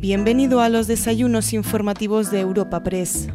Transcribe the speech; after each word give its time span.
Bienvenido 0.00 0.62
a 0.62 0.70
los 0.70 0.86
desayunos 0.86 1.52
informativos 1.52 2.30
de 2.30 2.40
Europa 2.40 2.82
Press. 2.82 3.28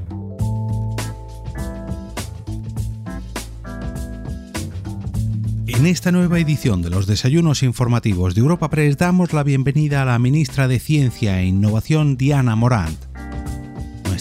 En 5.67 5.85
esta 5.85 6.11
nueva 6.11 6.39
edición 6.39 6.81
de 6.81 6.89
los 6.89 7.05
desayunos 7.05 7.61
informativos 7.61 8.33
de 8.33 8.41
Europa 8.41 8.71
Press 8.71 8.97
damos 8.97 9.31
la 9.31 9.43
bienvenida 9.43 10.01
a 10.01 10.05
la 10.05 10.17
ministra 10.17 10.67
de 10.67 10.79
Ciencia 10.79 11.39
e 11.39 11.45
Innovación 11.45 12.17
Diana 12.17 12.55
Morant. 12.55 13.14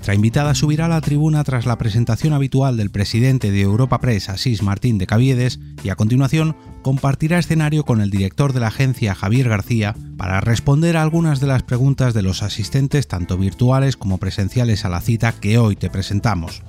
Nuestra 0.05 0.16
invitada 0.16 0.55
subirá 0.55 0.84
a 0.84 0.89
la 0.89 1.00
tribuna 1.00 1.43
tras 1.45 1.64
la 1.64 1.79
presentación 1.79 2.34
habitual 2.34 2.77
del 2.77 2.91
presidente 2.91 3.50
de 3.50 3.62
Europa 3.62 4.00
Press, 4.00 4.29
Asís 4.29 4.62
Martín 4.62 4.98
de 4.98 5.07
Caviedes, 5.07 5.61
y 5.82 5.88
a 5.88 5.96
continuación 5.96 6.57
compartirá 6.82 7.38
escenario 7.38 7.84
con 7.84 8.02
el 8.02 8.11
director 8.11 8.52
de 8.52 8.60
la 8.60 8.66
agencia, 8.66 9.15
Javier 9.15 9.48
García, 9.48 9.96
para 10.19 10.43
responder 10.43 10.98
a 10.98 11.02
algunas 11.02 11.41
de 11.41 11.46
las 11.46 11.62
preguntas 11.62 12.12
de 12.12 12.20
los 12.20 12.43
asistentes 12.43 13.09
tanto 13.09 13.38
virtuales 13.38 13.96
como 13.96 14.19
presenciales 14.19 14.84
a 14.84 14.91
la 14.91 15.01
cita 15.01 15.32
que 15.32 15.56
hoy 15.56 15.74
te 15.74 15.88
presentamos. 15.88 16.62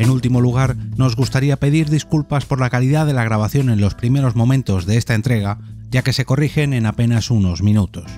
En 0.00 0.10
último 0.10 0.40
lugar, 0.40 0.76
nos 0.96 1.14
gustaría 1.14 1.56
pedir 1.56 1.88
disculpas 1.88 2.46
por 2.46 2.58
la 2.58 2.68
calidad 2.68 3.06
de 3.06 3.12
la 3.12 3.22
grabación 3.22 3.70
en 3.70 3.80
los 3.80 3.94
primeros 3.94 4.34
momentos 4.34 4.86
de 4.86 4.96
esta 4.96 5.14
entrega, 5.14 5.60
ya 5.88 6.02
que 6.02 6.12
se 6.12 6.24
corrigen 6.24 6.72
en 6.72 6.84
apenas 6.84 7.30
unos 7.30 7.62
minutos. 7.62 8.10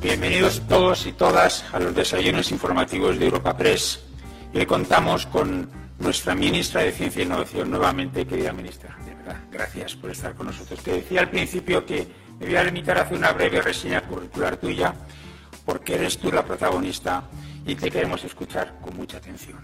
Bienvenidos 0.00 0.62
todos 0.66 1.04
y 1.04 1.12
todas 1.12 1.62
a 1.74 1.78
los 1.78 1.94
desayunos 1.94 2.50
informativos 2.52 3.18
de 3.18 3.26
Europa 3.26 3.54
Press. 3.54 4.00
Y 4.54 4.64
contamos 4.64 5.26
con 5.26 5.68
nuestra 5.98 6.34
ministra 6.34 6.80
de 6.80 6.92
Ciencia 6.92 7.20
e 7.20 7.26
Innovación 7.26 7.70
nuevamente, 7.70 8.26
querida 8.26 8.50
ministra. 8.54 8.96
De 9.04 9.14
verdad, 9.14 9.36
gracias 9.52 9.94
por 9.96 10.10
estar 10.10 10.34
con 10.34 10.46
nosotros. 10.46 10.82
Te 10.82 10.94
decía 10.94 11.20
al 11.20 11.28
principio 11.28 11.84
que 11.84 12.08
me 12.38 12.46
voy 12.46 12.56
a 12.56 12.64
limitar 12.64 12.96
a 12.96 13.02
hacer 13.02 13.18
una 13.18 13.32
breve 13.32 13.60
reseña 13.60 14.00
curricular 14.00 14.56
tuya, 14.56 14.94
porque 15.66 15.96
eres 15.96 16.16
tú 16.16 16.32
la 16.32 16.46
protagonista 16.46 17.24
y 17.66 17.74
te 17.74 17.90
queremos 17.90 18.24
escuchar 18.24 18.78
con 18.80 18.96
mucha 18.96 19.18
atención. 19.18 19.60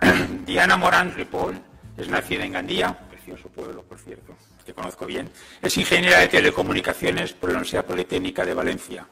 Diana 0.46 0.78
Morán 0.78 1.14
Ripoll 1.14 1.60
es 1.98 2.08
nacida 2.08 2.46
en 2.46 2.52
Gandía, 2.52 2.98
precioso 3.10 3.50
pueblo, 3.50 3.82
por 3.82 3.98
cierto, 3.98 4.34
que 4.64 4.72
conozco 4.72 5.04
bien. 5.04 5.30
Es 5.60 5.76
ingeniera 5.76 6.20
de 6.20 6.28
telecomunicaciones 6.28 7.34
por 7.34 7.50
la 7.50 7.56
Universidad 7.56 7.84
Politécnica 7.84 8.42
de 8.46 8.54
Valencia. 8.54 9.06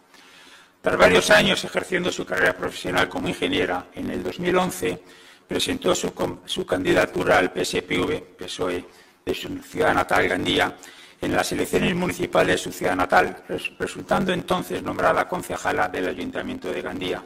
Tras 0.84 0.98
varios 0.98 1.30
años 1.30 1.64
ejerciendo 1.64 2.12
su 2.12 2.27
carrera 2.27 2.52
profesional 2.52 3.08
como 3.08 3.27
ingeniera, 3.27 3.86
en 3.94 4.10
el 4.10 4.22
2011 4.22 5.02
presentó 5.48 5.94
su, 5.94 6.66
candidatura 6.66 7.38
al 7.38 7.52
PSPV, 7.54 8.36
PSOE, 8.36 8.84
de 9.24 9.34
su 9.34 9.48
ciudad 9.62 9.94
natal, 9.94 10.28
Gandía, 10.28 10.77
en 11.22 11.34
las 11.34 11.50
elecciones 11.52 11.94
municipales 11.94 12.56
de 12.56 12.64
su 12.64 12.70
ciudad 12.70 12.96
natal, 12.96 13.44
resultando 13.78 14.30
entonces 14.34 14.82
nombrada 14.82 15.27
concejala 15.27 15.88
del 15.88 16.06
Ayuntamiento 16.06 16.70
de 16.70 16.82
Gandía. 16.82 17.24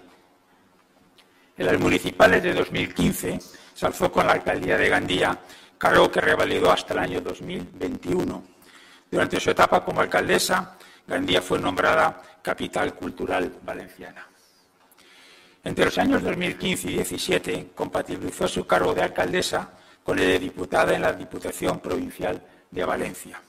En 1.57 1.67
las 1.67 1.81
municipales 1.81 2.41
de 2.45 2.55
2015 2.55 3.41
se 3.75 3.87
alzó 3.87 4.13
con 4.13 4.29
la 4.29 4.35
alcaldía 4.35 4.79
de 4.79 4.89
Gandía, 4.89 5.37
cargo 5.77 6.09
que 6.13 6.21
revalidó 6.21 6.71
hasta 6.71 6.95
el 6.95 7.01
año 7.01 7.21
2021. 7.23 8.41
Durante 9.11 9.41
su 9.41 9.51
etapa 9.51 9.85
como 9.85 10.01
alcaldesa, 10.01 10.77
Gandía 11.09 11.43
fue 11.43 11.59
nombrada 11.59 12.23
capital 12.43 12.95
cultural 12.95 13.53
valenciana. 13.63 14.27
Entre 15.65 15.85
los 15.85 15.99
años 15.99 16.23
2015 16.23 16.91
y 16.91 16.97
2017 16.97 17.71
compatibilizó 17.75 18.49
su 18.49 18.67
cargo 18.67 18.95
de 18.95 19.03
alcaldesa 19.03 19.71
con 20.03 20.19
el 20.19 20.27
de 20.27 20.39
diputada 20.39 20.95
en 20.95 21.03
la 21.03 21.13
Diputación 21.13 21.81
Provincial 21.81 22.43
de 22.71 22.85
Valencia. 22.85 23.41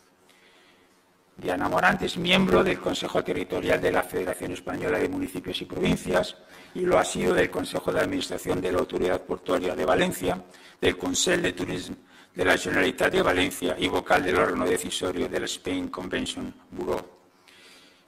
Diana 1.37 1.69
Morante 1.69 2.07
es 2.07 2.17
miembro 2.17 2.63
del 2.63 2.79
Consejo 2.79 3.23
Territorial 3.23 3.79
de 3.79 3.91
la 3.91 4.03
Federación 4.03 4.51
Española 4.51 4.99
de 4.99 5.07
Municipios 5.07 5.61
y 5.61 5.65
Provincias 5.65 6.35
y 6.73 6.81
lo 6.81 6.97
ha 6.97 7.05
sido 7.05 7.33
del 7.33 7.49
Consejo 7.49 7.93
de 7.93 8.01
Administración 8.01 8.59
de 8.59 8.73
la 8.73 8.79
Autoridad 8.79 9.21
Portuaria 9.21 9.73
de 9.73 9.85
Valencia, 9.85 10.43
del 10.81 10.97
Consejo 10.97 11.41
de 11.41 11.53
Turismo 11.53 11.95
de 12.39 12.45
la 12.45 12.57
Generalitat 12.57 13.11
de 13.11 13.21
Valencia 13.21 13.75
y 13.77 13.87
vocal 13.87 14.23
del 14.23 14.37
órgano 14.37 14.65
decisorio 14.65 15.27
del 15.27 15.43
Spain 15.43 15.89
Convention 15.89 16.53
Bureau. 16.71 17.18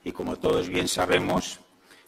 Y 0.04 0.12
como 0.12 0.36
todos 0.36 0.68
bien 0.68 0.88
sabemos, 0.88 1.60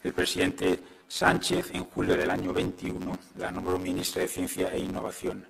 el 0.03 0.13
presidente 0.13 0.81
Sánchez, 1.07 1.71
en 1.73 1.85
julio 1.85 2.17
del 2.17 2.31
año 2.31 2.53
21, 2.53 3.19
la 3.39 3.51
nombró 3.51 3.79
ministra 3.79 4.23
de 4.23 4.29
Ciencia 4.29 4.73
e 4.73 4.81
Innovación. 4.81 5.47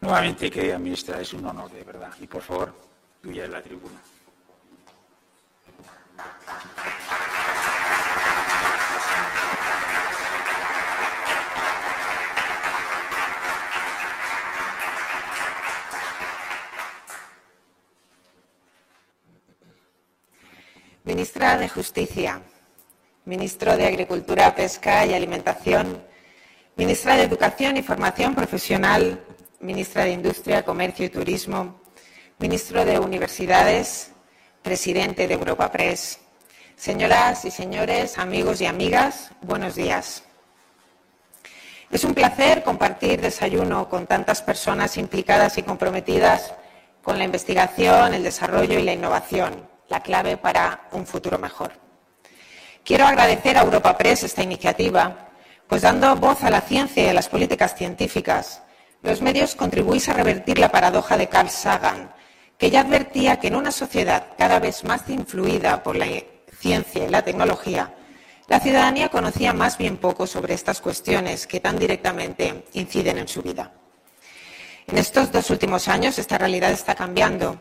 Nuevamente, 0.00 0.50
querida 0.50 0.78
ministra, 0.78 1.20
es 1.20 1.32
un 1.32 1.46
honor 1.46 1.70
de 1.70 1.84
verdad. 1.84 2.12
Y 2.20 2.26
por 2.26 2.42
favor, 2.42 2.74
tuya 3.22 3.44
en 3.44 3.52
la 3.52 3.62
tribuna. 3.62 4.00
Ministra 21.18 21.56
de 21.56 21.68
Justicia, 21.68 22.40
Ministro 23.24 23.76
de 23.76 23.88
Agricultura, 23.88 24.54
Pesca 24.54 25.04
y 25.04 25.14
Alimentación, 25.14 26.00
Ministra 26.76 27.16
de 27.16 27.24
Educación 27.24 27.76
y 27.76 27.82
Formación 27.82 28.36
Profesional, 28.36 29.20
Ministra 29.58 30.04
de 30.04 30.12
Industria, 30.12 30.64
Comercio 30.64 31.06
y 31.06 31.08
Turismo, 31.08 31.80
Ministro 32.38 32.84
de 32.84 33.00
Universidades, 33.00 34.12
presidente 34.62 35.26
de 35.26 35.34
Europa 35.34 35.72
Press. 35.72 36.20
Señoras 36.76 37.44
y 37.44 37.50
señores, 37.50 38.16
amigos 38.16 38.60
y 38.60 38.66
amigas, 38.66 39.32
buenos 39.42 39.74
días. 39.74 40.22
Es 41.90 42.04
un 42.04 42.14
placer 42.14 42.62
compartir 42.62 43.20
desayuno 43.20 43.88
con 43.88 44.06
tantas 44.06 44.40
personas 44.40 44.96
implicadas 44.96 45.58
y 45.58 45.64
comprometidas 45.64 46.54
con 47.02 47.18
la 47.18 47.24
investigación, 47.24 48.14
el 48.14 48.22
desarrollo 48.22 48.78
y 48.78 48.84
la 48.84 48.92
innovación, 48.92 49.67
la 49.88 50.00
clave 50.00 50.36
para 50.36 50.88
un 50.92 51.06
futuro 51.06 51.38
mejor. 51.38 51.72
Quiero 52.84 53.06
agradecer 53.06 53.56
a 53.56 53.62
Europa 53.62 53.96
Press 53.96 54.22
esta 54.22 54.42
iniciativa, 54.42 55.28
pues 55.66 55.82
dando 55.82 56.16
voz 56.16 56.42
a 56.42 56.50
la 56.50 56.60
ciencia 56.60 57.04
y 57.04 57.08
a 57.08 57.14
las 57.14 57.28
políticas 57.28 57.74
científicas, 57.74 58.62
los 59.02 59.22
medios 59.22 59.54
contribuís 59.54 60.08
a 60.08 60.14
revertir 60.14 60.58
la 60.58 60.70
paradoja 60.70 61.16
de 61.16 61.28
Carl 61.28 61.50
Sagan, 61.50 62.12
que 62.56 62.70
ya 62.70 62.80
advertía 62.80 63.38
que 63.38 63.48
en 63.48 63.56
una 63.56 63.70
sociedad 63.70 64.28
cada 64.36 64.58
vez 64.58 64.84
más 64.84 65.08
influida 65.08 65.82
por 65.82 65.96
la 65.96 66.06
ciencia 66.58 67.04
y 67.04 67.08
la 67.08 67.22
tecnología, 67.22 67.94
la 68.48 68.60
ciudadanía 68.60 69.10
conocía 69.10 69.52
más 69.52 69.76
bien 69.76 69.98
poco 69.98 70.26
sobre 70.26 70.54
estas 70.54 70.80
cuestiones 70.80 71.46
que 71.46 71.60
tan 71.60 71.78
directamente 71.78 72.64
inciden 72.72 73.18
en 73.18 73.28
su 73.28 73.42
vida. 73.42 73.72
En 74.86 74.96
estos 74.96 75.30
dos 75.30 75.50
últimos 75.50 75.86
años 75.86 76.18
esta 76.18 76.38
realidad 76.38 76.72
está 76.72 76.94
cambiando 76.94 77.60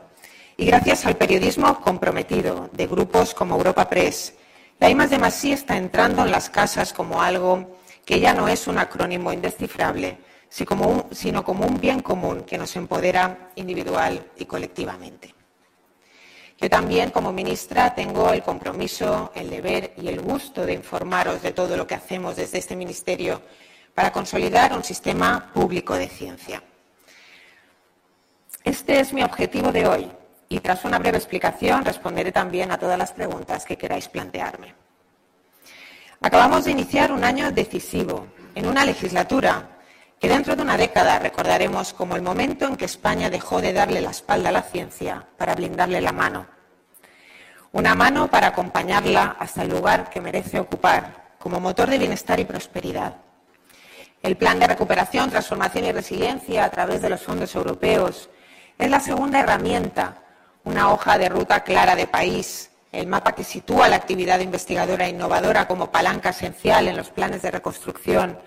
y 0.58 0.66
gracias 0.66 1.06
al 1.06 1.16
periodismo 1.16 1.80
comprometido 1.82 2.70
de 2.74 2.88
grupos 2.88 3.36
como 3.36 3.56
Europa 3.56 3.88
Press, 3.88 4.34
la 4.80 4.90
I 4.90 4.96
de 4.96 5.54
está 5.54 5.78
entrando 5.78 6.24
en 6.24 6.32
las 6.32 6.50
casas 6.50 6.94
como 6.94 7.22
algo 7.22 7.78
que 8.04 8.20
ya 8.20 8.34
no 8.34 8.48
es 8.48 8.68
un 8.68 8.80
acrónimo 8.80 9.32
indescifrable, 9.32 10.18
sino 10.50 11.44
como 11.44 11.66
un 11.68 11.80
bien 11.80 12.00
común 12.00 12.42
que 12.42 12.58
nos 12.58 12.76
empodera 12.76 13.52
individual 13.56 14.32
y 14.38 14.46
colectivamente. 14.46 15.36
Yo 16.60 16.70
también, 16.72 17.12
como 17.12 17.32
ministra, 17.32 17.94
tengo 17.94 18.34
el 18.34 18.42
compromiso, 18.42 19.32
el 19.36 19.52
deber 19.52 19.94
y 19.98 20.08
el 20.08 20.22
gusto 20.22 20.66
de 20.66 20.74
informaros 20.74 21.44
de 21.44 21.52
todo 21.52 21.78
lo 21.78 21.86
que 21.86 21.94
hacemos 21.94 22.36
desde 22.36 22.58
este 22.58 22.76
ministerio 22.76 23.44
para 23.94 24.12
consolidar 24.12 24.74
un 24.76 24.84
sistema 24.84 25.52
público 25.54 25.94
de 25.94 26.08
ciencia. 26.08 26.64
Este 28.64 29.00
es 29.00 29.14
mi 29.14 29.22
objetivo 29.22 29.72
de 29.72 29.88
hoy 29.88 30.12
y 30.50 30.60
tras 30.60 30.86
una 30.86 31.00
breve 31.00 31.18
explicación 31.18 31.84
responderé 31.84 32.32
también 32.32 32.72
a 32.72 32.78
todas 32.78 32.98
las 32.98 33.12
preguntas 33.12 33.66
que 33.66 33.78
queráis 33.78 34.08
plantearme. 34.08 34.76
Acabamos 36.22 36.66
de 36.66 36.72
iniciar 36.72 37.12
un 37.12 37.24
año 37.24 37.52
decisivo 37.52 38.28
en 38.56 38.68
una 38.68 38.86
legislatura 38.86 39.78
que 40.20 40.30
dentro 40.30 40.56
de 40.56 40.64
una 40.64 40.78
década 40.78 41.20
recordaremos 41.20 41.94
como 41.94 42.16
el 42.16 42.24
momento 42.24 42.66
en 42.66 42.76
que 42.76 42.86
España 42.86 43.30
dejó 43.30 43.62
de 43.62 43.74
darle 43.74 44.02
la 44.02 44.10
espalda 44.10 44.50
a 44.50 44.54
la 44.54 44.64
ciencia 44.64 45.28
para 45.38 45.54
blindarle 45.54 46.02
la 46.02 46.12
mano. 46.12 46.48
Una 47.72 47.94
mano 47.94 48.28
para 48.28 48.48
acompañarla 48.48 49.36
hasta 49.40 49.62
el 49.62 49.70
lugar 49.70 50.10
que 50.10 50.22
merece 50.22 50.60
ocupar 50.60 51.36
como 51.38 51.60
motor 51.60 51.90
de 51.90 52.00
bienestar 52.00 52.40
y 52.40 52.46
prosperidad. 52.46 53.18
El 54.24 54.38
Plan 54.38 54.60
de 54.60 54.68
Recuperación, 54.68 55.30
Transformación 55.30 55.86
y 55.86 55.92
Resiliencia 55.92 56.66
a 56.66 56.72
través 56.72 57.02
de 57.02 57.10
los 57.10 57.22
fondos 57.22 57.54
europeos 57.54 58.30
es 58.80 58.90
la 58.90 59.00
segunda 59.00 59.40
herramienta, 59.40 60.24
una 60.68 60.92
hoja 60.92 61.18
de 61.18 61.30
ruta 61.30 61.64
clara 61.64 61.96
de 61.96 62.08
país, 62.08 62.72
el 62.92 63.08
mapa 63.08 63.32
que 63.32 63.46
sitúa 63.46 63.88
la 63.88 63.96
actividad 63.96 64.42
investigadora 64.42 65.06
e 65.06 65.12
innovadora 65.12 65.66
como 65.66 65.92
palanca 65.92 66.32
esencial 66.32 66.90
en 66.90 66.98
los 66.98 67.10
planes 67.10 67.42
de 67.42 67.52
reconstrucción 67.52 68.38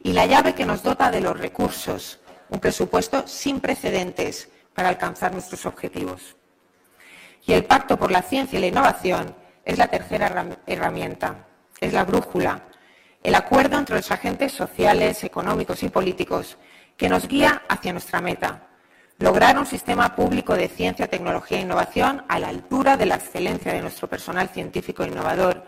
y 0.00 0.12
la 0.12 0.26
llave 0.26 0.54
que 0.54 0.66
nos 0.66 0.84
dota 0.84 1.10
de 1.10 1.20
los 1.20 1.36
recursos, 1.36 2.20
un 2.48 2.60
presupuesto 2.60 3.26
sin 3.26 3.58
precedentes 3.58 4.48
para 4.72 4.88
alcanzar 4.88 5.32
nuestros 5.32 5.66
objetivos. 5.66 6.36
Y 7.44 7.54
el 7.54 7.64
Pacto 7.64 7.98
por 7.98 8.12
la 8.12 8.22
Ciencia 8.22 8.56
y 8.56 8.60
la 8.60 8.68
Innovación 8.68 9.34
es 9.64 9.76
la 9.76 9.88
tercera 9.88 10.46
herramienta, 10.66 11.48
es 11.80 11.92
la 11.92 12.04
brújula, 12.04 12.62
el 13.20 13.34
acuerdo 13.34 13.78
entre 13.78 13.96
los 13.96 14.10
agentes 14.12 14.52
sociales, 14.52 15.24
económicos 15.24 15.82
y 15.82 15.88
políticos 15.88 16.56
que 16.96 17.08
nos 17.08 17.26
guía 17.26 17.62
hacia 17.68 17.92
nuestra 17.92 18.20
meta, 18.20 18.68
lograr 19.18 19.58
un 19.58 19.66
sistema 19.66 20.14
público 20.14 20.54
de 20.54 20.68
ciencia, 20.68 21.06
tecnología 21.06 21.58
e 21.58 21.62
innovación 21.62 22.24
a 22.28 22.38
la 22.38 22.48
altura 22.48 22.96
de 22.96 23.06
la 23.06 23.16
excelencia 23.16 23.72
de 23.72 23.80
nuestro 23.80 24.08
personal 24.08 24.48
científico 24.48 25.04
e 25.04 25.08
innovador 25.08 25.64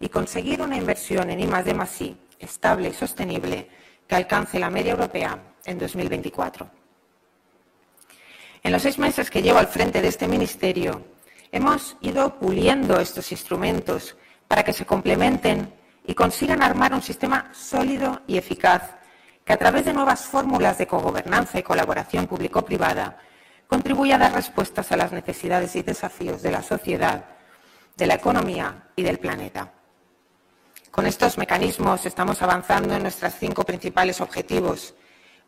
y 0.00 0.08
conseguir 0.08 0.62
una 0.62 0.76
inversión 0.76 1.30
en 1.30 1.40
I+D+I 1.40 2.16
estable 2.38 2.88
y 2.88 2.92
sostenible 2.92 3.68
que 4.06 4.14
alcance 4.14 4.58
la 4.58 4.70
media 4.70 4.92
europea 4.92 5.38
en 5.64 5.78
2024. 5.78 6.70
En 8.62 8.72
los 8.72 8.82
seis 8.82 8.98
meses 8.98 9.30
que 9.30 9.42
llevo 9.42 9.58
al 9.58 9.68
frente 9.68 10.02
de 10.02 10.08
este 10.08 10.26
ministerio, 10.26 11.04
hemos 11.52 11.96
ido 12.00 12.38
puliendo 12.38 12.98
estos 12.98 13.30
instrumentos 13.32 14.16
para 14.48 14.64
que 14.64 14.72
se 14.72 14.86
complementen 14.86 15.72
y 16.06 16.14
consigan 16.14 16.62
armar 16.62 16.92
un 16.94 17.02
sistema 17.02 17.50
sólido 17.52 18.22
y 18.26 18.38
eficaz 18.38 18.97
que 19.48 19.54
a 19.54 19.56
través 19.56 19.86
de 19.86 19.94
nuevas 19.94 20.26
fórmulas 20.26 20.76
de 20.76 20.86
cogobernanza 20.86 21.58
y 21.58 21.62
colaboración 21.62 22.26
público-privada 22.26 23.16
contribuya 23.66 24.16
a 24.16 24.18
dar 24.18 24.34
respuestas 24.34 24.92
a 24.92 24.96
las 24.98 25.10
necesidades 25.10 25.74
y 25.74 25.80
desafíos 25.80 26.42
de 26.42 26.50
la 26.50 26.62
sociedad, 26.62 27.24
de 27.96 28.06
la 28.06 28.16
economía 28.16 28.90
y 28.94 29.02
del 29.02 29.18
planeta. 29.18 29.72
Con 30.90 31.06
estos 31.06 31.38
mecanismos 31.38 32.04
estamos 32.04 32.42
avanzando 32.42 32.94
en 32.94 33.00
nuestros 33.00 33.32
cinco 33.40 33.64
principales 33.64 34.20
objetivos. 34.20 34.94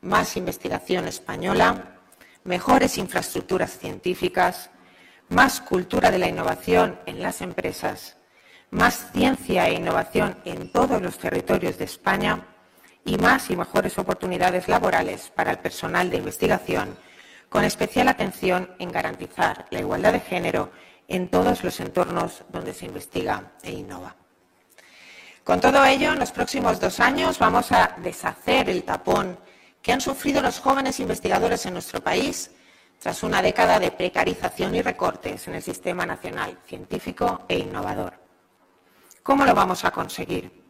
Más 0.00 0.34
investigación 0.38 1.06
española, 1.06 1.98
mejores 2.44 2.96
infraestructuras 2.96 3.76
científicas, 3.76 4.70
más 5.28 5.60
cultura 5.60 6.10
de 6.10 6.20
la 6.20 6.28
innovación 6.28 6.98
en 7.04 7.20
las 7.20 7.42
empresas, 7.42 8.16
más 8.70 9.10
ciencia 9.12 9.68
e 9.68 9.74
innovación 9.74 10.38
en 10.46 10.72
todos 10.72 11.02
los 11.02 11.18
territorios 11.18 11.76
de 11.76 11.84
España 11.84 12.46
y 13.04 13.16
más 13.16 13.50
y 13.50 13.56
mejores 13.56 13.98
oportunidades 13.98 14.68
laborales 14.68 15.30
para 15.34 15.52
el 15.52 15.58
personal 15.58 16.10
de 16.10 16.18
investigación, 16.18 16.96
con 17.48 17.64
especial 17.64 18.08
atención 18.08 18.70
en 18.78 18.92
garantizar 18.92 19.66
la 19.70 19.80
igualdad 19.80 20.12
de 20.12 20.20
género 20.20 20.70
en 21.08 21.28
todos 21.28 21.64
los 21.64 21.80
entornos 21.80 22.44
donde 22.48 22.72
se 22.72 22.86
investiga 22.86 23.52
e 23.62 23.72
innova. 23.72 24.14
Con 25.44 25.60
todo 25.60 25.84
ello, 25.84 26.12
en 26.12 26.20
los 26.20 26.30
próximos 26.30 26.78
dos 26.78 27.00
años 27.00 27.38
vamos 27.38 27.72
a 27.72 27.96
deshacer 27.98 28.68
el 28.70 28.84
tapón 28.84 29.38
que 29.82 29.92
han 29.92 30.00
sufrido 30.00 30.42
los 30.42 30.60
jóvenes 30.60 31.00
investigadores 31.00 31.66
en 31.66 31.72
nuestro 31.72 32.00
país 32.00 32.50
tras 33.00 33.22
una 33.22 33.40
década 33.40 33.78
de 33.78 33.90
precarización 33.90 34.74
y 34.74 34.82
recortes 34.82 35.48
en 35.48 35.54
el 35.54 35.62
sistema 35.62 36.04
nacional 36.04 36.58
científico 36.66 37.46
e 37.48 37.58
innovador. 37.58 38.12
¿Cómo 39.22 39.44
lo 39.44 39.54
vamos 39.54 39.84
a 39.84 39.90
conseguir? 39.90 40.69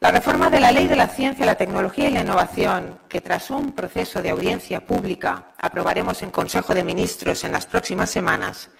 La 0.00 0.10
reforma 0.10 0.48
de 0.48 0.60
la 0.60 0.72
Ley 0.72 0.88
de 0.88 0.96
la 0.96 1.08
Ciencia, 1.08 1.44
la 1.44 1.56
Tecnología 1.56 2.08
y 2.08 2.12
la 2.12 2.22
Innovación, 2.22 3.00
que 3.06 3.20
tras 3.20 3.50
un 3.50 3.72
proceso 3.72 4.22
de 4.22 4.30
audiencia 4.30 4.80
pública 4.80 5.52
aprobaremos 5.58 6.22
en 6.22 6.30
Consejo 6.30 6.74
de 6.74 6.82
Ministros 6.82 7.44
en 7.44 7.52
las 7.52 7.66
próximas 7.66 8.08
semanas, 8.08 8.70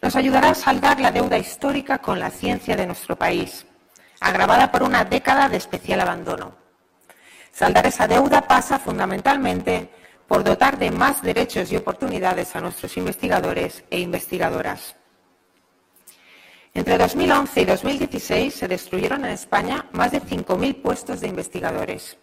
nos 0.00 0.16
ayudará 0.16 0.48
a 0.48 0.54
saldar 0.54 1.00
la 1.00 1.12
deuda 1.12 1.36
histórica 1.36 1.98
con 1.98 2.18
la 2.18 2.30
ciencia 2.30 2.76
de 2.76 2.86
nuestro 2.86 3.14
país, 3.14 3.66
agravada 4.20 4.72
por 4.72 4.82
una 4.82 5.04
década 5.04 5.50
de 5.50 5.58
especial 5.58 6.00
abandono. 6.00 6.56
Saldar 7.52 7.86
esa 7.86 8.08
deuda 8.08 8.40
pasa 8.40 8.78
fundamentalmente 8.78 9.90
por 10.26 10.44
dotar 10.44 10.78
de 10.78 10.90
más 10.90 11.20
derechos 11.20 11.70
y 11.72 11.76
oportunidades 11.76 12.56
a 12.56 12.62
nuestros 12.62 12.96
investigadores 12.96 13.84
e 13.90 14.00
investigadoras. 14.00 14.96
Entre 16.76 16.98
2011 16.98 17.60
y 17.60 17.64
2016 17.66 18.52
se 18.52 18.66
destruyeron 18.66 19.24
en 19.24 19.30
España 19.30 19.86
más 19.92 20.10
de 20.10 20.20
5.000 20.20 20.82
puestos 20.82 21.20
de 21.20 21.28
investigadores. 21.28 22.18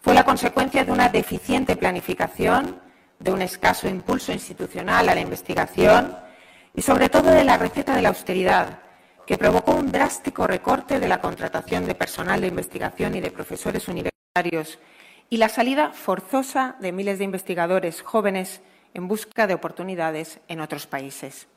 Fue 0.00 0.14
la 0.14 0.24
consecuencia 0.24 0.84
de 0.84 0.92
una 0.92 1.08
deficiente 1.08 1.74
planificación, 1.74 2.80
de 3.18 3.32
un 3.32 3.42
escaso 3.42 3.88
impulso 3.88 4.32
institucional 4.32 5.08
a 5.08 5.14
la 5.16 5.20
investigación 5.20 6.16
y 6.72 6.82
sobre 6.82 7.08
todo 7.08 7.32
de 7.32 7.42
la 7.42 7.58
receta 7.58 7.96
de 7.96 8.02
la 8.02 8.10
austeridad, 8.10 8.78
que 9.26 9.36
provocó 9.36 9.72
un 9.72 9.90
drástico 9.90 10.46
recorte 10.46 11.00
de 11.00 11.08
la 11.08 11.20
contratación 11.20 11.84
de 11.84 11.96
personal 11.96 12.40
de 12.40 12.46
investigación 12.46 13.16
y 13.16 13.20
de 13.20 13.32
profesores 13.32 13.88
universitarios 13.88 14.78
y 15.30 15.38
la 15.38 15.48
salida 15.48 15.90
forzosa 15.90 16.76
de 16.80 16.92
miles 16.92 17.18
de 17.18 17.24
investigadores 17.24 18.02
jóvenes 18.02 18.62
en 18.94 19.08
busca 19.08 19.48
de 19.48 19.54
oportunidades 19.54 20.38
en 20.46 20.60
otros 20.60 20.86
países. 20.86 21.48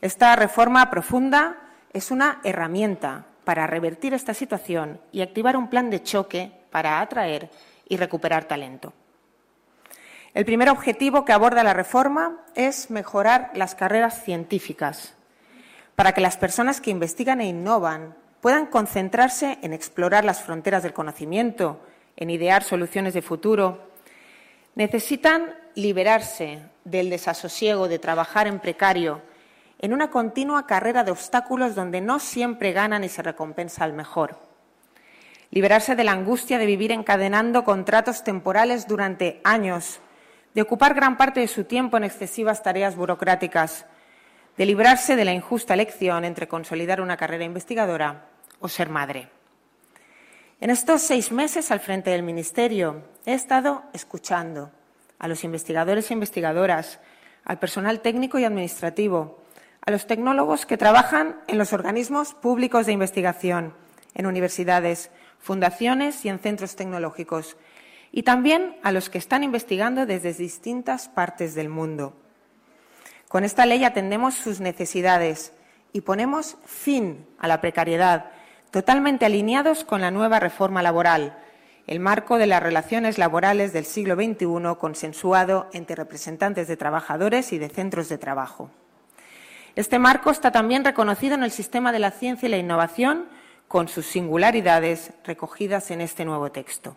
Esta 0.00 0.36
reforma 0.36 0.90
profunda 0.90 1.56
es 1.92 2.12
una 2.12 2.40
herramienta 2.44 3.26
para 3.44 3.66
revertir 3.66 4.14
esta 4.14 4.32
situación 4.32 5.00
y 5.10 5.22
activar 5.22 5.56
un 5.56 5.68
plan 5.68 5.90
de 5.90 6.02
choque 6.02 6.52
para 6.70 7.00
atraer 7.00 7.50
y 7.88 7.96
recuperar 7.96 8.44
talento. 8.44 8.92
El 10.34 10.44
primer 10.44 10.68
objetivo 10.68 11.24
que 11.24 11.32
aborda 11.32 11.64
la 11.64 11.74
reforma 11.74 12.44
es 12.54 12.90
mejorar 12.90 13.50
las 13.54 13.74
carreras 13.74 14.22
científicas 14.22 15.14
para 15.96 16.12
que 16.12 16.20
las 16.20 16.36
personas 16.36 16.80
que 16.80 16.92
investigan 16.92 17.40
e 17.40 17.48
innovan 17.48 18.14
puedan 18.40 18.66
concentrarse 18.66 19.58
en 19.62 19.72
explorar 19.72 20.24
las 20.24 20.42
fronteras 20.42 20.84
del 20.84 20.92
conocimiento, 20.92 21.80
en 22.16 22.30
idear 22.30 22.62
soluciones 22.62 23.14
de 23.14 23.22
futuro. 23.22 23.90
Necesitan 24.76 25.56
liberarse 25.74 26.60
del 26.84 27.10
desasosiego 27.10 27.88
de 27.88 27.98
trabajar 27.98 28.46
en 28.46 28.60
precario 28.60 29.22
en 29.78 29.92
una 29.92 30.10
continua 30.10 30.66
carrera 30.66 31.04
de 31.04 31.12
obstáculos 31.12 31.74
donde 31.74 32.00
no 32.00 32.18
siempre 32.18 32.72
ganan 32.72 33.04
y 33.04 33.08
se 33.08 33.22
recompensa 33.22 33.84
al 33.84 33.92
mejor. 33.92 34.38
Liberarse 35.50 35.94
de 35.94 36.04
la 36.04 36.12
angustia 36.12 36.58
de 36.58 36.66
vivir 36.66 36.92
encadenando 36.92 37.64
contratos 37.64 38.24
temporales 38.24 38.86
durante 38.86 39.40
años, 39.44 40.00
de 40.54 40.62
ocupar 40.62 40.94
gran 40.94 41.16
parte 41.16 41.40
de 41.40 41.48
su 41.48 41.64
tiempo 41.64 41.96
en 41.96 42.04
excesivas 42.04 42.62
tareas 42.62 42.96
burocráticas, 42.96 43.86
de 44.56 44.66
librarse 44.66 45.14
de 45.14 45.24
la 45.24 45.32
injusta 45.32 45.74
elección 45.74 46.24
entre 46.24 46.48
consolidar 46.48 47.00
una 47.00 47.16
carrera 47.16 47.44
investigadora 47.44 48.26
o 48.58 48.68
ser 48.68 48.88
madre. 48.88 49.28
En 50.60 50.70
estos 50.70 51.02
seis 51.02 51.30
meses 51.30 51.70
al 51.70 51.78
frente 51.78 52.10
del 52.10 52.24
Ministerio 52.24 53.04
he 53.24 53.34
estado 53.34 53.84
escuchando 53.92 54.72
a 55.20 55.28
los 55.28 55.44
investigadores 55.44 56.10
e 56.10 56.14
investigadoras, 56.14 56.98
al 57.44 57.60
personal 57.60 58.00
técnico 58.00 58.38
y 58.40 58.44
administrativo, 58.44 59.38
a 59.84 59.90
los 59.90 60.06
tecnólogos 60.06 60.66
que 60.66 60.76
trabajan 60.76 61.40
en 61.46 61.58
los 61.58 61.72
organismos 61.72 62.34
públicos 62.34 62.86
de 62.86 62.92
investigación, 62.92 63.74
en 64.14 64.26
universidades, 64.26 65.10
fundaciones 65.38 66.24
y 66.24 66.28
en 66.28 66.38
centros 66.38 66.76
tecnológicos, 66.76 67.56
y 68.12 68.22
también 68.22 68.76
a 68.82 68.92
los 68.92 69.10
que 69.10 69.18
están 69.18 69.44
investigando 69.44 70.06
desde 70.06 70.32
distintas 70.32 71.08
partes 71.08 71.54
del 71.54 71.68
mundo. 71.68 72.16
Con 73.28 73.44
esta 73.44 73.66
ley 73.66 73.84
atendemos 73.84 74.34
sus 74.34 74.60
necesidades 74.60 75.52
y 75.92 76.00
ponemos 76.00 76.56
fin 76.64 77.26
a 77.38 77.48
la 77.48 77.60
precariedad, 77.60 78.30
totalmente 78.70 79.26
alineados 79.26 79.84
con 79.84 80.00
la 80.00 80.10
nueva 80.10 80.40
reforma 80.40 80.82
laboral, 80.82 81.38
el 81.86 82.00
marco 82.00 82.36
de 82.36 82.46
las 82.46 82.62
relaciones 82.62 83.16
laborales 83.16 83.72
del 83.72 83.86
siglo 83.86 84.14
XXI 84.14 84.76
consensuado 84.78 85.68
entre 85.72 85.96
representantes 85.96 86.68
de 86.68 86.76
trabajadores 86.76 87.52
y 87.52 87.58
de 87.58 87.70
centros 87.70 88.08
de 88.10 88.18
trabajo. 88.18 88.70
Este 89.78 90.00
marco 90.00 90.32
está 90.32 90.50
también 90.50 90.84
reconocido 90.84 91.36
en 91.36 91.44
el 91.44 91.52
sistema 91.52 91.92
de 91.92 92.00
la 92.00 92.10
ciencia 92.10 92.48
y 92.48 92.50
la 92.50 92.56
innovación 92.56 93.26
con 93.68 93.86
sus 93.86 94.06
singularidades 94.06 95.12
recogidas 95.22 95.92
en 95.92 96.00
este 96.00 96.24
nuevo 96.24 96.50
texto. 96.50 96.96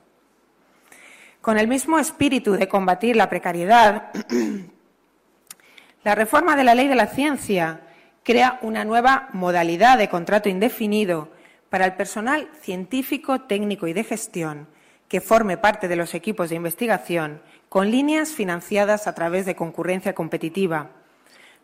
Con 1.42 1.60
el 1.60 1.68
mismo 1.68 2.00
espíritu 2.00 2.54
de 2.54 2.68
combatir 2.68 3.16
la 3.16 3.30
precariedad, 3.30 4.10
la 6.04 6.16
reforma 6.16 6.56
de 6.56 6.64
la 6.64 6.74
ley 6.74 6.88
de 6.88 6.96
la 6.96 7.06
ciencia 7.06 7.82
crea 8.24 8.58
una 8.64 8.84
nueva 8.84 9.30
modalidad 9.32 10.00
de 10.00 10.10
contrato 10.10 10.50
indefinido 10.50 11.30
para 11.70 11.86
el 11.86 11.94
personal 11.94 12.50
científico, 12.62 13.42
técnico 13.42 13.86
y 13.86 13.94
de 13.94 14.06
gestión 14.06 14.68
que 15.08 15.22
forme 15.22 15.56
parte 15.56 15.88
de 15.88 15.98
los 15.98 16.16
equipos 16.16 16.50
de 16.50 16.56
investigación 16.56 17.44
con 17.70 17.92
líneas 17.92 18.32
financiadas 18.32 19.06
a 19.06 19.14
través 19.14 19.46
de 19.46 19.56
concurrencia 19.56 20.16
competitiva 20.16 20.90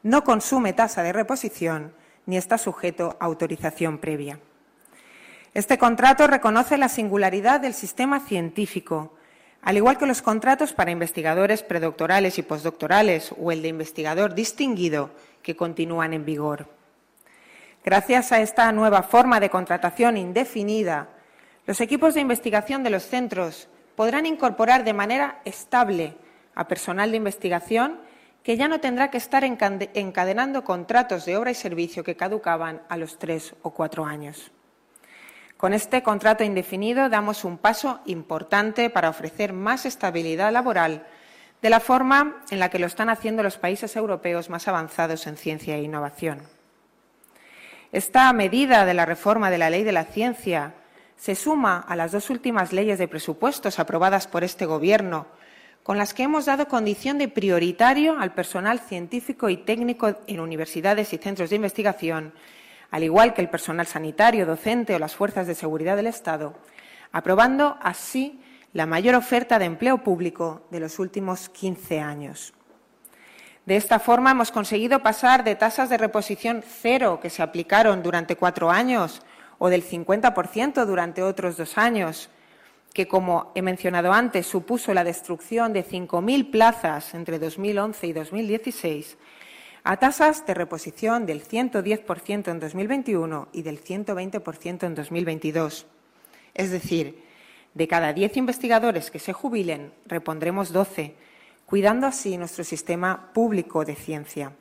no 0.08 0.24
consume 0.24 0.72
tasa 0.72 1.04
de 1.04 1.12
reposición 1.12 1.92
ni 2.26 2.38
está 2.38 2.58
sujeto 2.58 3.18
a 3.20 3.26
autorización 3.26 3.98
previa. 3.98 4.40
Este 5.54 5.78
contrato 5.78 6.28
reconoce 6.28 6.78
la 6.78 6.88
singularidad 6.88 7.60
del 7.60 7.74
sistema 7.74 8.22
científico, 8.22 9.14
al 9.62 9.76
igual 9.76 9.98
que 9.98 10.06
los 10.06 10.22
contratos 10.22 10.72
para 10.72 10.92
investigadores 10.92 11.62
predoctorales 11.62 12.38
y 12.38 12.44
postdoctorales 12.44 13.34
o 13.38 13.52
el 13.52 13.62
de 13.62 13.68
investigador 13.68 14.34
distinguido 14.34 15.10
que 15.44 15.58
continúan 15.58 16.14
en 16.14 16.24
vigor. 16.24 16.70
Gracias 17.84 18.32
a 18.32 18.40
esta 18.40 18.72
nueva 18.72 19.04
forma 19.04 19.42
de 19.42 19.50
contratación 19.50 20.16
indefinida, 20.16 21.10
los 21.66 21.82
equipos 21.82 22.14
de 22.14 22.22
investigación 22.22 22.82
de 22.82 22.92
los 22.92 23.04
centros 23.04 23.68
podrán 23.98 24.26
incorporar 24.26 24.86
de 24.86 24.94
manera 24.94 25.42
estable 25.44 26.16
a 26.56 26.66
personal 26.66 27.12
de 27.12 27.18
investigación 27.18 28.08
que 28.48 28.56
ya 28.56 28.70
no 28.70 28.80
tendrá 28.80 29.12
que 29.12 29.18
estar 29.18 29.44
encadenando 29.44 30.64
contratos 30.64 31.26
de 31.26 31.36
obra 31.36 31.52
y 31.52 31.54
servicio 31.54 32.06
que 32.06 32.16
caducaban 32.16 32.82
a 32.88 32.96
los 32.96 33.20
tres 33.20 33.54
o 33.62 33.72
cuatro 33.72 34.06
años. 34.06 34.54
Con 35.58 35.74
este 35.74 36.02
contrato 36.02 36.46
indefinido 36.46 37.10
damos 37.10 37.44
un 37.44 37.58
paso 37.58 38.00
importante 38.06 38.90
para 38.90 39.10
ofrecer 39.10 39.52
más 39.52 39.86
estabilidad 39.86 40.54
laboral 40.54 41.06
de 41.62 41.70
la 41.70 41.82
forma 41.82 42.42
en 42.50 42.60
la 42.60 42.70
que 42.70 42.80
lo 42.80 42.86
están 42.88 43.10
haciendo 43.10 43.44
los 43.44 43.58
países 43.58 43.98
europeos 43.98 44.50
más 44.50 44.70
avanzados 44.70 45.28
en 45.28 45.36
ciencia 45.36 45.76
e 45.76 45.82
innovación. 45.82 46.44
Esta 47.92 48.32
medida 48.32 48.86
de 48.86 48.94
la 48.94 49.06
reforma 49.06 49.52
de 49.52 49.58
la 49.58 49.70
ley 49.70 49.84
de 49.84 49.92
la 49.92 50.06
ciencia 50.06 50.74
se 51.18 51.36
suma 51.36 51.84
a 51.86 51.98
las 51.98 52.14
dos 52.14 52.30
últimas 52.30 52.72
leyes 52.72 52.98
de 52.98 53.10
presupuestos 53.10 53.78
aprobadas 53.78 54.26
por 54.26 54.46
este 54.46 54.66
Gobierno 54.66 55.28
con 55.88 55.98
las 55.98 56.14
que 56.14 56.24
hemos 56.24 56.44
dado 56.44 56.68
condición 56.68 57.18
de 57.18 57.30
prioritario 57.30 58.20
al 58.20 58.34
personal 58.34 58.82
científico 58.82 59.48
y 59.48 59.56
técnico 59.56 60.16
en 60.28 60.42
universidades 60.42 61.14
y 61.14 61.18
centros 61.18 61.50
de 61.50 61.56
investigación, 61.56 62.34
al 62.92 63.06
igual 63.06 63.34
que 63.34 63.40
el 63.40 63.50
personal 63.50 63.88
sanitario, 63.88 64.46
docente 64.46 64.94
o 64.94 65.00
las 65.00 65.16
fuerzas 65.16 65.48
de 65.48 65.56
seguridad 65.56 65.96
del 65.96 66.08
Estado, 66.08 66.56
aprobando 67.14 67.78
así 67.82 68.42
la 68.74 68.86
mayor 68.86 69.16
oferta 69.16 69.60
de 69.60 69.64
empleo 69.64 70.00
público 70.00 70.68
de 70.72 70.82
los 70.82 71.00
últimos 71.00 71.48
15 71.48 72.02
años. 72.02 72.54
De 73.66 73.78
esta 73.78 74.00
forma 74.00 74.32
hemos 74.32 74.52
conseguido 74.52 75.02
pasar 75.02 75.46
de 75.46 75.56
tasas 75.56 75.90
de 75.90 75.98
reposición 75.98 76.66
cero 76.68 77.20
que 77.22 77.30
se 77.30 77.42
aplicaron 77.42 78.04
durante 78.04 78.36
cuatro 78.36 78.70
años 78.72 79.22
o 79.58 79.70
del 79.70 79.86
50% 79.86 80.84
durante 80.84 81.24
otros 81.24 81.56
dos 81.56 81.78
años 81.78 82.30
que, 82.94 83.08
como 83.08 83.52
he 83.56 83.62
mencionado 83.62 84.12
antes, 84.12 84.48
supuso 84.48 84.94
la 84.94 85.04
destrucción 85.04 85.74
de 85.74 85.86
5.000 85.86 86.52
plazas 86.52 87.14
entre 87.14 87.40
2011 87.40 88.08
y 88.08 88.14
2016, 88.14 89.18
a 89.84 89.98
tasas 89.98 90.46
de 90.46 90.54
reposición 90.54 91.26
del 91.26 91.44
110% 91.44 92.52
en 92.52 92.60
2021 92.60 93.48
y 93.54 93.62
del 93.62 93.84
120% 93.84 94.84
en 94.84 94.96
2022. 94.96 95.86
Es 96.54 96.72
decir, 96.72 97.24
de 97.74 97.88
cada 97.88 98.12
10 98.12 98.36
investigadores 98.38 99.12
que 99.12 99.20
se 99.20 99.34
jubilen, 99.34 99.94
repondremos 100.08 100.74
12, 100.74 101.16
cuidando 101.66 102.08
así 102.08 102.38
nuestro 102.38 102.64
sistema 102.64 103.32
público 103.34 103.86
de 103.86 103.96
ciencia. 103.96 104.54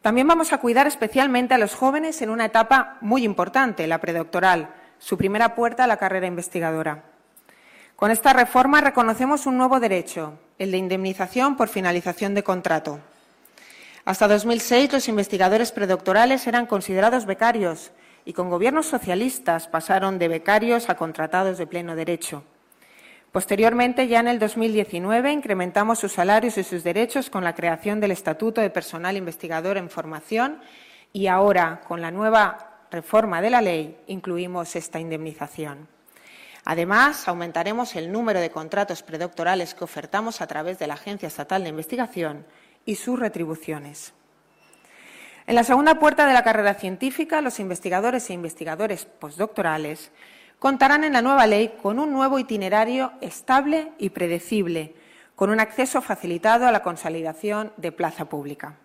También 0.00 0.26
vamos 0.26 0.52
a 0.52 0.58
cuidar 0.58 0.86
especialmente 0.86 1.54
a 1.54 1.58
los 1.58 1.74
jóvenes 1.74 2.22
en 2.22 2.30
una 2.30 2.46
etapa 2.46 2.96
muy 3.02 3.24
importante, 3.24 3.86
la 3.86 4.00
predoctoral, 4.00 4.74
su 4.98 5.16
primera 5.16 5.54
puerta 5.54 5.84
a 5.84 5.86
la 5.86 5.96
carrera 5.96 6.26
investigadora. 6.26 7.04
Con 7.96 8.10
esta 8.10 8.32
reforma 8.32 8.80
reconocemos 8.80 9.46
un 9.46 9.58
nuevo 9.58 9.80
derecho, 9.80 10.38
el 10.58 10.70
de 10.70 10.78
indemnización 10.78 11.56
por 11.56 11.68
finalización 11.68 12.34
de 12.34 12.44
contrato. 12.44 13.00
Hasta 14.04 14.28
2006 14.28 14.92
los 14.92 15.08
investigadores 15.08 15.72
predoctorales 15.72 16.46
eran 16.46 16.66
considerados 16.66 17.26
becarios 17.26 17.90
y 18.24 18.32
con 18.32 18.50
gobiernos 18.50 18.86
socialistas 18.86 19.68
pasaron 19.68 20.18
de 20.18 20.28
becarios 20.28 20.88
a 20.88 20.96
contratados 20.96 21.58
de 21.58 21.66
pleno 21.66 21.96
derecho. 21.96 22.44
Posteriormente, 23.32 24.08
ya 24.08 24.20
en 24.20 24.28
el 24.28 24.38
2019, 24.38 25.32
incrementamos 25.32 25.98
sus 25.98 26.12
salarios 26.12 26.56
y 26.56 26.64
sus 26.64 26.82
derechos 26.82 27.28
con 27.28 27.44
la 27.44 27.54
creación 27.54 28.00
del 28.00 28.10
Estatuto 28.10 28.60
de 28.60 28.70
Personal 28.70 29.16
Investigador 29.16 29.76
en 29.76 29.90
Formación 29.90 30.60
y 31.12 31.26
ahora, 31.26 31.82
con 31.86 32.00
la 32.00 32.10
nueva 32.10 32.67
reforma 32.90 33.40
de 33.40 33.50
la 33.50 33.60
ley 33.60 33.98
incluimos 34.06 34.76
esta 34.76 35.00
indemnización. 35.00 35.88
Además, 36.64 37.28
aumentaremos 37.28 37.96
el 37.96 38.12
número 38.12 38.40
de 38.40 38.50
contratos 38.50 39.02
predoctorales 39.02 39.74
que 39.74 39.84
ofertamos 39.84 40.40
a 40.40 40.46
través 40.46 40.78
de 40.78 40.86
la 40.86 40.94
Agencia 40.94 41.26
Estatal 41.26 41.62
de 41.62 41.70
Investigación 41.70 42.44
y 42.84 42.96
sus 42.96 43.18
retribuciones. 43.18 44.12
En 45.46 45.54
la 45.54 45.64
segunda 45.64 45.98
puerta 45.98 46.26
de 46.26 46.34
la 46.34 46.44
carrera 46.44 46.74
científica, 46.74 47.40
los 47.40 47.58
investigadores 47.58 48.28
e 48.28 48.34
investigadores 48.34 49.06
postdoctorales 49.06 50.10
contarán 50.58 51.04
en 51.04 51.14
la 51.14 51.22
nueva 51.22 51.46
ley 51.46 51.74
con 51.80 51.98
un 51.98 52.12
nuevo 52.12 52.38
itinerario 52.38 53.12
estable 53.22 53.92
y 53.98 54.10
predecible, 54.10 54.94
con 55.36 55.48
un 55.50 55.60
acceso 55.60 56.02
facilitado 56.02 56.66
a 56.66 56.72
la 56.72 56.82
consolidación 56.82 57.72
de 57.76 57.92
plaza 57.92 58.26
pública. 58.26 58.76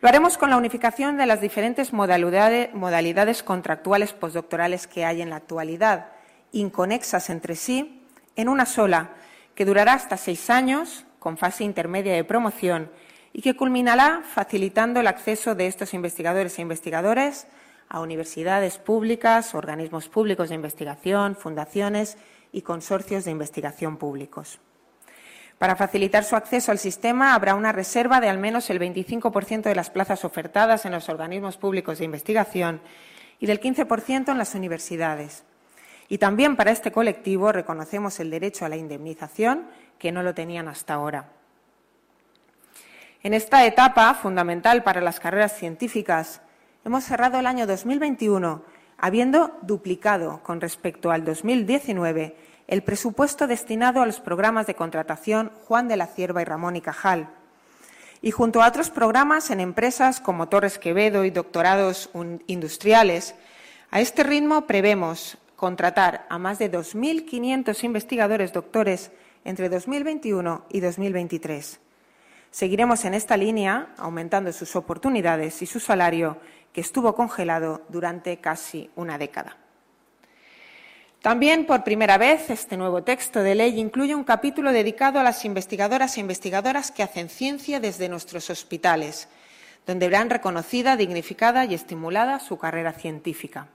Lo 0.00 0.08
haremos 0.08 0.38
con 0.38 0.50
la 0.50 0.56
unificación 0.56 1.16
de 1.16 1.26
las 1.26 1.40
diferentes 1.40 1.92
modalidades, 1.92 3.42
contractuales 3.42 4.12
postdoctorales 4.12 4.86
que 4.86 5.04
hay 5.04 5.22
en 5.22 5.30
la 5.30 5.36
actualidad, 5.36 6.12
inconexas 6.52 7.30
entre 7.30 7.56
sí, 7.56 8.06
en 8.36 8.48
una 8.48 8.64
sola, 8.64 9.10
que 9.56 9.64
durará 9.64 9.94
hasta 9.94 10.16
seis 10.16 10.50
años, 10.50 11.04
con 11.18 11.36
fase 11.36 11.64
intermedia 11.64 12.12
de 12.12 12.22
promoción, 12.22 12.92
y 13.32 13.42
que 13.42 13.56
culminará 13.56 14.22
facilitando 14.22 15.00
el 15.00 15.08
acceso 15.08 15.56
de 15.56 15.66
estos 15.66 15.92
investigadores 15.94 16.56
e 16.58 16.62
investigadores 16.62 17.48
a 17.88 17.98
universidades 17.98 18.78
públicas, 18.78 19.52
organismos 19.52 20.08
públicos 20.08 20.50
de 20.50 20.54
investigación, 20.54 21.34
fundaciones 21.34 22.18
y 22.52 22.62
consorcios 22.62 23.24
de 23.24 23.32
investigación 23.32 23.96
públicos. 23.96 24.60
Para 25.58 25.74
facilitar 25.74 26.22
su 26.22 26.36
acceso 26.36 26.70
al 26.70 26.78
sistema, 26.78 27.34
habrá 27.34 27.56
una 27.56 27.72
reserva 27.72 28.20
de 28.20 28.28
al 28.28 28.38
menos 28.38 28.70
el 28.70 28.78
25% 28.78 29.62
de 29.62 29.74
las 29.74 29.90
plazas 29.90 30.24
ofertadas 30.24 30.84
en 30.86 30.92
los 30.92 31.08
organismos 31.08 31.56
públicos 31.56 31.98
de 31.98 32.04
investigación 32.04 32.80
y 33.40 33.46
del 33.46 33.60
15% 33.60 34.30
en 34.30 34.38
las 34.38 34.54
universidades. 34.54 35.42
Y 36.08 36.18
también 36.18 36.56
para 36.56 36.70
este 36.70 36.92
colectivo 36.92 37.50
reconocemos 37.50 38.20
el 38.20 38.30
derecho 38.30 38.64
a 38.64 38.68
la 38.68 38.76
indemnización, 38.76 39.66
que 39.98 40.12
no 40.12 40.22
lo 40.22 40.32
tenían 40.32 40.68
hasta 40.68 40.94
ahora. 40.94 41.32
En 43.24 43.34
esta 43.34 43.66
etapa 43.66 44.14
fundamental 44.14 44.84
para 44.84 45.00
las 45.00 45.18
carreras 45.18 45.58
científicas, 45.58 46.40
hemos 46.84 47.02
cerrado 47.02 47.40
el 47.40 47.46
año 47.48 47.66
2021 47.66 48.62
habiendo 48.96 49.58
duplicado 49.62 50.40
con 50.42 50.60
respecto 50.60 51.10
al 51.10 51.24
2019 51.24 52.36
el 52.68 52.82
presupuesto 52.82 53.46
destinado 53.46 54.02
a 54.02 54.06
los 54.06 54.20
programas 54.20 54.66
de 54.66 54.74
contratación 54.74 55.50
Juan 55.66 55.88
de 55.88 55.96
la 55.96 56.06
Cierva 56.06 56.42
y 56.42 56.44
Ramón 56.44 56.76
y 56.76 56.82
Cajal. 56.82 57.30
Y 58.20 58.30
junto 58.30 58.62
a 58.62 58.68
otros 58.68 58.90
programas 58.90 59.50
en 59.50 59.60
empresas 59.60 60.20
como 60.20 60.48
Torres 60.48 60.78
Quevedo 60.78 61.24
y 61.24 61.30
doctorados 61.30 62.10
industriales, 62.46 63.34
a 63.90 64.00
este 64.00 64.22
ritmo 64.22 64.66
prevemos 64.66 65.38
contratar 65.56 66.26
a 66.28 66.38
más 66.38 66.58
de 66.58 66.70
2.500 66.70 67.84
investigadores 67.84 68.52
doctores 68.52 69.10
entre 69.44 69.70
2021 69.70 70.66
y 70.68 70.80
2023. 70.80 71.80
Seguiremos 72.50 73.04
en 73.04 73.14
esta 73.14 73.36
línea, 73.36 73.94
aumentando 73.96 74.52
sus 74.52 74.76
oportunidades 74.76 75.62
y 75.62 75.66
su 75.66 75.80
salario, 75.80 76.38
que 76.72 76.82
estuvo 76.82 77.14
congelado 77.14 77.82
durante 77.88 78.38
casi 78.38 78.90
una 78.94 79.16
década. 79.16 79.56
También, 81.22 81.66
por 81.66 81.82
primera 81.82 82.16
vez, 82.16 82.48
este 82.48 82.76
nuevo 82.76 83.02
texto 83.02 83.42
de 83.42 83.56
ley 83.56 83.80
incluye 83.80 84.14
un 84.14 84.22
capítulo 84.22 84.72
dedicado 84.72 85.18
a 85.18 85.24
las 85.24 85.44
investigadoras 85.44 86.16
e 86.16 86.20
investigadoras 86.20 86.92
que 86.92 87.02
hacen 87.02 87.28
ciencia 87.28 87.80
desde 87.80 88.08
nuestros 88.08 88.50
hospitales, 88.50 89.28
donde 89.84 90.06
verán 90.06 90.30
reconocida, 90.30 90.96
dignificada 90.96 91.64
y 91.64 91.74
estimulada 91.74 92.38
su 92.38 92.56
carrera 92.56 92.92
científica. 92.92 93.66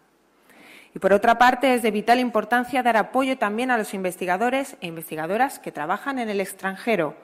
Y, 0.96 1.00
por 1.00 1.12
otra 1.12 1.38
parte, 1.38 1.74
es 1.74 1.82
de 1.82 1.92
vital 1.92 2.20
importancia 2.20 2.82
dar 2.82 2.96
apoyo 2.96 3.38
también 3.38 3.72
a 3.72 3.78
los 3.78 3.94
investigadores 3.94 4.78
e 4.80 4.88
investigadoras 4.88 5.60
que 5.60 5.74
trabajan 5.74 6.20
en 6.20 6.30
el 6.30 6.40
extranjero, 6.40 7.18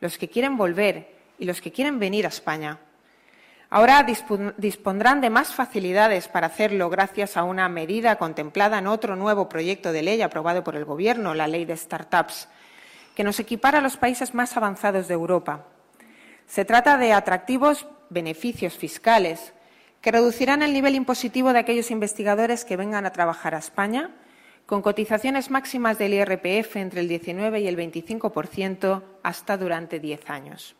los 0.00 0.18
que 0.18 0.28
quieren 0.28 0.58
volver 0.58 1.14
y 1.38 1.46
los 1.46 1.62
que 1.62 1.72
quieren 1.72 1.98
venir 1.98 2.26
a 2.26 2.28
España. 2.28 2.78
Ahora 3.74 4.04
dispondrán 4.58 5.22
de 5.22 5.30
más 5.30 5.54
facilidades 5.54 6.28
para 6.28 6.48
hacerlo 6.48 6.90
gracias 6.90 7.38
a 7.38 7.42
una 7.42 7.70
medida 7.70 8.16
contemplada 8.16 8.76
en 8.76 8.86
otro 8.86 9.16
nuevo 9.16 9.48
proyecto 9.48 9.92
de 9.92 10.02
ley 10.02 10.20
aprobado 10.20 10.62
por 10.62 10.76
el 10.76 10.84
Gobierno, 10.84 11.32
la 11.32 11.48
Ley 11.48 11.64
de 11.64 11.74
Startups, 11.74 12.48
que 13.14 13.24
nos 13.24 13.40
equipara 13.40 13.78
a 13.78 13.80
los 13.80 13.96
países 13.96 14.34
más 14.34 14.58
avanzados 14.58 15.08
de 15.08 15.14
Europa. 15.14 15.64
Se 16.46 16.66
trata 16.66 16.98
de 16.98 17.14
atractivos 17.14 17.86
beneficios 18.10 18.76
fiscales 18.76 19.54
que 20.02 20.12
reducirán 20.12 20.62
el 20.62 20.74
nivel 20.74 20.94
impositivo 20.94 21.54
de 21.54 21.60
aquellos 21.60 21.90
investigadores 21.90 22.66
que 22.66 22.76
vengan 22.76 23.06
a 23.06 23.12
trabajar 23.12 23.54
a 23.54 23.58
España, 23.60 24.10
con 24.66 24.82
cotizaciones 24.82 25.50
máximas 25.50 25.96
del 25.96 26.12
IRPF 26.12 26.76
entre 26.76 27.00
el 27.00 27.08
19 27.08 27.60
y 27.60 27.68
el 27.68 27.78
25% 27.78 29.02
hasta 29.22 29.56
durante 29.56 29.98
diez 29.98 30.28
años. 30.28 30.76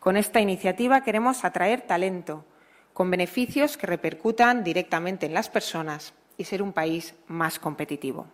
Con 0.00 0.16
esta 0.16 0.40
iniciativa 0.40 1.02
queremos 1.02 1.44
atraer 1.44 1.82
talento, 1.82 2.46
con 2.94 3.10
beneficios 3.10 3.76
que 3.76 3.86
repercutan 3.86 4.64
directamente 4.64 5.26
en 5.26 5.34
las 5.34 5.50
personas 5.50 6.14
y 6.38 6.44
ser 6.44 6.62
un 6.62 6.72
país 6.72 7.14
más 7.28 7.58
competitivo. 7.58 8.26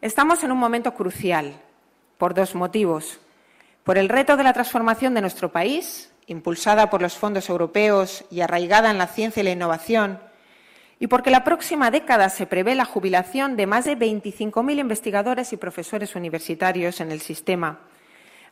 Estamos 0.00 0.42
en 0.42 0.50
un 0.50 0.58
momento 0.58 0.94
crucial 0.94 1.54
por 2.18 2.34
dos 2.34 2.56
motivos. 2.56 3.20
Por 3.84 3.98
el 3.98 4.08
reto 4.08 4.36
de 4.36 4.42
la 4.42 4.52
transformación 4.52 5.14
de 5.14 5.20
nuestro 5.20 5.52
país, 5.52 6.12
impulsada 6.26 6.90
por 6.90 7.00
los 7.00 7.16
fondos 7.16 7.48
europeos 7.48 8.24
y 8.32 8.40
arraigada 8.40 8.90
en 8.90 8.98
la 8.98 9.06
ciencia 9.06 9.42
y 9.42 9.44
la 9.44 9.52
innovación, 9.52 10.18
y 10.98 11.06
porque 11.06 11.30
la 11.30 11.44
próxima 11.44 11.92
década 11.92 12.30
se 12.30 12.46
prevé 12.46 12.74
la 12.74 12.84
jubilación 12.84 13.56
de 13.56 13.66
más 13.66 13.84
de 13.84 13.96
25.000 13.96 14.78
investigadores 14.78 15.52
y 15.52 15.56
profesores 15.56 16.16
universitarios 16.16 17.00
en 17.00 17.12
el 17.12 17.20
sistema, 17.20 17.80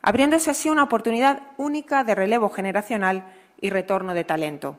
abriéndose 0.01 0.51
así 0.51 0.69
una 0.69 0.83
oportunidad 0.83 1.41
única 1.57 2.03
de 2.03 2.15
relevo 2.15 2.49
generacional 2.49 3.25
y 3.59 3.69
retorno 3.69 4.13
de 4.13 4.23
talento. 4.23 4.77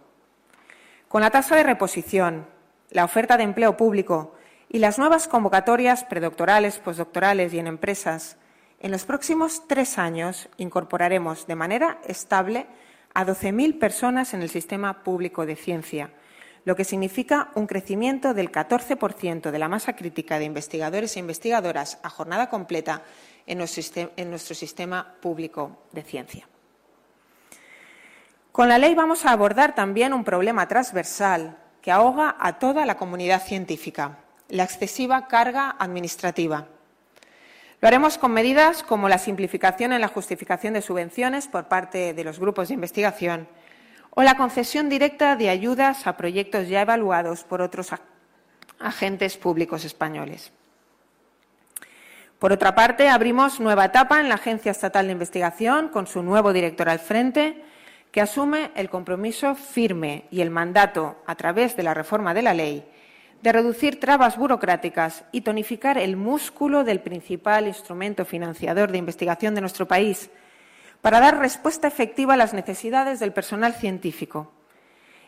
Con 1.09 1.23
la 1.23 1.31
tasa 1.31 1.57
de 1.57 1.62
reposición, 1.62 2.47
la 2.91 3.05
oferta 3.05 3.37
de 3.37 3.45
empleo 3.45 3.76
público 3.76 4.35
y 4.69 4.79
las 4.79 4.99
nuevas 4.99 5.29
convocatorias 5.29 6.05
predoctorales, 6.05 6.79
postdoctorales 6.79 7.52
y 7.52 7.59
en 7.59 7.67
empresas, 7.67 8.37
en 8.81 8.91
los 8.91 9.05
próximos 9.05 9.69
tres 9.69 9.99
años 9.99 10.49
incorporaremos 10.57 11.47
de 11.47 11.55
manera 11.55 11.99
estable 12.07 12.67
a 13.14 13.25
12.000 13.25 13.79
personas 13.79 14.35
en 14.35 14.43
el 14.43 14.49
sistema 14.49 15.05
público 15.05 15.47
de 15.47 15.57
ciencia, 15.57 16.11
lo 16.64 16.76
que 16.76 16.85
significa 16.85 17.50
un 17.55 17.67
crecimiento 17.67 18.35
del 18.35 18.50
14% 18.50 19.50
de 19.50 19.59
la 19.59 19.69
masa 19.69 19.95
crítica 19.95 20.38
de 20.38 20.47
investigadores 20.47 21.17
e 21.17 21.21
investigadoras 21.21 21.99
a 22.02 22.09
jornada 22.09 22.49
completa 22.49 23.02
en 23.47 23.59
nuestro 23.59 24.55
sistema 24.55 25.15
público 25.21 25.79
de 25.93 26.03
ciencia. 26.03 26.49
Con 28.53 28.69
la 28.69 28.79
ley 28.79 28.95
vamos 28.95 29.25
a 29.25 29.33
abordar 29.33 29.75
también 29.75 30.13
un 30.13 30.25
problema 30.25 30.69
transversal 30.69 31.57
que 31.81 31.91
ahoga 31.91 32.37
a 32.39 32.59
toda 32.59 32.85
la 32.85 32.97
comunidad 32.97 33.43
científica, 33.43 34.19
la 34.49 34.65
excesiva 34.65 35.27
carga 35.27 35.75
administrativa. 35.79 36.69
Lo 37.81 37.89
haremos 37.89 38.19
con 38.19 38.33
medidas 38.33 38.83
como 38.83 39.09
la 39.09 39.19
simplificación 39.19 39.93
en 39.93 40.01
la 40.01 40.09
justificación 40.09 40.75
de 40.75 40.83
subvenciones 40.83 41.49
por 41.49 41.67
parte 41.67 42.15
de 42.15 42.25
los 42.25 42.39
grupos 42.39 42.69
de 42.69 42.75
investigación 42.75 43.49
o 44.11 44.23
la 44.23 44.37
concesión 44.37 44.89
directa 44.89 45.35
de 45.37 45.49
ayudas 45.49 46.07
a 46.07 46.17
proyectos 46.17 46.69
ya 46.69 46.83
evaluados 46.83 47.45
por 47.45 47.63
otros 47.63 47.91
agentes 48.79 49.37
públicos 49.39 49.85
españoles. 49.85 50.53
Por 52.43 52.53
otra 52.53 52.75
parte, 52.75 53.09
abrimos 53.09 53.61
nueva 53.61 53.85
etapa 53.85 54.19
en 54.19 54.29
la 54.29 54.35
Agencia 54.35 54.73
Estatal 54.73 55.07
de 55.07 55.13
Investigación 55.13 55.91
con 55.91 56.09
su 56.09 56.25
nuevo 56.25 56.53
director 56.53 56.89
al 56.89 56.99
frente, 56.99 57.63
que 58.11 58.21
asume 58.21 58.73
el 58.75 58.91
compromiso 58.91 59.55
firme 59.55 60.25
y 60.33 60.41
el 60.41 60.51
mandato, 60.51 61.23
a 61.25 61.37
través 61.37 61.77
de 61.77 61.85
la 61.85 61.95
reforma 61.95 62.35
de 62.35 62.43
la 62.43 62.53
ley, 62.53 62.85
de 63.43 63.53
reducir 63.53 64.01
trabas 64.01 64.37
burocráticas 64.37 65.23
y 65.31 65.43
tonificar 65.43 65.99
el 65.99 66.17
músculo 66.17 66.83
del 66.83 66.99
principal 66.99 67.69
instrumento 67.69 68.25
financiador 68.25 68.91
de 68.91 68.99
investigación 68.99 69.55
de 69.55 69.61
nuestro 69.61 69.87
país, 69.87 70.29
para 71.01 71.21
dar 71.21 71.39
respuesta 71.39 71.87
efectiva 71.87 72.35
a 72.35 72.39
las 72.39 72.55
necesidades 72.55 73.21
del 73.21 73.33
personal 73.33 73.73
científico. 73.73 74.51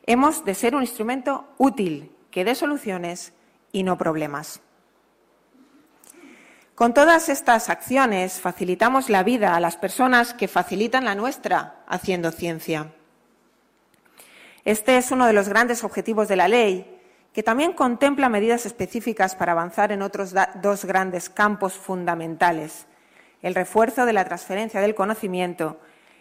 Hemos 0.04 0.44
de 0.44 0.56
ser 0.56 0.74
un 0.74 0.82
instrumento 0.82 1.46
útil 1.58 2.10
que 2.32 2.44
dé 2.44 2.56
soluciones 2.56 3.34
y 3.70 3.84
no 3.84 3.96
problemas. 3.96 4.63
Con 6.74 6.92
todas 6.92 7.28
estas 7.28 7.70
acciones 7.70 8.40
facilitamos 8.40 9.08
la 9.08 9.22
vida 9.22 9.54
a 9.54 9.60
las 9.60 9.76
personas 9.76 10.34
que 10.34 10.48
facilitan 10.48 11.04
la 11.04 11.14
nuestra 11.14 11.84
haciendo 11.86 12.32
ciencia. 12.32 12.90
Este 14.64 14.96
es 14.96 15.12
uno 15.12 15.26
de 15.26 15.34
los 15.34 15.48
grandes 15.48 15.84
objetivos 15.84 16.26
de 16.26 16.34
la 16.34 16.48
ley, 16.48 17.00
que 17.32 17.44
también 17.44 17.74
contempla 17.74 18.28
medidas 18.28 18.66
específicas 18.66 19.36
para 19.36 19.52
avanzar 19.52 19.92
en 19.92 20.02
otros 20.02 20.34
dos 20.60 20.84
grandes 20.84 21.28
campos 21.28 21.74
fundamentales, 21.74 22.86
el 23.40 23.54
refuerzo 23.54 24.04
de 24.04 24.12
la 24.12 24.24
transferencia 24.24 24.80
del 24.80 24.96
conocimiento 24.96 25.78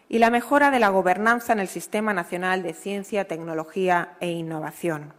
y 0.08 0.20
la 0.20 0.30
mejora 0.30 0.70
de 0.70 0.80
la 0.80 0.90
gobernanza 0.90 1.54
en 1.54 1.62
el 1.62 1.68
Sistema 1.68 2.14
Nacional 2.14 2.62
de 2.62 2.76
Ciencia, 2.76 3.28
Tecnología 3.28 4.18
e 4.20 4.30
Innovación. 4.30 5.16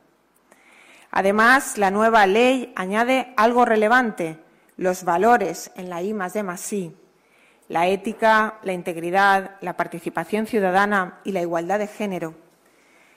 Además, 1.11 1.77
la 1.77 1.91
nueva 1.91 2.25
ley 2.29 2.73
añade 2.77 3.35
algo 3.37 3.65
relevante, 3.65 4.44
los 4.77 5.05
valores 5.05 5.71
en 5.77 5.89
la 5.89 6.03
I 6.03 6.13
D 6.13 6.93
la 7.69 7.87
ética, 7.87 8.59
la 8.63 8.73
integridad, 8.73 9.53
la 9.61 9.77
participación 9.77 10.47
ciudadana 10.47 11.21
y 11.25 11.33
la 11.33 11.41
igualdad 11.41 11.79
de 11.79 11.87
género. 11.87 12.35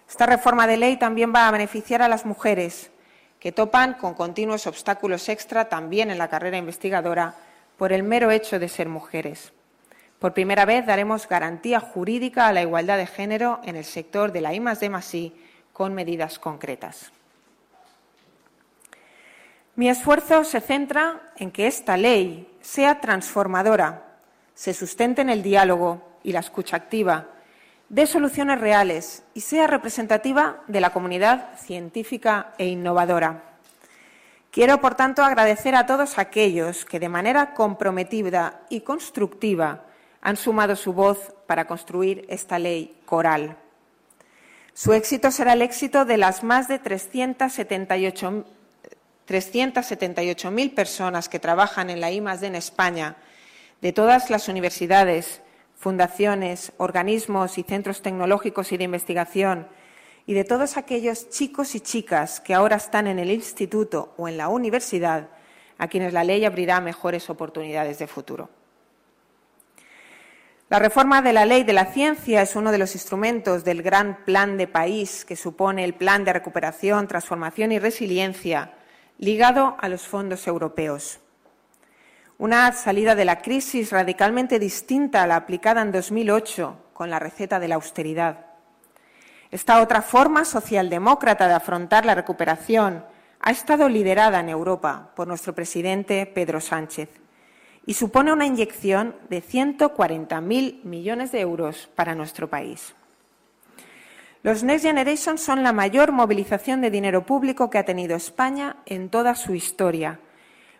Esta 0.08 0.26
reforma 0.26 0.68
de 0.68 0.78
ley 0.78 0.98
también 0.98 1.34
va 1.36 1.48
a 1.48 1.52
beneficiar 1.52 2.02
a 2.02 2.08
las 2.08 2.26
mujeres 2.26 2.92
que 3.40 3.52
topan 3.52 3.96
con 3.96 4.14
continuos 4.14 4.66
obstáculos 4.66 5.28
extra 5.28 5.68
también 5.68 6.10
en 6.12 6.18
la 6.18 6.30
carrera 6.30 6.58
investigadora 6.58 7.36
por 7.78 7.92
el 7.92 8.04
mero 8.04 8.32
hecho 8.32 8.58
de 8.58 8.70
ser 8.70 8.88
mujeres. 8.88 9.52
Por 10.18 10.34
primera 10.34 10.66
vez 10.66 10.86
daremos 10.86 11.28
garantía 11.28 11.80
jurídica 11.80 12.48
a 12.48 12.54
la 12.54 12.62
igualdad 12.62 12.98
de 12.98 13.06
género 13.06 13.60
en 13.64 13.76
el 13.76 13.84
sector 13.84 14.32
de 14.32 14.42
la 14.42 14.54
I 14.54 14.60
más 14.60 14.80
D 14.80 14.90
más 14.90 15.14
I 15.14 15.36
con 15.74 15.94
medidas 15.94 16.40
concretas. 16.40 17.12
Mi 19.78 19.90
esfuerzo 19.90 20.44
se 20.44 20.60
centra 20.60 21.22
en 21.36 21.52
que 21.52 21.68
esta 21.68 21.98
ley 21.98 22.52
sea 22.62 23.00
transformadora, 23.00 24.08
se 24.56 24.74
sustente 24.74 25.22
en 25.22 25.30
el 25.30 25.44
diálogo 25.44 26.02
y 26.24 26.32
la 26.32 26.40
escucha 26.40 26.76
activa, 26.76 27.28
dé 27.88 28.08
soluciones 28.08 28.60
reales 28.60 29.24
y 29.36 29.42
sea 29.42 29.68
representativa 29.68 30.64
de 30.68 30.82
la 30.82 30.90
comunidad 30.90 31.60
científica 31.60 32.56
e 32.58 32.66
innovadora. 32.66 33.44
Quiero, 34.50 34.82
por 34.82 34.96
tanto, 34.96 35.24
agradecer 35.24 35.76
a 35.76 35.86
todos 35.86 36.18
aquellos 36.18 36.84
que 36.84 37.00
de 37.00 37.10
manera 37.10 37.54
comprometida 37.54 38.62
y 38.70 38.82
constructiva 38.82 39.84
han 40.22 40.38
sumado 40.38 40.76
su 40.76 40.94
voz 40.94 41.36
para 41.46 41.68
construir 41.68 42.26
esta 42.30 42.58
ley 42.58 43.00
coral. 43.06 43.58
Su 44.74 44.94
éxito 44.94 45.30
será 45.30 45.54
el 45.54 45.62
éxito 45.62 46.04
de 46.04 46.18
las 46.18 46.44
más 46.44 46.68
de 46.68 46.80
378 46.80 48.57
378.000 49.28 50.74
personas 50.74 51.28
que 51.28 51.40
trabajan 51.40 51.90
en 51.90 52.00
la 52.00 52.12
I+D 52.12 52.48
en 52.48 52.56
España, 52.56 53.18
de 53.82 53.92
todas 53.92 54.30
las 54.30 54.48
universidades, 54.48 55.42
fundaciones, 55.76 56.72
organismos 56.78 57.58
y 57.58 57.64
centros 57.64 58.02
tecnológicos 58.02 58.72
y 58.72 58.78
de 58.78 58.86
investigación, 58.86 59.68
y 60.26 60.34
de 60.34 60.44
todos 60.44 60.78
aquellos 60.78 61.30
chicos 61.30 61.76
y 61.76 61.82
chicas 61.82 62.40
que 62.40 62.54
ahora 62.54 62.78
están 62.78 63.08
en 63.08 63.20
el 63.20 63.32
instituto 63.32 64.14
o 64.18 64.28
en 64.28 64.38
la 64.38 64.48
universidad, 64.48 65.28
a 65.78 65.88
quienes 65.88 66.14
la 66.14 66.24
ley 66.24 66.44
abrirá 66.44 66.82
mejores 66.82 67.30
oportunidades 67.30 68.00
de 68.00 68.08
futuro. 68.08 68.50
La 70.70 70.80
reforma 70.80 71.22
de 71.22 71.32
la 71.32 71.46
ley 71.46 71.64
de 71.64 71.72
la 71.72 71.86
ciencia 71.86 72.42
es 72.42 72.56
uno 72.56 72.72
de 72.72 72.78
los 72.78 72.94
instrumentos 72.96 73.64
del 73.64 73.82
gran 73.82 74.26
plan 74.26 74.58
de 74.58 74.68
país 74.68 75.24
que 75.24 75.38
supone 75.38 75.86
el 75.86 75.94
Plan 75.94 76.26
de 76.26 76.34
Recuperación, 76.34 77.08
Transformación 77.08 77.72
y 77.72 77.80
Resiliencia 77.80 78.77
ligado 79.18 79.76
a 79.80 79.90
los 79.90 80.08
fondos 80.08 80.48
europeos. 80.48 81.20
Una 82.38 82.72
salida 82.74 83.16
de 83.16 83.26
la 83.26 83.40
crisis 83.40 83.92
radicalmente 83.92 84.60
distinta 84.60 85.24
a 85.24 85.28
la 85.28 85.38
aplicada 85.38 85.82
en 85.82 85.92
2008 85.92 86.78
con 86.94 87.10
la 87.10 87.20
receta 87.20 87.60
de 87.60 87.68
la 87.68 87.76
austeridad. 87.76 88.46
Esta 89.50 89.82
otra 89.82 90.02
forma 90.02 90.46
socialdemócrata 90.46 91.48
de 91.48 91.56
afrontar 91.56 92.06
la 92.06 92.16
recuperación 92.16 93.06
ha 93.40 93.52
estado 93.52 93.90
liderada 93.90 94.40
en 94.40 94.50
Europa 94.50 95.12
por 95.16 95.28
nuestro 95.28 95.56
presidente 95.56 96.26
Pedro 96.26 96.60
Sánchez 96.60 97.10
y 97.86 97.94
supone 97.94 98.34
una 98.34 98.46
inyección 98.46 99.16
de 99.30 99.42
140.000 99.42 100.84
millones 100.84 101.32
de 101.32 101.40
euros 101.40 101.90
para 101.96 102.14
nuestro 102.14 102.50
país. 102.50 102.94
Los 104.48 104.64
Next 104.64 104.86
Generation 104.86 105.38
son 105.38 105.62
la 105.62 105.74
mayor 105.74 106.14
movilización 106.14 106.80
de 106.80 106.90
dinero 106.90 107.26
público 107.26 107.70
que 107.70 107.80
ha 107.80 107.84
tenido 107.84 108.16
España 108.16 108.78
en 108.86 109.10
toda 109.10 109.36
su 109.36 109.54
historia, 109.56 110.22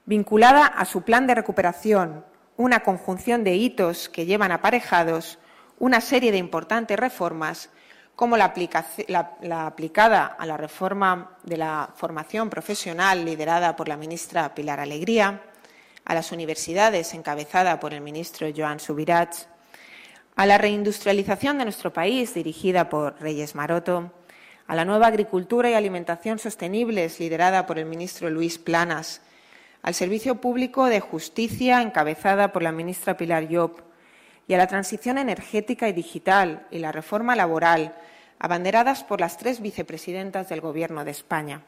vinculada 0.06 0.66
a 0.66 0.86
su 0.86 1.02
plan 1.02 1.28
de 1.28 1.36
recuperación, 1.36 2.24
una 2.56 2.80
conjunción 2.80 3.44
de 3.44 3.56
hitos 3.56 4.08
que 4.08 4.26
llevan 4.26 4.54
aparejados 4.54 5.38
una 5.80 6.00
serie 6.00 6.32
de 6.32 6.38
importantes 6.38 6.98
reformas, 6.98 7.70
como 8.16 8.38
la, 8.38 8.54
aplicada 9.66 10.26
a 10.26 10.46
la 10.46 10.56
reforma 10.56 11.38
de 11.44 11.58
la 11.58 11.90
formación 11.94 12.50
profesional 12.50 13.26
liderada 13.26 13.76
por 13.76 13.90
la 13.90 13.98
ministra 13.98 14.56
Pilar 14.56 14.80
Alegría, 14.80 15.42
a 16.06 16.14
las 16.14 16.32
universidades 16.32 17.14
encabezada 17.14 17.82
por 17.82 17.94
el 17.94 18.00
ministro 18.00 18.48
Joan 18.56 18.80
Subirats, 18.80 19.50
a 20.38 20.46
la 20.46 20.60
reindustrialización 20.60 21.58
de 21.58 21.64
nuestro 21.64 21.92
país, 21.92 22.36
dirigida 22.36 22.90
por 22.90 23.20
Reyes 23.20 23.56
Maroto, 23.56 24.12
a 24.68 24.76
la 24.76 24.86
nueva 24.86 25.08
agricultura 25.08 25.72
y 25.72 25.74
alimentación 25.74 26.38
sostenibles, 26.38 27.20
liderada 27.20 27.66
por 27.66 27.80
el 27.80 27.86
ministro 27.86 28.30
Luis 28.30 28.60
Planas, 28.60 29.22
al 29.82 29.96
servicio 29.96 30.36
público 30.36 30.86
de 30.86 31.00
justicia, 31.00 31.82
encabezada 31.82 32.54
por 32.54 32.62
la 32.62 32.72
ministra 32.72 33.18
Pilar 33.18 33.50
Llop, 33.50 33.80
y 34.48 34.54
a 34.54 34.60
la 34.60 34.68
transición 34.68 35.18
energética 35.18 35.90
y 35.90 35.94
digital 35.94 36.68
y 36.70 36.78
la 36.78 36.92
reforma 36.92 37.36
laboral, 37.36 37.96
abanderadas 38.38 39.04
por 39.04 39.20
las 39.20 39.38
tres 39.38 39.60
vicepresidentas 39.60 40.50
del 40.50 40.62
Gobierno 40.62 41.04
de 41.04 41.12
España. 41.12 41.64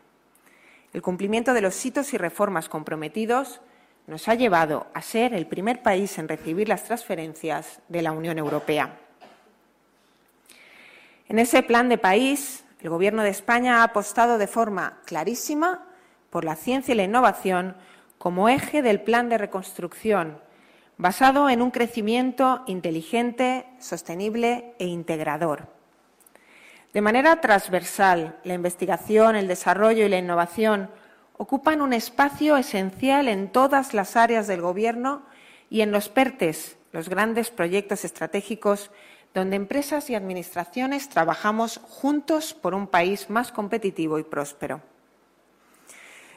El 0.93 1.01
cumplimiento 1.01 1.55
de 1.55 1.61
los 1.61 1.83
hitos 1.83 2.13
y 2.13 2.17
reformas 2.17 2.69
comprometidos 2.69 3.61
nos 4.09 4.27
ha 4.27 4.33
llevado 4.33 4.87
a 4.93 5.01
ser 5.03 5.35
el 5.35 5.45
primer 5.45 5.83
país 5.83 6.17
en 6.17 6.27
recibir 6.27 6.67
las 6.67 6.83
transferencias 6.83 7.79
de 7.87 8.01
la 8.01 8.11
Unión 8.11 8.39
Europea. 8.39 8.97
En 11.27 11.37
ese 11.37 11.61
plan 11.61 11.89
de 11.89 11.99
país, 11.99 12.65
el 12.81 12.89
Gobierno 12.89 13.21
de 13.21 13.29
España 13.29 13.77
ha 13.77 13.83
apostado 13.83 14.39
de 14.39 14.47
forma 14.47 14.97
clarísima 15.05 15.85
por 16.31 16.43
la 16.43 16.55
ciencia 16.55 16.93
y 16.93 16.97
la 16.97 17.03
innovación 17.03 17.75
como 18.17 18.49
eje 18.49 18.81
del 18.81 18.99
plan 18.99 19.29
de 19.29 19.37
reconstrucción, 19.37 20.41
basado 20.97 21.47
en 21.47 21.61
un 21.61 21.69
crecimiento 21.69 22.63
inteligente, 22.65 23.67
sostenible 23.77 24.73
e 24.79 24.87
integrador. 24.87 25.67
De 26.93 27.01
manera 27.01 27.39
transversal, 27.41 28.39
la 28.43 28.55
investigación, 28.55 29.35
el 29.35 29.47
desarrollo 29.47 30.03
y 30.03 30.09
la 30.09 30.17
innovación 30.17 30.89
ocupan 31.41 31.81
un 31.81 31.93
espacio 31.93 32.57
esencial 32.57 33.29
en 33.29 33.47
todas 33.47 33.93
las 33.93 34.17
áreas 34.17 34.45
del 34.45 34.59
Gobierno 34.59 35.21
y 35.69 35.79
en 35.79 35.91
los 35.93 36.09
PERTES, 36.09 36.77
los 36.91 37.07
grandes 37.07 37.49
proyectos 37.49 38.03
estratégicos 38.03 38.91
donde 39.33 39.55
empresas 39.55 40.09
y 40.09 40.15
administraciones 40.15 41.07
trabajamos 41.07 41.79
juntos 41.81 42.53
por 42.53 42.75
un 42.75 42.87
país 42.87 43.29
más 43.29 43.53
competitivo 43.53 44.19
y 44.19 44.23
próspero. 44.23 44.81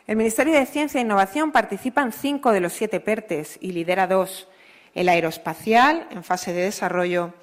El 0.06 0.14
Ministerio 0.14 0.54
de 0.54 0.66
Ciencia 0.66 1.00
e 1.00 1.02
Innovación 1.04 1.50
participa 1.50 2.02
en 2.02 2.12
cinco 2.12 2.52
de 2.52 2.60
los 2.60 2.72
siete 2.72 3.00
PERTES 3.00 3.58
y 3.60 3.72
lidera 3.72 4.06
dos, 4.06 4.46
el 4.94 5.08
aeroespacial, 5.08 6.06
en 6.12 6.22
fase 6.22 6.52
de 6.52 6.62
desarrollo, 6.62 7.34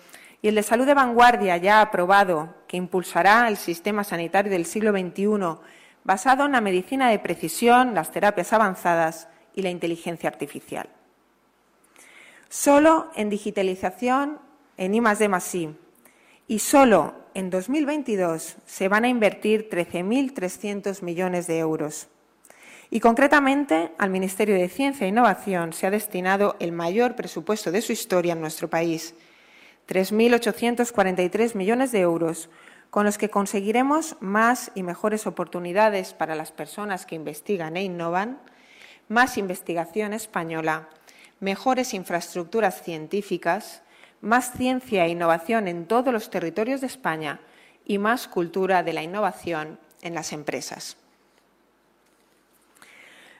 y 0.42 0.48
el 0.48 0.56
de 0.56 0.64
salud 0.64 0.86
de 0.86 0.94
vanguardia, 0.94 1.58
ya 1.58 1.82
aprobado, 1.82 2.56
que 2.70 2.78
impulsará 2.78 3.50
el 3.50 3.58
sistema 3.58 4.06
sanitario 4.06 4.50
del 4.50 4.66
siglo 4.66 4.92
XXI, 4.92 5.60
basado 6.04 6.46
en 6.46 6.54
la 6.54 6.62
medicina 6.62 7.10
de 7.10 7.20
precisión, 7.20 7.94
las 7.94 8.12
terapias 8.12 8.54
avanzadas 8.54 9.28
y 9.56 9.62
la 9.62 9.70
inteligencia 9.70 10.30
artificial. 10.30 10.90
Solo 12.50 13.12
en 13.16 13.30
digitalización, 13.30 14.40
en 14.78 14.96
I+D+I, 14.96 15.70
y 16.48 16.60
solo 16.60 17.14
en 17.36 17.50
2022 17.50 18.58
se 18.66 18.88
van 18.88 19.06
a 19.06 19.10
invertir 19.10 19.70
13.300 19.70 21.04
millones 21.04 21.46
de 21.46 21.60
euros. 21.60 22.08
Y 22.90 23.02
concretamente 23.02 23.92
al 24.00 24.10
Ministerio 24.10 24.56
de 24.56 24.68
Ciencia 24.68 25.06
e 25.06 25.10
Innovación 25.10 25.74
se 25.74 25.86
ha 25.86 25.92
destinado 25.92 26.56
el 26.60 26.72
mayor 26.72 27.16
presupuesto 27.16 27.72
de 27.72 27.84
su 27.84 27.92
historia 27.92 28.34
en 28.34 28.42
nuestro 28.42 28.68
país, 28.68 29.14
3.843 29.88 31.56
millones 31.56 31.92
de 31.92 32.00
euros, 32.00 32.50
con 32.90 33.06
los 33.06 33.18
que 33.18 33.30
conseguiremos 33.30 34.16
más 34.20 34.72
y 34.76 34.84
mejores 34.84 35.28
oportunidades 35.28 36.14
para 36.14 36.36
las 36.36 36.52
personas 36.52 37.06
que 37.06 37.16
investigan 37.16 37.78
e 37.78 37.84
innovan, 37.84 38.40
más 39.08 39.38
investigación 39.38 40.14
española, 40.14 40.90
mejores 41.40 41.94
infraestructuras 41.94 42.82
científicas, 42.82 43.82
más 44.22 44.52
ciencia 44.54 45.06
e 45.06 45.10
innovación 45.10 45.68
en 45.68 45.86
todos 45.86 46.12
los 46.12 46.30
territorios 46.30 46.82
de 46.82 46.88
España 46.88 47.40
y 47.86 47.98
más 47.98 48.28
cultura 48.28 48.84
de 48.84 48.94
la 48.94 49.04
innovación 49.04 49.80
en 50.02 50.14
las 50.14 50.34
empresas. 50.34 50.98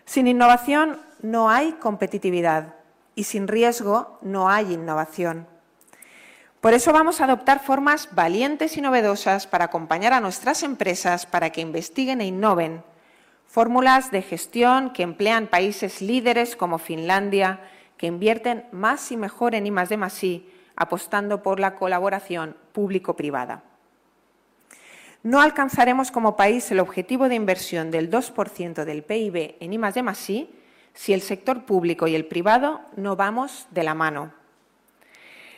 Sin 0.06 0.28
innovación 0.28 1.00
no 1.22 1.50
hay 1.50 1.74
competitividad 1.74 2.76
y 3.16 3.26
sin 3.26 3.48
riesgo 3.48 4.18
no 4.22 4.50
hay 4.50 4.74
innovación. 4.74 5.48
Por 6.62 6.74
eso 6.74 6.92
vamos 6.92 7.22
a 7.22 7.24
adoptar 7.24 7.62
formas 7.62 8.10
valientes 8.12 8.76
y 8.76 8.82
novedosas 8.82 9.48
para 9.48 9.66
acompañar 9.66 10.12
a 10.12 10.20
nuestras 10.20 10.62
empresas 10.64 11.26
para 11.26 11.52
que 11.52 11.62
investiguen 11.62 12.20
e 12.20 12.26
innoven. 12.26 12.84
Fórmulas 13.48 14.12
de 14.12 14.22
gestión 14.22 14.90
que 14.92 15.04
emplean 15.04 15.48
países 15.48 16.02
líderes 16.02 16.58
como 16.58 16.78
Finlandia, 16.78 17.62
que 17.96 18.08
invierten 18.08 18.66
más 18.74 19.10
y 19.14 19.16
mejor 19.16 19.56
en 19.56 19.68
I+D+I, 19.68 20.50
apostando 20.76 21.42
por 21.42 21.62
la 21.62 21.76
colaboración 21.76 22.58
público-privada. 22.74 23.64
No 25.24 25.40
alcanzaremos 25.40 26.12
como 26.12 26.36
país 26.36 26.70
el 26.72 26.82
objetivo 26.82 27.30
de 27.30 27.36
inversión 27.36 27.90
del 27.90 28.12
2% 28.12 28.84
del 28.84 29.04
PIB 29.04 29.56
en 29.62 29.74
I+D+I 29.74 30.50
si 30.94 31.14
el 31.14 31.22
sector 31.22 31.64
público 31.64 32.08
y 32.08 32.16
el 32.16 32.26
privado 32.26 32.82
no 32.98 33.16
vamos 33.16 33.68
de 33.72 33.84
la 33.84 33.94
mano. 33.94 34.39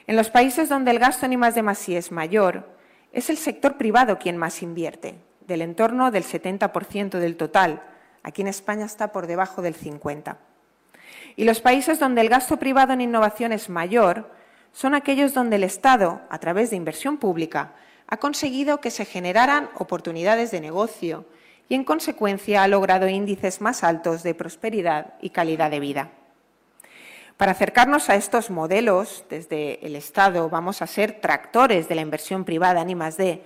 En 0.08 0.16
los 0.16 0.30
países 0.30 0.70
donde 0.70 0.92
el 0.92 1.00
gasto 1.00 1.26
en 1.26 1.34
I+D+I 1.34 1.96
es 1.96 2.12
mayor, 2.12 2.70
es 3.12 3.30
el 3.30 3.38
sector 3.38 3.78
privado 3.78 4.18
quien 4.18 4.38
más 4.38 4.62
invierte, 4.62 5.16
del 5.42 5.62
entorno 5.62 6.12
del 6.12 6.24
70% 6.24 7.20
del 7.20 7.38
total. 7.38 7.84
Aquí 8.24 8.42
en 8.42 8.48
España 8.48 8.86
está 8.86 9.12
por 9.12 9.28
debajo 9.28 9.62
del 9.62 9.76
50%. 9.76 10.38
Y 11.36 11.44
los 11.44 11.62
países 11.62 12.00
donde 12.00 12.22
el 12.22 12.30
gasto 12.30 12.58
privado 12.58 12.94
en 12.94 13.02
innovación 13.02 13.52
es 13.52 13.70
mayor 13.70 14.32
son 14.74 14.96
aquellos 14.96 15.34
donde 15.34 15.58
el 15.58 15.64
Estado, 15.64 16.22
a 16.30 16.40
través 16.40 16.70
de 16.70 16.78
inversión 16.78 17.18
pública, 17.18 17.74
ha 18.08 18.18
conseguido 18.18 18.80
que 18.80 18.92
se 18.92 19.06
generaran 19.06 19.70
oportunidades 19.76 20.52
de 20.52 20.62
negocio 20.62 21.26
y, 21.70 21.76
en 21.76 21.84
consecuencia, 21.84 22.64
ha 22.64 22.68
logrado 22.68 23.08
índices 23.08 23.62
más 23.62 23.84
altos 23.84 24.24
de 24.24 24.36
prosperidad 24.36 25.14
y 25.22 25.30
calidad 25.30 25.72
de 25.72 25.80
vida. 25.80 26.12
Para 27.42 27.54
acercarnos 27.54 28.12
a 28.12 28.16
estos 28.18 28.52
modelos, 28.52 29.26
desde 29.28 29.84
el 29.84 29.96
Estado 29.96 30.48
vamos 30.48 30.84
a 30.84 30.86
ser 30.86 31.22
tractores 31.22 31.90
de 31.90 31.96
la 31.96 32.02
inversión 32.02 32.46
privada 32.46 32.84
en 32.84 32.92
I+D, 32.92 33.42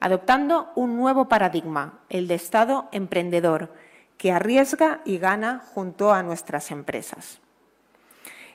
adoptando 0.00 0.70
un 0.74 0.98
nuevo 0.98 1.30
paradigma, 1.30 1.98
el 2.10 2.28
de 2.28 2.34
Estado 2.34 2.90
emprendedor, 2.92 3.72
que 4.18 4.32
arriesga 4.32 5.00
y 5.06 5.16
gana 5.16 5.62
junto 5.72 6.12
a 6.12 6.22
nuestras 6.22 6.70
empresas. 6.70 7.40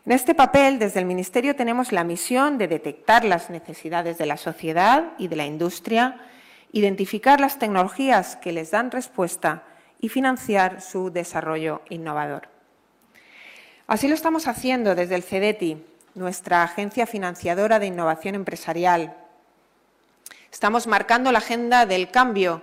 En 0.05 0.11
este 0.11 0.35
papel, 0.35 0.77
desde 0.77 0.99
el 0.99 1.07
Ministerio, 1.07 1.55
tenemos 1.55 1.91
la 1.91 2.03
misión 2.03 2.59
de 2.59 2.67
detectar 2.67 3.25
las 3.25 3.49
necesidades 3.49 4.19
de 4.19 4.27
la 4.27 4.37
sociedad 4.37 5.13
y 5.17 5.27
de 5.27 5.37
la 5.37 5.47
industria, 5.47 6.19
identificar 6.71 7.39
las 7.39 7.57
tecnologías 7.57 8.35
que 8.35 8.51
les 8.51 8.69
dan 8.69 8.91
respuesta 8.91 9.63
y 9.99 10.09
financiar 10.09 10.81
su 10.81 11.09
desarrollo 11.09 11.81
innovador. 11.89 12.52
Así 13.85 14.07
lo 14.07 14.13
estamos 14.13 14.47
haciendo 14.47 14.95
desde 14.95 15.15
el 15.15 15.23
CEDETI, 15.23 15.83
nuestra 16.15 16.63
agencia 16.63 17.05
financiadora 17.05 17.79
de 17.79 17.87
innovación 17.87 18.33
empresarial. 18.33 19.17
Estamos 20.53 20.87
marcando 20.87 21.33
la 21.33 21.39
agenda 21.39 21.85
del 21.85 22.09
cambio 22.09 22.61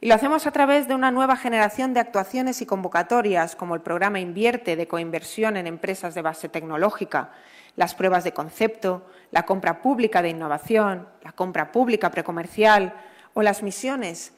y 0.00 0.06
lo 0.06 0.14
hacemos 0.14 0.46
a 0.46 0.52
través 0.52 0.86
de 0.86 0.94
una 0.94 1.10
nueva 1.10 1.36
generación 1.36 1.94
de 1.94 2.00
actuaciones 2.00 2.62
y 2.62 2.66
convocatorias, 2.66 3.56
como 3.56 3.74
el 3.74 3.80
programa 3.80 4.20
Invierte 4.20 4.76
de 4.76 4.86
coinversión 4.86 5.56
en 5.56 5.66
empresas 5.66 6.14
de 6.14 6.22
base 6.22 6.48
tecnológica, 6.48 7.30
las 7.74 7.96
pruebas 7.96 8.22
de 8.22 8.32
concepto, 8.32 9.10
la 9.32 9.44
compra 9.44 9.82
pública 9.82 10.22
de 10.22 10.28
innovación, 10.28 11.08
la 11.24 11.32
compra 11.32 11.72
pública 11.72 12.12
precomercial 12.12 12.94
o 13.34 13.42
las 13.42 13.64
misiones. 13.64 14.32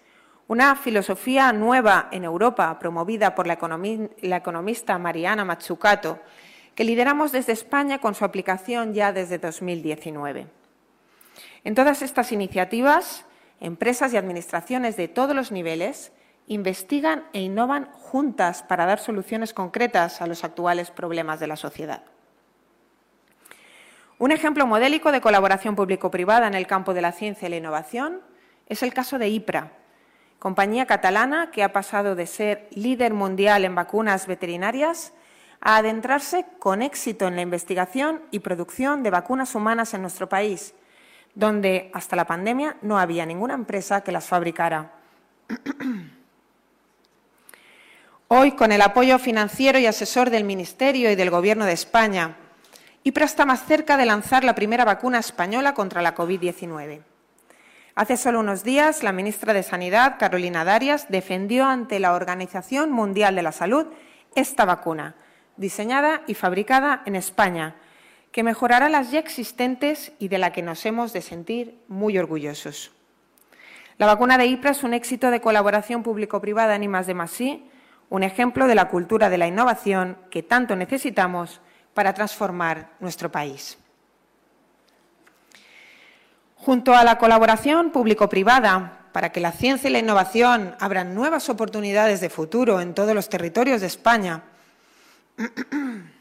Una 0.46 0.76
filosofía 0.76 1.52
nueva 1.54 2.08
en 2.12 2.24
Europa, 2.24 2.78
promovida 2.78 3.34
por 3.34 3.46
la, 3.46 3.54
economista 3.54 4.98
Mariana 4.98 5.44
Mazzucato, 5.44 6.18
que 6.74 6.84
lideramos 6.84 7.32
desde 7.32 7.52
España 7.52 7.98
con 7.98 8.14
su 8.14 8.26
aplicación 8.26 8.92
ya 8.92 9.12
desde 9.12 9.38
2019. 9.38 10.46
En 11.64 11.74
todas 11.74 12.02
estas 12.02 12.30
iniciativas 12.30 13.24
empresas 13.60 14.12
y 14.12 14.18
administraciones 14.18 14.98
de 14.98 15.08
todos 15.08 15.34
los 15.34 15.50
niveles 15.50 16.12
investigan 16.46 17.24
e 17.32 17.40
innovan 17.40 17.86
juntas 17.92 18.62
para 18.62 18.84
dar 18.84 18.98
soluciones 18.98 19.54
concretas 19.54 20.20
a 20.20 20.26
los 20.26 20.44
actuales 20.44 20.90
problemas 20.90 21.40
de 21.40 21.46
la 21.46 21.56
sociedad. 21.56 22.02
Un 24.18 24.30
ejemplo 24.30 24.66
modélico 24.66 25.10
de 25.10 25.22
colaboración 25.22 25.74
público-privada 25.74 26.46
en 26.46 26.54
el 26.54 26.66
campo 26.66 26.92
de 26.92 27.00
la 27.00 27.12
ciencia 27.12 27.46
y 27.46 27.50
la 27.50 27.56
innovación 27.56 28.20
es 28.68 28.82
el 28.82 28.92
caso 28.92 29.18
de 29.18 29.28
IPRA, 29.28 29.72
compañía 30.38 30.86
catalana 30.86 31.50
que 31.50 31.62
ha 31.62 31.72
pasado 31.72 32.14
de 32.14 32.26
ser 32.26 32.68
líder 32.72 33.14
mundial 33.14 33.64
en 33.64 33.74
vacunas 33.74 34.26
veterinarias 34.26 35.12
a 35.60 35.76
adentrarse 35.78 36.44
con 36.58 36.82
éxito 36.82 37.26
en 37.26 37.36
la 37.36 37.42
investigación 37.42 38.22
y 38.30 38.40
producción 38.40 39.02
de 39.02 39.10
vacunas 39.10 39.54
humanas 39.54 39.94
en 39.94 40.02
nuestro 40.02 40.28
país, 40.28 40.74
donde 41.34 41.90
hasta 41.94 42.16
la 42.16 42.26
pandemia 42.26 42.76
no 42.82 42.98
había 42.98 43.24
ninguna 43.24 43.54
empresa 43.54 44.02
que 44.02 44.12
las 44.12 44.26
fabricara. 44.26 44.92
Hoy, 48.28 48.52
con 48.52 48.72
el 48.72 48.82
apoyo 48.82 49.18
financiero 49.18 49.78
y 49.78 49.86
asesor 49.86 50.30
del 50.30 50.44
Ministerio 50.44 51.10
y 51.10 51.14
del 51.14 51.30
Gobierno 51.30 51.64
de 51.64 51.72
España, 51.72 52.36
IPRA 53.02 53.26
está 53.26 53.44
más 53.44 53.64
cerca 53.64 53.96
de 53.96 54.06
lanzar 54.06 54.44
la 54.44 54.54
primera 54.54 54.84
vacuna 54.84 55.18
española 55.18 55.74
contra 55.74 56.02
la 56.02 56.14
COVID-19. 56.14 57.02
Hace 57.96 58.16
solo 58.16 58.40
unos 58.40 58.64
días, 58.64 59.04
la 59.04 59.12
ministra 59.12 59.52
de 59.52 59.62
Sanidad, 59.62 60.16
Carolina 60.18 60.64
Darias, 60.64 61.06
defendió 61.10 61.64
ante 61.66 62.00
la 62.00 62.14
Organización 62.14 62.90
Mundial 62.90 63.36
de 63.36 63.42
la 63.42 63.52
Salud 63.52 63.86
esta 64.34 64.64
vacuna, 64.64 65.14
diseñada 65.56 66.22
y 66.26 66.34
fabricada 66.34 67.02
en 67.06 67.14
España, 67.14 67.76
que 68.32 68.42
mejorará 68.42 68.88
las 68.88 69.12
ya 69.12 69.20
existentes 69.20 70.10
y 70.18 70.26
de 70.26 70.38
la 70.38 70.50
que 70.50 70.60
nos 70.60 70.84
hemos 70.86 71.12
de 71.12 71.22
sentir 71.22 71.78
muy 71.86 72.18
orgullosos. 72.18 72.90
La 73.96 74.06
vacuna 74.06 74.38
de 74.38 74.46
IPRA 74.46 74.72
es 74.72 74.82
un 74.82 74.92
éxito 74.92 75.30
de 75.30 75.40
colaboración 75.40 76.02
público-privada 76.02 76.74
en 76.74 76.82
I+D+I, 76.82 77.70
un 78.10 78.24
ejemplo 78.24 78.66
de 78.66 78.74
la 78.74 78.88
cultura 78.88 79.30
de 79.30 79.38
la 79.38 79.46
innovación 79.46 80.18
que 80.30 80.42
tanto 80.42 80.74
necesitamos 80.74 81.60
para 81.94 82.12
transformar 82.12 82.90
nuestro 82.98 83.30
país. 83.30 83.78
Junto 86.64 86.94
a 86.94 87.04
la 87.04 87.18
colaboración 87.18 87.90
público-privada 87.90 89.08
para 89.12 89.32
que 89.32 89.40
la 89.40 89.52
ciencia 89.52 89.90
y 89.90 89.92
la 89.92 89.98
innovación 89.98 90.74
abran 90.80 91.14
nuevas 91.14 91.48
oportunidades 91.48 92.20
de 92.20 92.30
futuro 92.30 92.80
en 92.80 92.94
todos 92.94 93.14
los 93.14 93.28
territorios 93.28 93.80
de 93.82 93.86
España, 93.86 94.42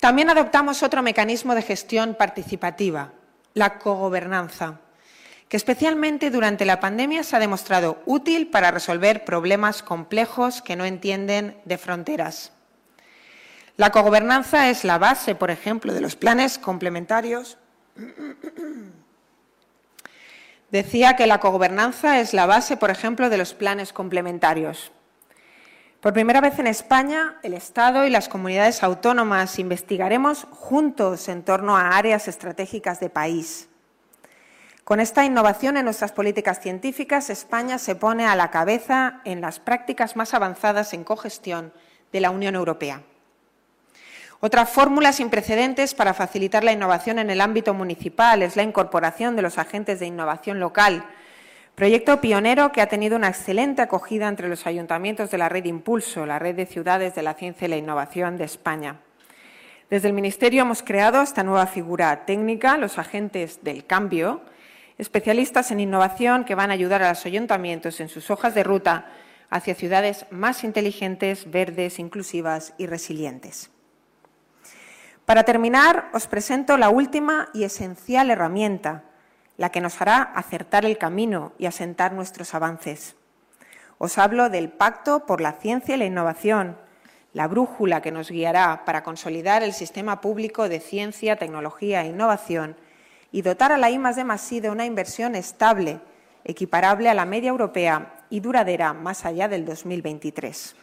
También 0.00 0.30
adoptamos 0.30 0.82
otro 0.82 1.02
mecanismo 1.02 1.54
de 1.54 1.62
gestión 1.62 2.14
participativa, 2.14 3.12
la 3.54 3.78
cogobernanza, 3.78 4.80
que 5.48 5.56
especialmente 5.56 6.30
durante 6.30 6.64
la 6.64 6.80
pandemia 6.80 7.24
se 7.24 7.34
ha 7.34 7.40
demostrado 7.40 8.02
útil 8.04 8.48
para 8.48 8.70
resolver 8.70 9.24
problemas 9.24 9.82
complejos 9.82 10.60
que 10.60 10.76
no 10.76 10.84
entienden 10.84 11.60
de 11.64 11.78
fronteras. 11.78 12.52
La 13.76 13.90
cogobernanza 13.90 14.70
es 14.70 14.84
la 14.84 14.98
base, 14.98 15.34
por 15.34 15.50
ejemplo, 15.50 15.92
de 15.92 16.00
los 16.00 16.14
planes 16.14 16.58
complementarios. 16.58 17.58
Decía 20.70 21.16
que 21.16 21.26
la 21.26 21.40
cogobernanza 21.40 22.20
es 22.20 22.34
la 22.34 22.46
base, 22.46 22.76
por 22.76 22.90
ejemplo, 22.90 23.30
de 23.30 23.38
los 23.38 23.54
planes 23.54 23.92
complementarios. 23.92 24.92
Por 26.00 26.12
primera 26.12 26.40
vez 26.40 26.58
en 26.58 26.66
España, 26.66 27.36
el 27.42 27.54
Estado 27.54 28.06
y 28.06 28.10
las 28.10 28.28
comunidades 28.28 28.82
autónomas 28.82 29.58
investigaremos 29.58 30.46
juntos 30.50 31.28
en 31.28 31.42
torno 31.42 31.76
a 31.76 31.96
áreas 31.96 32.28
estratégicas 32.28 33.00
de 33.00 33.10
país. 33.10 33.68
Con 34.84 35.00
esta 35.00 35.24
innovación 35.24 35.76
en 35.76 35.84
nuestras 35.84 36.12
políticas 36.12 36.60
científicas, 36.60 37.30
España 37.30 37.78
se 37.78 37.96
pone 37.96 38.24
a 38.24 38.36
la 38.36 38.52
cabeza 38.52 39.20
en 39.24 39.40
las 39.40 39.58
prácticas 39.58 40.14
más 40.14 40.32
avanzadas 40.32 40.92
en 40.92 41.02
cogestión 41.02 41.72
de 42.12 42.20
la 42.20 42.30
Unión 42.30 42.54
Europea. 42.54 43.02
Otra 44.40 44.66
fórmula 44.66 45.12
sin 45.12 45.30
precedentes 45.30 45.94
para 45.94 46.12
facilitar 46.12 46.62
la 46.62 46.72
innovación 46.72 47.18
en 47.18 47.30
el 47.30 47.40
ámbito 47.40 47.72
municipal 47.72 48.42
es 48.42 48.54
la 48.54 48.62
incorporación 48.62 49.34
de 49.34 49.42
los 49.42 49.56
agentes 49.56 49.98
de 49.98 50.06
innovación 50.06 50.60
local, 50.60 51.06
proyecto 51.74 52.20
pionero 52.20 52.70
que 52.70 52.82
ha 52.82 52.88
tenido 52.88 53.16
una 53.16 53.28
excelente 53.28 53.80
acogida 53.80 54.28
entre 54.28 54.48
los 54.48 54.66
ayuntamientos 54.66 55.30
de 55.30 55.38
la 55.38 55.48
red 55.48 55.64
Impulso, 55.64 56.26
la 56.26 56.38
red 56.38 56.54
de 56.54 56.66
ciudades 56.66 57.14
de 57.14 57.22
la 57.22 57.34
ciencia 57.34 57.66
y 57.66 57.70
la 57.70 57.78
innovación 57.78 58.36
de 58.36 58.44
España. 58.44 59.00
Desde 59.88 60.08
el 60.08 60.14
Ministerio 60.14 60.62
hemos 60.62 60.82
creado 60.82 61.22
esta 61.22 61.42
nueva 61.42 61.66
figura 61.66 62.26
técnica, 62.26 62.76
los 62.76 62.98
agentes 62.98 63.62
del 63.62 63.86
cambio, 63.86 64.42
especialistas 64.98 65.70
en 65.70 65.80
innovación 65.80 66.44
que 66.44 66.54
van 66.54 66.70
a 66.70 66.74
ayudar 66.74 67.02
a 67.02 67.10
los 67.10 67.24
ayuntamientos 67.24 68.00
en 68.00 68.08
sus 68.08 68.30
hojas 68.30 68.54
de 68.54 68.64
ruta 68.64 69.06
hacia 69.48 69.74
ciudades 69.74 70.26
más 70.30 70.64
inteligentes, 70.64 71.50
verdes, 71.50 71.98
inclusivas 71.98 72.74
y 72.78 72.86
resilientes. 72.86 73.70
Para 75.26 75.42
terminar, 75.42 76.08
os 76.14 76.28
presento 76.28 76.78
la 76.78 76.88
última 76.88 77.48
y 77.52 77.64
esencial 77.64 78.30
herramienta, 78.30 79.02
la 79.56 79.70
que 79.70 79.80
nos 79.80 80.00
hará 80.00 80.22
acertar 80.22 80.84
el 80.84 80.98
camino 80.98 81.52
y 81.58 81.66
asentar 81.66 82.12
nuestros 82.12 82.54
avances. 82.54 83.16
Os 83.98 84.18
hablo 84.18 84.50
del 84.50 84.68
Pacto 84.68 85.26
por 85.26 85.40
la 85.40 85.54
Ciencia 85.54 85.96
y 85.96 85.98
la 85.98 86.04
Innovación, 86.04 86.78
la 87.32 87.48
brújula 87.48 88.02
que 88.02 88.12
nos 88.12 88.30
guiará 88.30 88.84
para 88.84 89.02
consolidar 89.02 89.64
el 89.64 89.72
sistema 89.72 90.20
público 90.20 90.68
de 90.68 90.78
ciencia, 90.78 91.34
tecnología 91.34 92.02
e 92.02 92.08
innovación 92.08 92.76
y 93.32 93.42
dotar 93.42 93.72
a 93.72 93.78
la 93.78 93.90
I 93.90 93.98
de 93.98 94.60
de 94.60 94.70
una 94.70 94.86
inversión 94.86 95.34
estable, 95.34 95.98
equiparable 96.44 97.08
a 97.08 97.14
la 97.14 97.24
media 97.24 97.48
europea 97.48 98.14
y 98.30 98.38
duradera 98.38 98.92
más 98.92 99.24
allá 99.24 99.48
del 99.48 99.64
2023. 99.64 100.76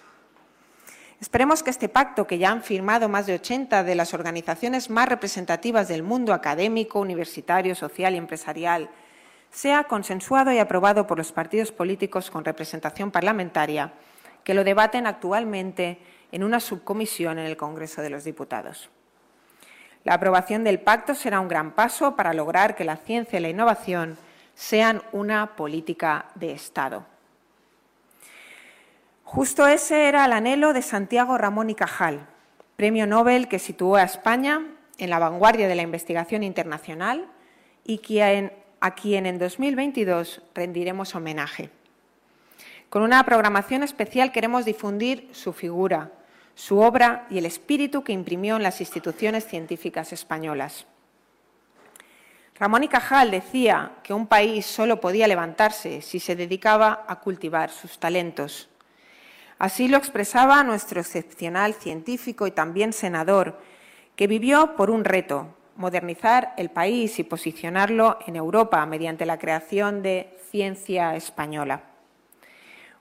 Esperemos 1.19 1.63
que 1.63 1.69
este 1.69 1.89
pacto, 1.89 2.27
que 2.27 2.37
ya 2.37 2.51
han 2.51 2.63
firmado 2.63 3.07
más 3.07 3.25
de 3.25 3.35
80 3.35 3.83
de 3.83 3.95
las 3.95 4.13
organizaciones 4.13 4.89
más 4.89 5.07
representativas 5.07 5.87
del 5.87 6.03
mundo 6.03 6.33
académico, 6.33 6.99
universitario, 6.99 7.75
social 7.75 8.15
y 8.15 8.17
empresarial, 8.17 8.89
sea 9.49 9.85
consensuado 9.85 10.51
y 10.51 10.59
aprobado 10.59 11.07
por 11.07 11.17
los 11.17 11.31
partidos 11.31 11.71
políticos 11.71 12.31
con 12.31 12.43
representación 12.43 13.11
parlamentaria 13.11 13.93
que 14.43 14.53
lo 14.53 14.63
debaten 14.63 15.07
actualmente 15.07 15.99
en 16.31 16.43
una 16.43 16.59
subcomisión 16.59 17.39
en 17.39 17.45
el 17.45 17.57
Congreso 17.57 18.01
de 18.01 18.09
los 18.09 18.23
Diputados. 18.23 18.89
La 20.03 20.15
aprobación 20.15 20.63
del 20.63 20.81
pacto 20.81 21.15
será 21.15 21.39
un 21.39 21.47
gran 21.47 21.71
paso 21.71 22.15
para 22.15 22.33
lograr 22.33 22.75
que 22.75 22.83
la 22.83 22.97
ciencia 22.97 23.39
y 23.39 23.41
la 23.41 23.49
innovación 23.49 24.17
sean 24.53 25.01
una 25.13 25.55
política 25.55 26.25
de 26.35 26.51
Estado. 26.51 27.05
Justo 29.33 29.65
ese 29.65 30.07
era 30.07 30.25
el 30.25 30.31
anhelo 30.31 30.73
de 30.73 30.83
Santiago 30.83 31.39
Ramón 31.39 31.71
y 31.71 31.73
Cajal, 31.73 32.27
premio 32.75 33.07
Nobel 33.07 33.47
que 33.47 33.57
situó 33.57 33.95
a 33.95 34.03
España 34.03 34.61
en 34.99 35.09
la 35.09 35.17
vanguardia 35.17 35.67
de 35.67 35.73
la 35.73 35.81
investigación 35.81 36.43
internacional 36.43 37.25
y 37.83 37.99
a 38.79 38.91
quien 38.93 39.25
en 39.25 39.39
2022 39.39 40.43
rendiremos 40.53 41.15
homenaje. 41.15 41.71
Con 42.91 43.01
una 43.01 43.23
programación 43.23 43.81
especial 43.81 44.31
queremos 44.31 44.65
difundir 44.65 45.27
su 45.31 45.51
figura, 45.51 46.11
su 46.53 46.77
obra 46.77 47.25
y 47.31 47.39
el 47.39 47.47
espíritu 47.47 48.03
que 48.03 48.13
imprimió 48.13 48.57
en 48.57 48.61
las 48.61 48.81
instituciones 48.81 49.47
científicas 49.47 50.13
españolas. 50.13 50.85
Ramón 52.59 52.83
y 52.83 52.87
Cajal 52.87 53.31
decía 53.31 53.93
que 54.03 54.13
un 54.13 54.27
país 54.27 54.67
solo 54.67 55.01
podía 55.01 55.27
levantarse 55.27 56.03
si 56.03 56.19
se 56.19 56.35
dedicaba 56.35 57.03
a 57.07 57.19
cultivar 57.19 57.71
sus 57.71 57.97
talentos. 57.97 58.69
Así 59.59 59.87
lo 59.87 59.97
expresaba 59.97 60.63
nuestro 60.63 60.99
excepcional 60.99 61.73
científico 61.73 62.47
y 62.47 62.51
también 62.51 62.93
senador, 62.93 63.59
que 64.15 64.27
vivió 64.27 64.75
por 64.75 64.89
un 64.89 65.05
reto, 65.05 65.55
modernizar 65.75 66.53
el 66.57 66.69
país 66.69 67.19
y 67.19 67.23
posicionarlo 67.23 68.19
en 68.27 68.35
Europa 68.35 68.85
mediante 68.85 69.25
la 69.25 69.39
creación 69.39 70.03
de 70.03 70.37
ciencia 70.51 71.15
española. 71.15 71.83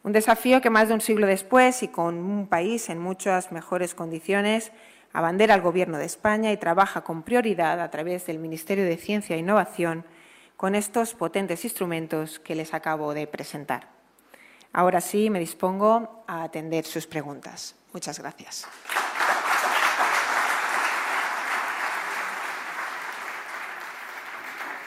Un 0.03 0.13
desafío 0.13 0.61
que 0.61 0.71
más 0.71 0.89
de 0.89 0.95
un 0.95 1.01
siglo 1.01 1.27
después 1.27 1.83
y 1.83 1.89
con 1.89 2.17
un 2.17 2.49
país 2.49 2.89
en 2.89 2.99
muchas 2.99 3.53
mejores 3.53 3.95
condiciones 3.95 4.73
abandera 5.13 5.55
al 5.55 5.61
Gobierno 5.61 5.99
de 5.99 6.07
España 6.07 6.51
y 6.51 6.57
trabaja 6.57 7.03
con 7.03 7.23
prioridad 7.23 7.81
a 7.81 7.91
través 7.91 8.27
del 8.27 8.39
Ministerio 8.39 8.85
de 8.85 8.97
Ciencia 8.97 9.37
e 9.37 9.41
Innovación 9.41 10.05
con 10.57 10.75
estos 10.75 11.15
potentes 11.15 11.65
instrumentos 11.65 12.39
que 12.41 12.55
les 12.55 12.75
acabo 12.75 13.15
de 13.15 13.27
presentar. 13.27 13.92
Ahora 14.73 15.01
sí, 15.01 15.29
me 15.29 15.39
dispongo 15.39 16.25
a 16.27 16.45
atender 16.45 16.85
sus 16.85 17.07
preguntas. 17.07 17.75
Muchas 17.93 18.19
gracias. 18.19 18.67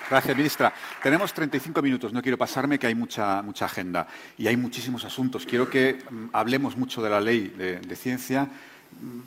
Gracias, 0.09 0.37
ministra. 0.37 0.73
Tenemos 1.01 1.33
35 1.33 1.81
minutos. 1.81 2.13
No 2.13 2.21
quiero 2.21 2.37
pasarme 2.37 2.77
que 2.77 2.87
hay 2.87 2.95
mucha, 2.95 3.41
mucha 3.41 3.65
agenda 3.65 4.07
y 4.37 4.47
hay 4.47 4.57
muchísimos 4.57 5.03
asuntos. 5.03 5.45
Quiero 5.45 5.69
que 5.69 6.03
mm, 6.09 6.27
hablemos 6.33 6.77
mucho 6.77 7.01
de 7.01 7.09
la 7.09 7.19
ley 7.19 7.49
de 7.49 7.95
ciencia 7.95 8.49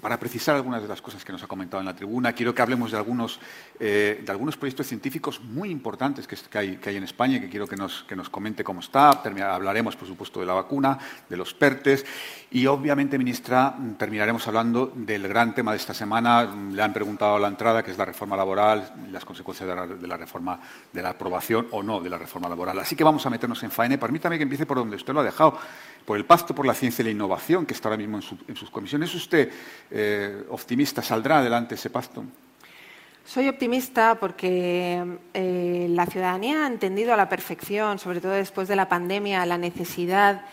para 0.00 0.18
precisar 0.18 0.56
algunas 0.56 0.82
de 0.82 0.88
las 0.88 1.02
cosas 1.02 1.24
que 1.24 1.32
nos 1.32 1.42
ha 1.42 1.46
comentado 1.46 1.80
en 1.80 1.86
la 1.86 1.94
tribuna, 1.94 2.32
quiero 2.32 2.54
que 2.54 2.62
hablemos 2.62 2.90
de 2.90 2.96
algunos, 2.96 3.40
eh, 3.80 4.22
de 4.24 4.32
algunos 4.32 4.56
proyectos 4.56 4.86
científicos 4.86 5.40
muy 5.40 5.70
importantes 5.70 6.26
que, 6.26 6.58
hay, 6.58 6.96
en 6.96 7.04
España 7.04 7.36
y 7.36 7.40
que 7.40 7.48
quiero 7.48 7.66
que 7.66 7.76
nos, 7.76 8.04
que 8.04 8.16
nos 8.16 8.28
comente 8.28 8.64
cómo 8.64 8.80
está. 8.80 9.10
hablaremos, 9.10 9.96
por 9.96 10.08
supuesto, 10.08 10.40
de 10.40 10.46
la 10.46 10.54
vacuna, 10.54 10.98
de 11.28 11.36
los 11.36 11.54
PERTES 11.54 12.04
y, 12.50 12.66
obviamente, 12.66 13.18
ministra, 13.18 13.76
terminaremos 13.98 14.46
hablando 14.48 14.92
del 14.94 15.28
gran 15.28 15.54
tema 15.54 15.72
de 15.72 15.78
esta 15.78 15.94
semana. 15.94 16.44
Le 16.44 16.82
han 16.82 16.92
preguntado 16.92 17.36
a 17.36 17.40
la 17.40 17.48
entrada, 17.48 17.82
que 17.82 17.90
es 17.90 17.98
la 17.98 18.04
reforma 18.04 18.36
laboral 18.36 18.92
las 19.10 19.24
consecuencias 19.24 19.68
de 19.68 19.74
la, 19.74 19.86
de 19.86 20.06
la 20.06 20.16
reforma, 20.16 20.60
de 20.92 21.02
la 21.02 21.10
aprobación 21.10 21.68
o 21.72 21.82
no 21.82 22.00
de 22.00 22.10
la 22.10 22.18
reforma 22.18 22.48
laboral. 22.48 22.78
Así 22.78 22.96
que 22.96 23.04
vamos 23.04 23.24
a 23.26 23.30
meternos 23.30 23.62
en 23.62 23.70
faena. 23.70 23.98
Permítame 23.98 24.36
que 24.36 24.44
empiece 24.44 24.66
por 24.66 24.78
donde 24.78 24.96
usted 24.96 25.12
lo 25.12 25.20
ha 25.20 25.24
dejado 25.24 25.58
por 26.08 26.16
el 26.16 26.24
Pacto 26.24 26.54
por 26.54 26.64
la 26.64 26.72
Ciencia 26.72 27.02
y 27.02 27.04
la 27.04 27.10
Innovación, 27.10 27.66
que 27.66 27.74
está 27.74 27.90
ahora 27.90 27.98
mismo 27.98 28.18
en, 28.48 28.56
sus 28.56 28.70
comisiones. 28.70 29.10
¿Es 29.10 29.14
usted 29.14 29.50
eh, 29.90 30.42
optimista? 30.48 31.02
¿Saldrá 31.02 31.40
adelante 31.40 31.74
ese 31.74 31.90
pacto? 31.90 32.24
Soy 33.26 33.46
optimista 33.46 34.14
porque 34.18 35.04
eh, 35.34 35.86
la 35.90 36.06
ciudadanía 36.06 36.64
ha 36.64 36.66
entendido 36.66 37.12
a 37.12 37.16
la 37.18 37.28
perfección, 37.28 37.98
sobre 37.98 38.22
todo 38.22 38.32
después 38.32 38.68
de 38.68 38.76
la 38.76 38.88
pandemia, 38.88 39.44
la 39.44 39.58
necesidad 39.58 40.46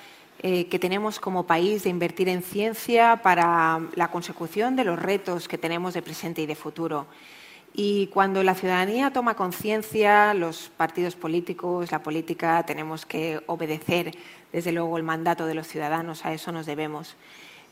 eh, 0.43 0.67
que 0.67 0.77
tenemos 0.77 1.21
como 1.21 1.47
país 1.47 1.83
de 1.85 1.89
invertir 1.89 2.27
en 2.27 2.43
ciencia 2.43 3.21
para 3.23 3.79
la 3.95 4.09
consecución 4.09 4.75
de 4.75 4.83
los 4.83 4.99
retos 4.99 5.47
que 5.47 5.57
tenemos 5.57 5.93
de 5.93 6.01
presente 6.01 6.41
y 6.41 6.47
de 6.47 6.55
futuro. 6.55 7.07
Y 7.77 8.07
cuando 8.07 8.41
la 8.41 8.55
ciudadanía 8.55 9.11
toma 9.11 9.35
conciencia, 9.35 10.33
los 10.33 10.69
partidos 10.77 11.17
políticos, 11.17 11.91
la 11.91 12.01
política, 12.01 12.63
tenemos 12.65 13.05
que 13.05 13.41
obedecer 13.47 14.11
desde 14.55 14.71
luego 14.71 14.95
el 14.95 15.03
mandato 15.03 15.47
de 15.47 15.53
los 15.53 15.67
ciudadanos, 15.67 16.25
a 16.25 16.31
eso 16.31 16.49
nos 16.53 16.65
debemos. 16.65 17.17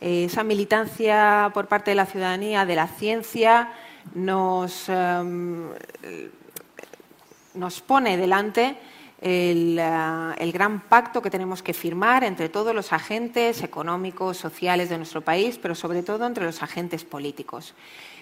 Eh, 0.01 0.25
esa 0.25 0.43
militancia 0.43 1.49
por 1.53 1.67
parte 1.67 1.91
de 1.91 1.95
la 1.95 2.05
ciudadanía 2.05 2.65
de 2.65 2.75
la 2.75 2.87
ciencia 2.87 3.71
nos, 4.13 4.89
em, 4.89 5.69
nos 7.53 7.79
pone 7.79 8.17
delante 8.17 8.75
el, 9.21 9.79
gran 10.51 10.81
pacto 10.81 11.21
que 11.21 11.29
tenemos 11.29 11.63
que 11.63 11.73
firmar 11.73 12.25
entre 12.25 12.49
todos 12.49 12.75
los 12.75 12.91
agentes 12.91 13.63
económicos, 13.63 14.35
sociales 14.35 14.89
de 14.89 14.97
nuestro 14.97 15.21
país, 15.21 15.57
pero 15.61 15.75
sobre 15.75 16.03
todo 16.03 16.27
entre 16.27 16.43
los 16.43 16.61
agentes 16.61 17.05
políticos. 17.05 17.73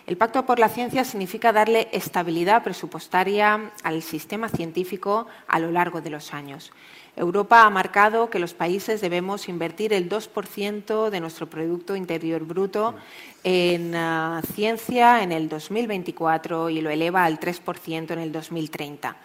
El 0.08 0.18
Pacto 0.18 0.46
por 0.46 0.58
la 0.58 0.70
Ciencia 0.70 1.04
significa 1.04 1.54
darle 1.54 1.88
estabilidad 1.92 2.64
presupuestaria 2.64 3.72
al 3.84 4.02
sistema 4.02 4.50
científico 4.50 5.28
a 5.48 5.60
lo 5.60 5.72
largo 5.72 6.02
de 6.02 6.10
los 6.10 6.34
años. 6.34 6.72
Europa 7.16 7.66
ha 7.66 7.70
marcado 7.70 8.30
que 8.30 8.40
los 8.40 8.54
países 8.54 9.02
debemos 9.02 9.50
invertir 9.50 9.94
el 9.94 10.10
2% 10.10 11.10
de 11.10 11.20
nuestro 11.20 11.50
Producto 11.50 11.96
Interior 11.96 12.44
Bruto 12.46 12.96
en 13.44 13.94
ah, 13.96 14.42
ciencia 14.54 15.22
en 15.22 15.32
el 15.32 15.50
2024 15.50 16.70
y 16.70 16.82
lo 16.82 16.90
eleva 16.90 17.26
al 17.26 17.40
3% 17.40 18.12
en 18.12 18.20
el 18.20 18.32
2030. 18.32 19.18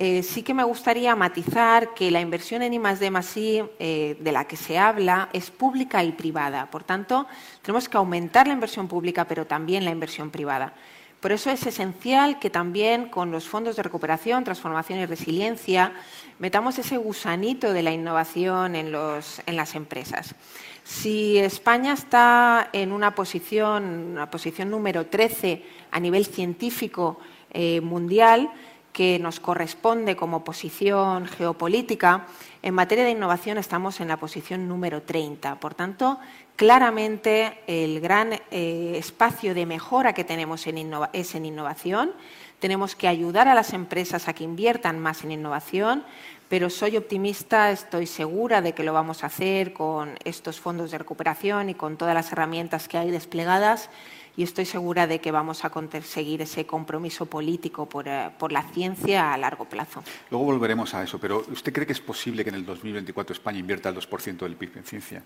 Eh, 0.00 0.22
sí 0.22 0.44
que 0.44 0.54
me 0.54 0.62
gustaría 0.62 1.16
matizar 1.16 1.92
que 1.92 2.10
la 2.12 2.20
inversión 2.20 2.62
en 2.62 2.72
I+D+I 2.72 3.64
eh, 3.80 4.16
de 4.20 4.32
la 4.32 4.44
que 4.44 4.56
se 4.56 4.78
habla 4.78 5.28
es 5.32 5.50
pública 5.50 6.04
y 6.04 6.12
privada. 6.12 6.70
Por 6.70 6.84
tanto, 6.84 7.26
tenemos 7.62 7.88
que 7.88 7.96
aumentar 7.96 8.46
la 8.46 8.54
inversión 8.54 8.86
pública, 8.86 9.24
pero 9.24 9.46
también 9.46 9.84
la 9.84 9.90
inversión 9.90 10.30
privada. 10.30 10.72
Por 11.20 11.32
eso 11.32 11.50
es 11.50 11.66
esencial 11.66 12.38
que 12.38 12.48
también 12.48 13.08
con 13.08 13.32
los 13.32 13.48
fondos 13.48 13.74
de 13.74 13.82
recuperación, 13.82 14.44
transformación 14.44 15.00
y 15.00 15.06
resiliencia 15.06 15.92
metamos 16.38 16.78
ese 16.78 16.96
gusanito 16.96 17.72
de 17.72 17.82
la 17.82 17.90
innovación 17.90 18.76
en, 18.76 18.92
las 18.92 19.74
empresas. 19.74 20.36
Si 20.84 21.38
España 21.38 21.92
está 21.92 22.70
en 22.72 22.92
una 22.92 23.16
posición, 23.16 24.12
una 24.12 24.30
posición 24.30 24.70
número 24.70 25.06
13 25.06 25.64
a 25.90 25.98
nivel 25.98 26.24
científico 26.24 27.18
eh, 27.50 27.80
mundial, 27.80 28.48
que 28.92 29.18
nos 29.18 29.40
corresponde 29.40 30.16
como 30.16 30.44
posición 30.44 31.26
geopolítica, 31.26 32.26
en 32.62 32.74
materia 32.74 33.04
de 33.04 33.12
innovación 33.12 33.58
estamos 33.58 34.00
en 34.00 34.08
la 34.08 34.16
posición 34.16 34.66
número 34.66 35.02
30. 35.02 35.60
Por 35.60 35.74
tanto, 35.74 36.18
claramente 36.56 37.60
el 37.68 38.00
gran 38.00 38.32
eh, 38.50 38.94
espacio 38.96 39.54
de 39.54 39.66
mejora 39.66 40.12
que 40.12 40.24
tenemos 40.24 40.66
es 41.12 41.34
en 41.34 41.44
innovación. 41.46 42.12
Tenemos 42.58 42.96
que 42.96 43.06
ayudar 43.06 43.46
a 43.46 43.54
las 43.54 43.72
empresas 43.72 44.26
a 44.26 44.32
que 44.32 44.42
inviertan 44.42 44.98
más 44.98 45.22
en 45.22 45.30
innovación, 45.30 46.02
pero 46.48 46.68
soy 46.70 46.96
optimista, 46.96 47.70
estoy 47.70 48.06
segura 48.06 48.60
de 48.60 48.72
que 48.72 48.82
lo 48.82 48.92
vamos 48.92 49.22
a 49.22 49.26
hacer 49.26 49.72
con 49.72 50.16
estos 50.24 50.58
fondos 50.58 50.90
de 50.90 50.98
recuperación 50.98 51.70
y 51.70 51.74
con 51.74 51.96
todas 51.96 52.14
las 52.14 52.32
herramientas 52.32 52.88
que 52.88 52.98
hay 52.98 53.12
desplegadas 53.12 53.90
y 54.38 54.44
estoy 54.44 54.66
segura 54.66 55.08
de 55.08 55.18
que 55.18 55.32
vamos 55.32 55.64
a 55.64 55.70
conseguir 55.70 56.42
ese 56.42 56.64
compromiso 56.64 57.26
político 57.26 57.88
eh, 58.04 58.30
por, 58.38 58.52
la 58.52 58.62
ciencia 58.62 59.34
a 59.34 59.36
largo 59.36 59.64
plazo. 59.64 60.04
Luego 60.30 60.46
volveremos 60.46 60.94
a 60.94 61.02
eso, 61.02 61.18
pero 61.18 61.42
¿usted 61.50 61.72
cree 61.72 61.84
que 61.84 61.92
es 61.92 62.00
posible 62.00 62.44
que 62.44 62.50
en 62.50 62.54
el 62.54 62.64
2024 62.64 63.34
España 63.34 63.58
invierta 63.58 63.88
el 63.88 63.96
2% 63.96 64.38
del 64.38 64.54
PIB 64.54 64.76
en 64.76 64.84
ciencia? 64.84 65.22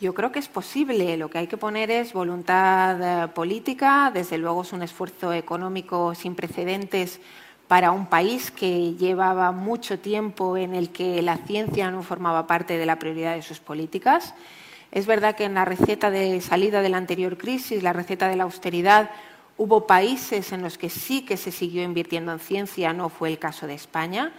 Yo 0.00 0.12
creo 0.12 0.32
que 0.32 0.40
es 0.40 0.48
posible. 0.48 1.16
Lo 1.16 1.30
que 1.30 1.38
hay 1.38 1.46
que 1.46 1.56
poner 1.56 1.92
es 1.92 2.12
voluntad 2.12 2.98
eh, 3.00 3.28
política. 3.28 4.10
Desde 4.12 4.38
luego 4.38 4.62
es 4.62 4.72
un 4.72 4.82
esfuerzo 4.82 5.32
económico 5.32 6.16
sin 6.16 6.34
precedentes 6.34 7.20
para 7.68 7.92
un 7.92 8.06
país 8.06 8.50
que 8.50 8.94
llevaba 8.94 9.52
mucho 9.52 10.00
tiempo 10.00 10.56
en 10.56 10.74
el 10.74 10.90
que 10.90 11.22
la 11.22 11.36
ciencia 11.36 11.92
no 11.92 12.02
formaba 12.02 12.48
parte 12.48 12.76
de 12.76 12.86
la 12.86 12.98
prioridad 12.98 13.36
de 13.36 13.42
sus 13.42 13.60
políticas. 13.60 14.34
Es 14.90 15.06
verdad 15.06 15.36
que 15.36 15.44
en 15.44 15.54
la 15.54 15.64
receta 15.64 16.10
de 16.10 16.40
salida 16.40 16.80
de 16.80 16.88
la 16.88 16.96
anterior 16.96 17.36
crisis, 17.36 17.82
la 17.82 17.92
receta 17.92 18.28
de 18.28 18.36
la 18.36 18.44
austeridad, 18.44 19.10
hubo 19.58 19.86
países 19.86 20.52
en 20.52 20.62
los 20.62 20.78
que 20.78 20.88
sí 20.88 21.24
que 21.24 21.36
se 21.36 21.52
siguió 21.52 21.82
invirtiendo 21.82 22.32
en 22.32 22.38
ciencia, 22.38 22.92
no 22.92 23.08
fue 23.08 23.28
el 23.28 23.38
caso 23.38 23.66
de 23.66 23.74
España, 23.74 24.32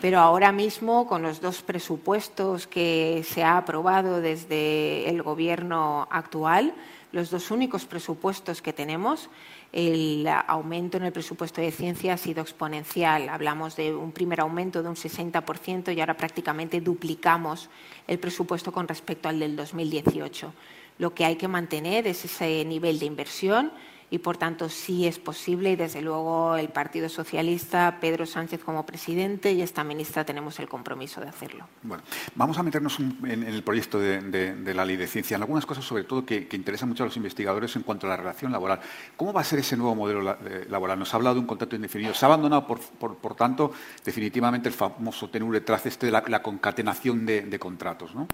pero 0.00 0.18
ahora 0.18 0.52
mismo, 0.52 1.06
con 1.06 1.22
los 1.22 1.40
dos 1.40 1.62
presupuestos 1.62 2.66
que 2.66 3.24
se 3.26 3.44
ha 3.44 3.56
aprobado 3.56 4.20
desde 4.20 5.08
el 5.08 5.22
Gobierno 5.22 6.06
actual, 6.10 6.74
los 7.12 7.30
dos 7.30 7.50
únicos 7.50 7.86
presupuestos 7.86 8.60
que 8.60 8.72
tenemos, 8.72 9.30
el 9.74 10.24
aumento 10.46 10.98
en 10.98 11.02
el 11.02 11.12
presupuesto 11.12 11.60
de 11.60 11.72
ciencia 11.72 12.14
ha 12.14 12.16
sido 12.16 12.42
exponencial. 12.42 13.28
Hablamos 13.28 13.74
de 13.74 13.92
un 13.92 14.12
primer 14.12 14.40
aumento 14.40 14.84
de 14.84 14.88
un 14.88 14.94
60% 14.94 15.92
y 15.92 15.98
ahora 15.98 16.16
prácticamente 16.16 16.80
duplicamos 16.80 17.68
el 18.06 18.20
presupuesto 18.20 18.70
con 18.70 18.86
respecto 18.86 19.28
al 19.28 19.40
del 19.40 19.56
2018. 19.56 20.54
Lo 20.98 21.12
que 21.12 21.24
hay 21.24 21.34
que 21.34 21.48
mantener 21.48 22.06
es 22.06 22.24
ese 22.24 22.64
nivel 22.64 23.00
de 23.00 23.06
inversión 23.06 23.72
y, 24.10 24.18
por 24.18 24.36
tanto, 24.36 24.68
sí 24.68 25.06
es 25.06 25.18
posible 25.18 25.72
y, 25.72 25.76
desde 25.76 26.02
luego, 26.02 26.56
el 26.56 26.68
Partido 26.68 27.08
Socialista, 27.08 27.98
Pedro 28.00 28.26
Sánchez 28.26 28.62
como 28.62 28.86
presidente 28.86 29.52
y 29.52 29.62
esta 29.62 29.84
ministra 29.84 30.24
tenemos 30.24 30.58
el 30.58 30.68
compromiso 30.68 31.20
de 31.20 31.28
hacerlo. 31.28 31.66
Bueno, 31.82 32.02
vamos 32.34 32.58
a 32.58 32.62
meternos 32.62 32.98
en, 33.00 33.42
el 33.42 33.62
proyecto 33.62 33.98
de, 33.98 34.74
la 34.74 34.84
ley 34.84 34.96
de 34.96 35.06
ciencia, 35.06 35.36
en 35.36 35.42
algunas 35.42 35.66
cosas, 35.66 35.84
sobre 35.84 36.04
todo, 36.04 36.24
que, 36.24 36.48
interesan 36.52 36.88
mucho 36.88 37.02
a 37.02 37.06
los 37.06 37.16
investigadores 37.16 37.74
en 37.76 37.82
cuanto 37.82 38.06
a 38.06 38.10
la 38.10 38.16
relación 38.16 38.52
laboral. 38.52 38.80
¿Cómo 39.16 39.32
va 39.32 39.40
a 39.40 39.44
ser 39.44 39.58
ese 39.58 39.76
nuevo 39.76 39.94
modelo 39.94 40.36
eh, 40.44 40.66
laboral? 40.68 40.98
Nos 40.98 41.12
ha 41.12 41.16
hablado 41.16 41.34
de 41.34 41.40
un 41.40 41.46
contrato 41.46 41.76
indefinido. 41.76 42.14
Se 42.14 42.24
ha 42.24 42.28
abandonado, 42.28 42.66
por, 42.66 43.34
tanto, 43.34 43.72
definitivamente 44.04 44.68
el 44.68 44.74
famoso 44.74 45.28
tenure 45.28 45.60
tras 45.62 45.86
este 45.86 46.06
de 46.06 46.12
la, 46.12 46.42
concatenación 46.42 47.26
de, 47.26 47.42
de 47.42 47.58
contratos, 47.58 48.14
¿no? 48.14 48.28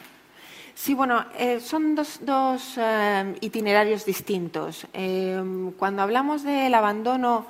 Sí, 0.83 0.95
bueno, 0.95 1.27
eh, 1.37 1.61
son 1.61 1.95
dos, 1.95 2.79
eh, 2.79 3.35
itinerarios 3.43 4.07
distintos. 4.07 4.87
Eh, 4.95 5.39
cuando 5.79 6.01
hablamos 6.01 6.43
del 6.43 6.73
abandono 6.73 7.45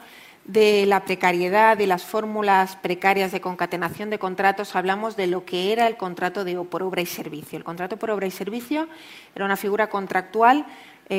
de 0.47 0.85
la 0.85 1.05
precariedad 1.05 1.79
y 1.79 1.87
las 1.87 2.03
fórmulas 2.03 2.75
precarias 2.75 3.31
de 3.31 3.41
concatenación 3.41 4.11
de 4.11 4.19
contratos, 4.19 4.75
hablamos 4.75 5.15
de 5.15 5.29
lo 5.29 5.45
que 5.45 5.73
era 5.73 5.87
el 5.87 5.97
contrato 5.97 6.43
de, 6.43 6.57
por 6.65 6.83
obra 6.83 7.03
y 7.03 7.07
servicio. 7.07 7.57
El 7.57 7.63
contrato 7.63 7.99
por 7.99 8.11
obra 8.11 8.27
y 8.27 8.33
servicio 8.33 8.89
era 9.37 9.45
una 9.45 9.57
figura 9.57 9.89
contractual 9.89 10.67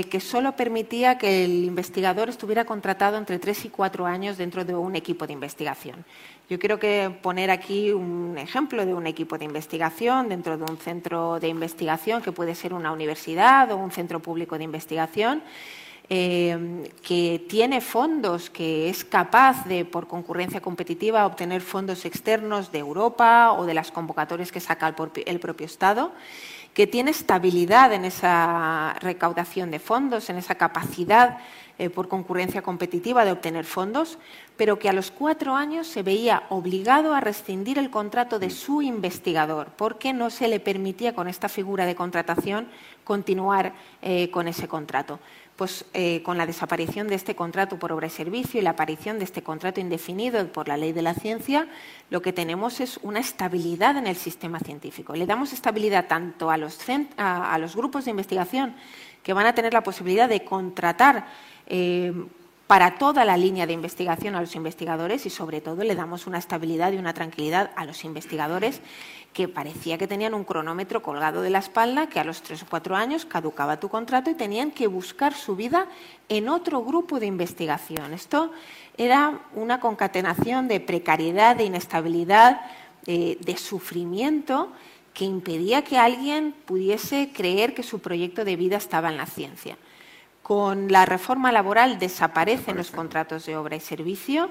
que 0.09 0.21
solo 0.21 0.55
permitía 0.55 1.17
que 1.17 1.43
el 1.43 1.65
investigador 1.65 2.29
estuviera 2.29 2.63
contratado 2.63 3.17
entre 3.17 3.39
tres 3.39 3.65
y 3.65 3.69
cuatro 3.69 4.05
años 4.05 4.37
dentro 4.37 4.63
de 4.63 4.73
un 4.73 4.95
equipo 4.95 5.27
de 5.27 5.33
investigación. 5.33 6.05
Yo 6.49 6.59
quiero 6.59 6.79
que 6.79 7.11
poner 7.21 7.51
aquí 7.51 7.91
un 7.91 8.37
ejemplo 8.37 8.85
de 8.85 8.93
un 8.93 9.05
equipo 9.05 9.37
de 9.37 9.43
investigación 9.43 10.29
dentro 10.29 10.57
de 10.57 10.63
un 10.63 10.77
centro 10.77 11.41
de 11.41 11.49
investigación 11.49 12.21
que 12.21 12.31
puede 12.31 12.55
ser 12.55 12.73
una 12.73 12.93
universidad 12.93 13.69
o 13.71 13.77
un 13.77 13.91
centro 13.91 14.21
público 14.21 14.57
de 14.57 14.63
investigación. 14.63 15.43
Eh, 16.13 16.83
que 17.01 17.45
tiene 17.47 17.79
fondos, 17.79 18.49
que 18.49 18.89
es 18.89 19.05
capaz 19.05 19.63
de, 19.65 19.85
por 19.85 20.07
concurrencia 20.07 20.59
competitiva, 20.59 21.25
obtener 21.25 21.61
fondos 21.61 22.03
externos 22.03 22.69
de 22.73 22.79
Europa 22.79 23.53
o 23.53 23.65
de 23.65 23.73
las 23.73 23.91
convocatorias 23.91 24.51
que 24.51 24.59
saca 24.59 24.93
el 25.25 25.39
propio 25.39 25.65
Estado, 25.65 26.11
que 26.73 26.87
tiene 26.87 27.11
estabilidad 27.11 27.93
en 27.93 28.05
esa 28.05 28.95
recaudación 28.99 29.71
de 29.71 29.79
fondos, 29.79 30.29
en 30.29 30.37
esa 30.37 30.55
capacidad 30.55 31.37
eh, 31.77 31.89
por 31.89 32.07
concurrencia 32.07 32.61
competitiva 32.61 33.25
de 33.25 33.31
obtener 33.31 33.65
fondos, 33.65 34.19
pero 34.55 34.77
que 34.77 34.87
a 34.87 34.93
los 34.93 35.09
cuatro 35.09 35.55
años 35.55 35.87
se 35.87 36.03
veía 36.03 36.43
obligado 36.49 37.13
a 37.13 37.19
rescindir 37.19 37.79
el 37.79 37.89
contrato 37.89 38.39
de 38.39 38.51
su 38.51 38.81
investigador, 38.81 39.69
porque 39.75 40.13
no 40.13 40.29
se 40.29 40.47
le 40.47 40.59
permitía 40.59 41.15
con 41.15 41.27
esta 41.27 41.49
figura 41.49 41.85
de 41.85 41.95
contratación 41.95 42.67
continuar 43.03 43.73
eh, 44.01 44.29
con 44.29 44.47
ese 44.47 44.67
contrato. 44.67 45.19
Pues 45.61 45.85
eh, 45.93 46.23
con 46.23 46.39
la 46.39 46.47
desaparición 46.47 47.07
de 47.07 47.13
este 47.13 47.35
contrato 47.35 47.77
por 47.77 47.91
obra 47.91 48.07
y 48.07 48.09
servicio 48.09 48.59
y 48.59 48.63
la 48.63 48.71
aparición 48.71 49.19
de 49.19 49.25
este 49.25 49.43
contrato 49.43 49.79
indefinido 49.79 50.51
por 50.51 50.67
la 50.67 50.75
ley 50.75 50.91
de 50.91 51.03
la 51.03 51.13
ciencia, 51.13 51.67
lo 52.09 52.23
que 52.23 52.33
tenemos 52.33 52.79
es 52.79 52.99
una 53.03 53.19
estabilidad 53.19 53.95
en 53.95 54.07
el 54.07 54.15
sistema 54.15 54.57
científico. 54.57 55.13
Le 55.13 55.27
damos 55.27 55.53
estabilidad 55.53 56.07
tanto 56.07 56.49
a 56.49 56.57
los, 56.57 57.75
grupos 57.75 58.05
de 58.05 58.09
investigación 58.09 58.73
que 59.21 59.33
van 59.33 59.45
a 59.45 59.53
tener 59.53 59.71
la 59.71 59.83
posibilidad 59.83 60.27
de 60.27 60.43
contratar 60.43 61.27
eh, 61.67 62.11
para 62.71 62.95
toda 62.95 63.25
la 63.25 63.35
línea 63.35 63.67
de 63.67 63.73
investigación 63.73 64.33
a 64.33 64.39
los 64.39 64.55
investigadores 64.55 65.25
y 65.25 65.29
sobre 65.29 65.59
todo 65.59 65.83
le 65.83 65.93
damos 65.93 66.25
una 66.25 66.37
estabilidad 66.37 66.93
y 66.93 66.97
una 66.97 67.13
tranquilidad 67.13 67.71
a 67.75 67.83
los 67.83 68.05
investigadores 68.05 68.79
que 69.33 69.49
parecía 69.49 69.97
que 69.97 70.07
tenían 70.07 70.33
un 70.33 70.45
cronómetro 70.45 71.01
colgado 71.01 71.41
de 71.41 71.49
la 71.49 71.59
espalda, 71.59 72.07
que 72.07 72.21
a 72.21 72.23
los 72.23 72.41
tres 72.41 72.63
o 72.63 72.65
cuatro 72.69 72.95
años 72.95 73.25
caducaba 73.25 73.81
tu 73.81 73.89
contrato 73.89 74.29
y 74.29 74.35
tenían 74.35 74.71
que 74.71 74.87
buscar 74.87 75.33
su 75.33 75.57
vida 75.57 75.87
en 76.29 76.47
otro 76.47 76.81
grupo 76.81 77.19
de 77.19 77.25
investigación. 77.25 78.13
Esto 78.13 78.53
era 78.95 79.41
una 79.53 79.81
concatenación 79.81 80.69
de 80.69 80.79
precariedad, 80.79 81.57
de 81.57 81.65
inestabilidad, 81.65 82.61
de, 83.05 83.37
de 83.41 83.57
sufrimiento 83.57 84.71
que 85.13 85.25
impedía 85.25 85.83
que 85.83 85.97
alguien 85.97 86.55
pudiese 86.63 87.31
creer 87.33 87.73
que 87.73 87.83
su 87.83 87.99
proyecto 87.99 88.45
de 88.45 88.55
vida 88.55 88.77
estaba 88.77 89.09
en 89.09 89.17
la 89.17 89.25
ciencia. 89.25 89.77
Con 90.41 90.91
la 90.91 91.05
reforma 91.05 91.51
laboral 91.51 91.99
desaparecen 91.99 92.77
los 92.77 92.91
contratos 92.91 93.45
de 93.45 93.55
obra 93.55 93.75
y 93.75 93.79
servicio 93.79 94.49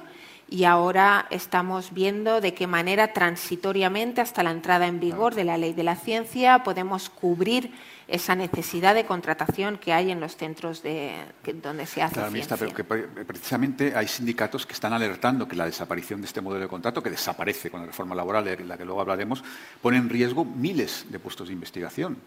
y 0.50 0.64
ahora 0.64 1.26
estamos 1.30 1.94
viendo 1.94 2.40
de 2.40 2.54
qué 2.54 2.66
manera 2.66 3.12
transitoriamente 3.12 4.20
hasta 4.20 4.42
la 4.42 4.50
entrada 4.50 4.88
en 4.88 4.98
vigor 4.98 5.34
de 5.34 5.44
la 5.44 5.56
ley 5.56 5.72
de 5.72 5.84
la 5.84 5.94
ciencia 5.94 6.64
podemos 6.64 7.08
cubrir 7.08 7.72
esa 8.08 8.34
necesidad 8.34 8.94
de 8.94 9.06
contratación 9.06 9.78
que 9.78 9.92
hay 9.92 10.10
en 10.10 10.18
los 10.18 10.36
centros 10.36 10.82
de, 10.82 11.14
donde 11.62 11.86
se 11.86 12.02
hace 12.02 12.14
claro, 12.14 12.32
ciencia. 12.32 12.56
pero 12.56 12.74
que 12.74 12.82
precisamente 12.82 13.94
hay 13.94 14.08
sindicatos 14.08 14.66
que 14.66 14.72
están 14.72 14.92
alertando 14.92 15.46
que 15.46 15.54
la 15.54 15.66
desaparición 15.66 16.20
de 16.20 16.26
este 16.26 16.40
modelo 16.40 16.64
de 16.64 16.68
contrato, 16.68 17.00
que 17.02 17.10
desaparece 17.10 17.70
con 17.70 17.80
la 17.80 17.86
reforma 17.86 18.16
laboral, 18.16 18.44
de 18.44 18.64
la 18.64 18.76
que 18.76 18.84
luego 18.84 19.00
hablaremos, 19.00 19.44
pone 19.80 19.98
en 19.98 20.08
riesgo 20.08 20.44
miles 20.44 21.06
de 21.08 21.20
puestos 21.20 21.46
de 21.46 21.54
investigación. 21.54 22.18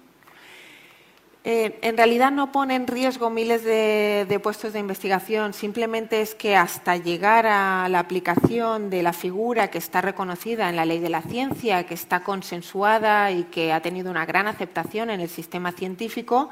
Eh, 1.46 1.78
en 1.82 1.98
realidad 1.98 2.32
no 2.32 2.54
pone 2.54 2.74
en 2.76 2.88
riesgo 2.88 3.30
miles 3.30 3.66
de, 3.66 4.40
puestos 4.42 4.72
de 4.72 4.80
investigación, 4.80 5.52
simplemente 5.52 6.22
es 6.22 6.36
que 6.36 6.56
hasta 6.56 6.96
llegar 6.96 7.46
a 7.46 7.90
la 7.90 8.00
aplicación 8.00 8.90
de 8.90 9.04
la 9.04 9.12
figura 9.12 9.70
que 9.70 9.78
está 9.78 10.00
reconocida 10.00 10.70
en 10.70 10.78
la 10.78 10.86
ley 10.86 11.00
de 11.00 11.10
la 11.10 11.22
ciencia, 11.22 11.86
que 11.86 11.96
está 11.96 12.24
consensuada 12.24 13.30
y 13.32 13.44
que 13.44 13.74
ha 13.74 13.82
tenido 13.82 14.10
una 14.10 14.26
gran 14.26 14.48
aceptación 14.48 15.10
en 15.10 15.20
el 15.20 15.28
sistema 15.28 15.74
científico, 15.74 16.50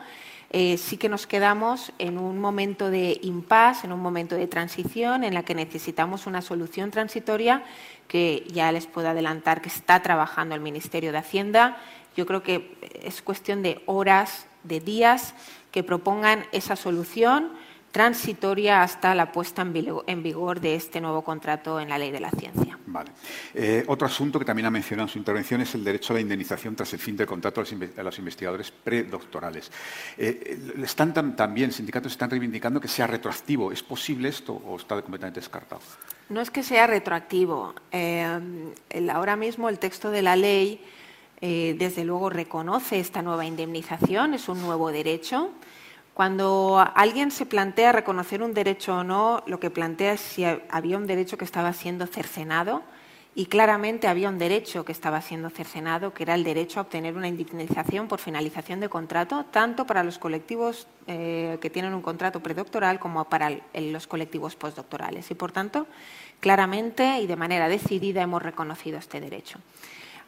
eh, 0.50 0.78
sí 0.78 0.98
que 0.98 1.08
nos 1.08 1.26
quedamos 1.26 1.94
en 1.98 2.18
un 2.18 2.38
momento 2.38 2.90
de 2.90 3.18
impasse, 3.22 3.88
en 3.88 3.94
un 3.94 4.02
momento 4.02 4.36
de 4.36 4.48
transición 4.48 5.24
en 5.24 5.34
la 5.34 5.44
que 5.44 5.56
necesitamos 5.56 6.28
una 6.28 6.42
solución 6.42 6.92
transitoria 6.92 7.64
que 8.10 8.46
ya 8.52 8.70
les 8.74 8.88
puedo 8.88 9.08
adelantar 9.08 9.62
que 9.62 9.70
está 9.70 10.02
trabajando 10.02 10.54
el 10.54 10.60
Ministerio 10.60 11.14
de 11.14 11.20
Hacienda. 11.20 11.78
Yo 12.18 12.26
creo 12.26 12.44
que 12.44 12.76
es 13.02 13.22
cuestión 13.22 13.64
de 13.64 13.82
horas 13.86 14.48
de 14.64 14.80
días 14.80 15.34
que 15.72 15.84
propongan 15.84 16.46
esa 16.52 16.76
solución 16.76 17.52
transitoria 17.92 18.84
hasta 18.84 19.14
la 19.16 19.32
puesta 19.32 19.62
en 19.62 20.24
vigor 20.24 20.62
de 20.62 20.76
este 20.76 21.02
nuevo 21.02 21.24
contrato 21.24 21.80
en 21.80 21.90
la 21.90 21.98
ley 21.98 22.12
de 22.12 22.20
la 22.20 22.32
ciencia. 22.32 22.78
Vale. 22.86 23.12
Eh, 23.54 23.84
otro 23.88 24.08
asunto 24.08 24.40
que 24.40 24.46
también 24.46 24.66
ha 24.66 24.72
mencionado 24.72 25.08
en 25.08 25.12
su 25.12 25.18
intervención 25.18 25.62
es 25.62 25.76
el 25.76 25.84
derecho 25.84 26.14
a 26.14 26.16
la 26.16 26.22
indemnización 26.22 26.76
tras 26.76 26.92
el 26.94 27.00
fin 27.00 27.18
del 27.18 27.28
contrato 27.28 27.62
a 27.62 28.04
los 28.04 28.20
investigadores 28.20 28.72
predoctorales. 28.72 29.72
Eh, 30.18 30.58
eh, 30.78 30.84
están 30.84 31.14
también, 31.36 31.72
sindicatos 31.72 32.14
están 32.14 32.30
reivindicando 32.30 32.80
que 32.80 32.88
sea 32.88 33.08
retroactivo. 33.08 33.72
¿Es 33.72 33.84
posible 33.84 34.30
esto 34.30 34.54
o 34.54 34.78
está 34.78 35.02
completamente 35.02 35.40
descartado? 35.40 35.82
No 36.30 36.40
es 36.40 36.50
que 36.50 36.64
sea 36.64 36.88
retroactivo. 36.88 37.74
ahora 39.12 39.36
mismo 39.36 39.68
el 39.68 39.80
texto 39.80 40.12
de 40.12 40.22
la 40.22 40.36
ley 40.38 40.82
eh, 41.42 41.76
desde 41.78 42.04
luego 42.04 42.30
reconoce 42.30 43.00
esta 43.00 43.22
nueva 43.22 43.46
indemnización, 43.46 44.34
es 44.36 44.48
un 44.48 44.62
nuevo 44.62 44.92
derecho. 44.92 45.50
Cuando 46.14 46.86
alguien 46.96 47.32
se 47.32 47.46
plantea 47.46 47.92
reconocer 47.92 48.44
un 48.44 48.54
derecho 48.54 48.98
o 48.98 49.04
no, 49.04 49.44
lo 49.48 49.60
que 49.60 49.70
plantea 49.70 50.14
es 50.14 50.22
si 50.22 50.46
había 50.46 50.98
un 50.98 51.08
derecho 51.08 51.38
que 51.38 51.46
estaba 51.46 51.74
siendo 51.74 52.06
cercenado 52.06 52.84
y 53.34 53.46
claramente 53.46 54.08
había 54.08 54.28
un 54.28 54.38
derecho 54.38 54.84
que 54.84 54.92
estaba 54.92 55.22
siendo 55.22 55.50
cercenado, 55.50 56.14
que 56.14 56.24
era 56.24 56.36
el 56.36 56.44
derecho 56.44 56.80
a 56.80 56.84
obtener 56.84 57.16
una 57.16 57.30
indemnización 57.30 58.10
por 58.10 58.20
finalización 58.20 58.82
de 58.82 58.90
contrato, 58.90 59.46
tanto 59.52 59.88
para 59.88 60.04
los 60.04 60.20
colectivos 60.20 60.86
eh, 61.08 61.58
que 61.62 61.70
tienen 61.70 61.94
un 61.94 62.02
contrato 62.02 62.42
predoctoral 62.42 63.00
como 63.00 63.24
para 63.30 63.50
los 63.74 64.06
colectivos 64.06 64.58
postdoctorales. 64.58 65.32
Y, 65.32 65.36
por 65.36 65.54
tanto, 65.54 65.88
claramente 66.42 67.20
y 67.22 67.26
de 67.26 67.38
manera 67.38 67.70
decidida 67.70 68.22
hemos 68.22 68.44
reconocido 68.44 69.00
este 69.00 69.22
derecho. 69.22 69.60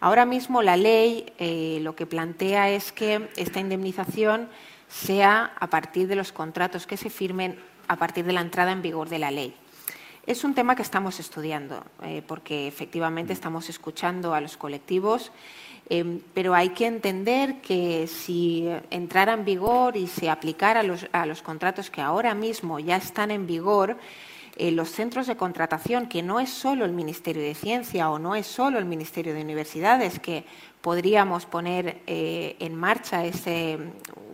Ahora 0.03 0.25
mismo 0.25 0.61
la 0.61 0.75
ley 0.75 1.31
eh, 1.39 1.79
lo 1.81 1.95
que 1.95 2.05
plantea 2.05 2.69
es 2.69 2.91
que 2.91 3.29
esta 3.37 3.61
indemnización 3.61 4.49
sea 4.89 5.53
a 5.57 5.67
partir 5.67 6.09
de 6.09 6.17
los 6.17 6.33
contratos 6.33 6.85
que 6.85 6.97
se 6.97 7.09
firmen 7.09 7.57
a 7.87 7.95
partir 7.95 8.25
de 8.25 8.33
la 8.33 8.41
entrada 8.41 8.73
en 8.73 8.81
vigor 8.81 9.07
de 9.07 9.19
la 9.19 9.31
ley. 9.31 9.55
Es 10.27 10.43
un 10.43 10.55
tema 10.55 10.75
que 10.75 10.81
estamos 10.81 11.21
estudiando, 11.21 11.85
eh, 12.01 12.21
porque 12.27 12.67
efectivamente 12.67 13.31
estamos 13.31 13.69
escuchando 13.69 14.33
a 14.33 14.41
los 14.41 14.57
colectivos, 14.57 15.31
eh, 15.89 16.19
pero 16.33 16.53
hay 16.53 16.71
que 16.71 16.85
entender 16.85 17.61
que 17.61 18.07
si 18.07 18.67
entrara 18.89 19.31
en 19.31 19.45
vigor 19.45 19.95
y 19.95 20.07
se 20.07 20.29
aplicara 20.29 20.83
a 21.13 21.25
los 21.25 21.41
contratos 21.41 21.89
que 21.89 22.01
ahora 22.01 22.33
mismo 22.33 22.77
ya 22.77 22.97
están 22.97 23.31
en 23.31 23.47
vigor, 23.47 23.95
eh, 24.55 24.71
los 24.71 24.89
centros 24.91 25.27
de 25.27 25.35
contratación, 25.35 26.07
que 26.07 26.21
no 26.21 26.39
es 26.39 26.49
solo 26.49 26.85
el 26.85 26.91
Ministerio 26.91 27.41
de 27.41 27.55
Ciencia 27.55 28.11
o 28.11 28.19
no 28.19 28.35
es 28.35 28.45
solo 28.45 28.77
el 28.77 28.85
Ministerio 28.85 29.33
de 29.33 29.41
Universidades, 29.41 30.19
que 30.19 30.45
podríamos 30.81 31.45
poner 31.45 32.01
eh, 32.05 32.55
en 32.59 32.75
marcha 32.75 33.25
ese, 33.25 33.79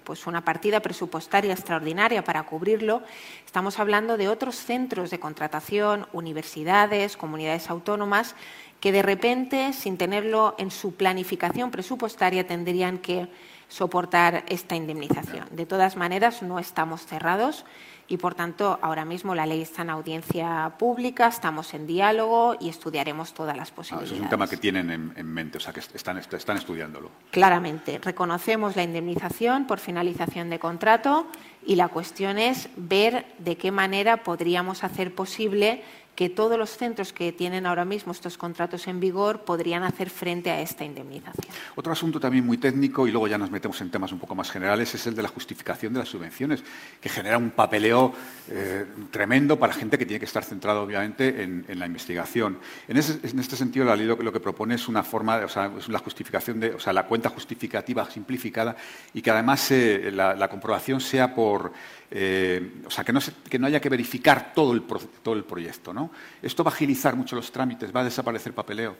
pues 0.04 0.28
una 0.28 0.44
partida 0.44 0.82
presupuestaria 0.82 1.54
extraordinaria 1.54 2.24
para 2.24 2.44
cubrirlo, 2.44 3.04
estamos 3.46 3.80
hablando 3.80 4.18
de 4.18 4.28
otros 4.28 4.56
centros 4.56 5.10
de 5.10 5.20
contratación, 5.20 6.08
universidades, 6.12 7.16
comunidades 7.16 7.70
autónomas, 7.70 8.36
que 8.80 8.92
de 8.92 9.02
repente, 9.02 9.74
sin 9.74 9.98
tenerlo 9.98 10.56
en 10.58 10.72
su 10.72 10.96
planificación 10.96 11.70
presupuestaria, 11.72 12.48
tendrían 12.48 12.98
que 12.98 13.30
soportar 13.68 14.44
esta 14.48 14.76
indemnización. 14.76 15.48
De 15.52 15.66
todas 15.66 15.96
maneras, 15.96 16.42
no 16.42 16.60
estamos 16.60 17.06
cerrados 17.06 17.66
y, 18.10 18.18
por 18.18 18.34
tanto, 18.34 18.80
ahora 18.82 19.06
mismo 19.06 19.36
la 19.36 19.46
ley 19.46 19.62
está 19.62 19.84
en 19.84 19.92
audiencia 19.92 20.74
pública, 20.80 21.28
estamos 21.28 21.74
en 21.76 21.86
diálogo 21.86 22.58
y 22.60 22.68
estudiaremos 22.68 23.34
todas 23.36 23.56
las 23.56 23.70
posibilidades. 23.70 24.12
Ah, 24.12 24.16
es 24.16 24.22
un 24.22 24.30
tema 24.30 24.48
que 24.48 24.58
tienen 24.58 24.90
en, 24.90 25.26
mente, 25.28 25.60
o 25.60 25.62
sea, 25.62 25.72
que 25.72 25.80
están, 25.80 26.18
están 26.18 26.58
estudiándolo. 26.58 27.12
Claramente, 27.30 28.00
reconocemos 28.00 28.76
la 28.76 28.82
indemnización 28.82 29.68
por 29.68 29.80
finalización 29.80 30.50
de 30.50 30.58
contrato 30.58 31.28
y 31.64 31.76
la 31.76 31.90
cuestión 31.90 32.40
es 32.40 32.70
ver 32.76 33.28
de 33.38 33.58
qué 33.58 33.72
manera 33.72 34.24
podríamos 34.24 34.84
hacer 34.84 35.14
posible 35.14 35.84
que 36.20 36.30
todos 36.30 36.60
los 36.60 36.72
centros 36.72 37.14
que 37.14 37.32
tienen 37.32 37.66
ahora 37.66 37.86
mismo 37.86 38.12
estos 38.12 38.38
contratos 38.38 38.90
en 38.90 39.00
vigor 39.00 39.46
podrían 39.46 39.84
hacer 39.84 40.10
frente 40.10 40.52
a 40.52 40.60
esta 40.60 40.84
indemnización. 40.84 41.48
Otro 41.78 41.94
asunto 41.94 42.20
también 42.20 42.46
muy 42.46 42.58
técnico, 42.58 43.08
y 43.08 43.12
luego 43.12 43.30
ya 43.30 43.38
nos 43.38 43.50
metemos 43.50 43.80
en 43.80 43.90
temas 43.90 44.12
un 44.12 44.20
poco 44.20 44.36
más 44.36 44.52
generales, 44.52 44.94
es 44.94 45.08
el 45.08 45.16
de 45.16 45.24
la 45.24 45.30
justificación 45.30 45.94
de 45.94 46.00
las 46.00 46.10
subvenciones, 46.10 46.62
que 47.00 47.08
genera 47.08 47.38
un 47.38 47.52
papeleo 47.52 48.12
eh, 48.50 48.86
tremendo 49.12 49.58
para 49.58 49.72
gente 49.72 49.98
que 49.98 50.06
tiene 50.06 50.20
que 50.20 50.26
estar 50.26 50.44
centrada, 50.44 50.82
obviamente, 50.82 51.42
en, 51.42 51.80
la 51.80 51.86
investigación. 51.86 52.60
En, 52.90 52.98
este 52.98 53.56
sentido, 53.56 53.86
la 53.86 53.96
ley 53.96 54.06
lo, 54.06 54.34
que 54.34 54.42
propone 54.42 54.76
es 54.76 54.90
una 54.90 55.04
forma, 55.04 55.38
o 55.38 55.48
sea, 55.48 55.72
la 55.88 56.00
justificación 56.00 56.60
de, 56.60 56.74
o 56.74 56.82
sea, 56.82 56.92
la 56.92 57.06
cuenta 57.06 57.30
justificativa 57.30 58.12
simplificada 58.12 58.76
y 59.14 59.22
que 59.22 59.32
además 59.32 59.72
eh, 59.72 60.12
la 60.12 60.50
comprobación 60.50 61.00
sea 61.00 61.34
por 61.34 61.72
eh, 62.12 62.82
o 62.86 62.90
sea, 62.90 63.04
que 63.04 63.14
no, 63.14 63.68
haya 63.68 63.80
que 63.80 63.90
verificar 63.90 64.54
todo 64.54 64.74
el, 64.74 64.84
todo 64.84 65.36
el 65.36 65.44
proyecto. 65.44 65.94
¿no? 65.94 66.12
Esto 66.42 66.64
va 66.64 66.72
a 66.72 66.74
agilizar 66.74 67.16
mucho 67.16 67.36
los 67.36 67.52
trámites, 67.52 67.96
va 67.96 68.02
a 68.02 68.06
desaparecer 68.06 68.54
papeleo. 68.54 68.96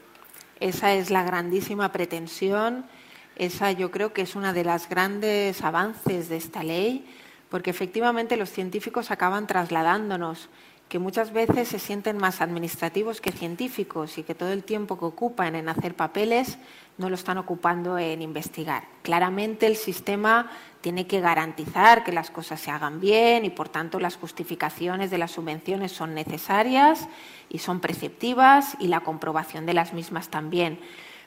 Esa 0.60 0.92
es 0.94 1.10
la 1.10 1.22
grandísima 1.22 1.90
pretensión, 1.90 2.84
esa 3.36 3.72
yo 3.72 3.90
creo 3.90 4.12
que 4.12 4.22
es 4.22 4.36
una 4.36 4.52
de 4.52 4.64
las 4.64 4.88
grandes 4.88 5.62
avances 5.62 6.28
de 6.28 6.36
esta 6.36 6.62
ley, 6.62 7.06
porque 7.48 7.70
efectivamente 7.70 8.36
los 8.36 8.50
científicos 8.50 9.10
acaban 9.10 9.46
trasladándonos 9.46 10.50
que 10.90 10.98
muchas 10.98 11.32
veces 11.32 11.68
se 11.68 11.78
sienten 11.78 12.18
más 12.18 12.40
administrativos 12.40 13.20
que 13.20 13.30
científicos 13.30 14.18
y 14.18 14.24
que 14.24 14.34
todo 14.34 14.50
el 14.50 14.64
tiempo 14.64 14.98
que 14.98 15.04
ocupan 15.04 15.54
en 15.54 15.68
hacer 15.68 15.94
papeles 15.94 16.58
no 16.98 17.08
lo 17.08 17.14
están 17.14 17.38
ocupando 17.38 17.96
en 17.96 18.20
investigar. 18.22 18.88
Claramente 19.02 19.68
el 19.68 19.76
sistema 19.76 20.50
tiene 20.80 21.06
que 21.06 21.20
garantizar 21.20 22.02
que 22.02 22.10
las 22.10 22.32
cosas 22.32 22.60
se 22.60 22.72
hagan 22.72 22.98
bien 22.98 23.44
y, 23.44 23.50
por 23.50 23.68
tanto, 23.68 24.00
las 24.00 24.16
justificaciones 24.16 25.12
de 25.12 25.18
las 25.18 25.30
subvenciones 25.30 25.92
son 25.92 26.12
necesarias 26.12 27.08
y 27.48 27.58
son 27.58 27.78
preceptivas 27.78 28.76
y 28.80 28.88
la 28.88 29.00
comprobación 29.00 29.66
de 29.66 29.74
las 29.74 29.92
mismas 29.92 30.28
también. 30.28 30.80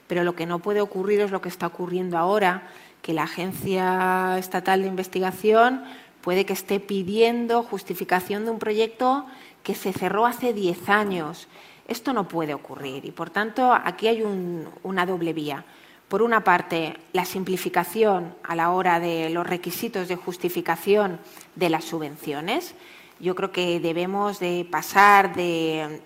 Pero 0.06 0.24
lo 0.24 0.36
que 0.36 0.44
no 0.44 0.58
puede 0.58 0.82
ocurrir 0.82 1.20
es 1.20 1.30
lo 1.30 1.40
que 1.40 1.48
está 1.48 1.68
ocurriendo 1.68 2.18
ahora, 2.18 2.68
que 3.00 3.14
la 3.14 3.22
Agencia 3.22 4.36
Estatal 4.38 4.82
de 4.82 4.88
Investigación 4.88 5.84
puede 6.20 6.46
que 6.46 6.52
esté 6.52 6.80
pidiendo 6.80 7.62
justificación 7.62 8.44
de 8.44 8.50
un 8.50 8.58
proyecto 8.58 9.26
que 9.64 9.74
se 9.74 9.92
cerró 9.92 10.26
hace 10.26 10.52
10 10.52 10.88
años. 10.88 11.48
Esto 11.88 12.12
no 12.12 12.28
puede 12.28 12.54
ocurrir 12.54 13.04
y, 13.04 13.10
por 13.10 13.30
tanto, 13.30 13.72
aquí 13.72 14.06
hay 14.06 14.22
una 14.22 15.06
doble 15.06 15.32
vía. 15.32 15.64
Por 16.08 16.22
una 16.22 16.44
parte, 16.44 16.96
la 17.12 17.24
simplificación 17.24 18.34
a 18.44 18.54
la 18.54 18.70
hora 18.70 19.00
de 19.00 19.30
los 19.30 19.46
requisitos 19.46 20.06
de 20.06 20.16
justificación 20.16 21.18
de 21.56 21.70
las 21.70 21.84
subvenciones. 21.84 22.74
Yo 23.20 23.34
creo 23.34 23.52
que 23.52 23.80
debemos 23.80 24.38
de 24.38 24.66
pasar 24.70 25.34
de, 25.34 26.02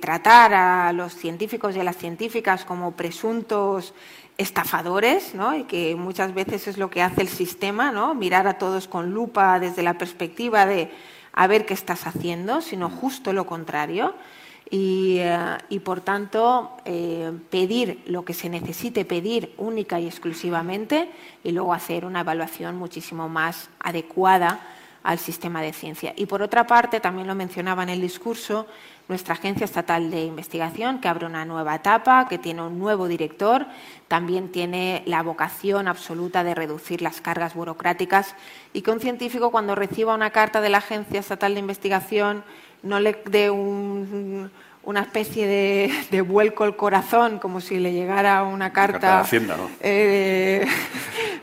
tratar 0.00 0.54
a 0.54 0.92
los 0.92 1.14
científicos 1.14 1.74
y 1.74 1.80
a 1.80 1.84
las 1.84 1.96
científicas 1.96 2.64
como 2.64 2.92
presuntos 2.92 3.92
estafadores, 4.38 5.34
¿no? 5.34 5.56
y 5.56 5.64
que 5.64 5.96
muchas 5.96 6.34
veces 6.34 6.68
es 6.68 6.78
lo 6.78 6.90
que 6.90 7.02
hace 7.02 7.22
el 7.22 7.28
sistema, 7.28 7.90
¿no? 7.90 8.14
mirar 8.14 8.46
a 8.46 8.58
todos 8.58 8.86
con 8.86 9.12
lupa 9.12 9.58
desde 9.58 9.82
la 9.82 9.98
perspectiva 9.98 10.66
de 10.66 10.90
a 11.36 11.46
ver 11.46 11.66
qué 11.66 11.74
estás 11.74 12.06
haciendo, 12.06 12.60
sino 12.60 12.90
justo 12.90 13.32
lo 13.32 13.46
contrario. 13.46 14.14
Y, 14.68 15.18
eh, 15.20 15.80
por 15.84 16.00
tanto 16.00 16.72
eh, 16.84 17.30
pedir 17.50 18.02
lo 18.06 18.24
que 18.24 18.34
se 18.34 18.48
necesite 18.48 19.04
pedir 19.04 19.54
única 19.58 20.00
y 20.00 20.06
exclusivamente 20.06 21.08
y 21.44 21.52
luego 21.52 21.72
hacer 21.72 22.04
una 22.04 22.20
evaluación 22.20 22.76
muchísimo 22.76 23.28
más 23.28 23.70
adecuada 23.78 24.58
al 25.04 25.20
sistema 25.20 25.62
de 25.62 25.72
ciencia. 25.72 26.14
Y 26.16 26.26
por 26.26 26.42
otra 26.42 26.66
parte, 26.66 26.98
también 26.98 27.28
lo 27.28 27.36
mencionaba 27.36 27.84
en 27.84 27.90
el 27.90 28.00
discurso, 28.00 28.66
nuestra 29.08 29.34
Agencia 29.34 29.64
Estatal 29.64 30.10
de 30.10 30.24
Investigación, 30.24 31.00
que 31.00 31.08
abre 31.08 31.26
una 31.26 31.44
nueva 31.44 31.76
etapa, 31.76 32.26
que 32.28 32.38
tiene 32.38 32.62
un 32.62 32.78
nuevo 32.78 33.06
director, 33.06 33.66
también 34.08 34.50
tiene 34.50 35.02
la 35.06 35.22
vocación 35.22 35.86
absoluta 35.86 36.42
de 36.42 36.54
reducir 36.54 37.02
las 37.02 37.20
cargas 37.20 37.54
burocráticas. 37.54 38.34
Y 38.72 38.82
que 38.82 38.90
un 38.90 39.00
científico 39.00 39.50
cuando 39.50 39.74
reciba 39.74 40.14
una 40.14 40.30
carta 40.30 40.60
de 40.60 40.70
la 40.70 40.78
Agencia 40.78 41.20
Estatal 41.20 41.54
de 41.54 41.60
Investigación 41.60 42.44
no 42.82 42.98
le 43.00 43.20
dé 43.26 43.50
una 43.50 45.00
especie 45.00 45.46
de, 46.10 46.20
vuelco 46.22 46.64
al 46.64 46.76
corazón, 46.76 47.38
como 47.38 47.60
si 47.60 47.78
le 47.78 47.92
llegara 47.92 48.42
una 48.42 48.72
carta, 48.72 49.24
eh, 49.80 50.66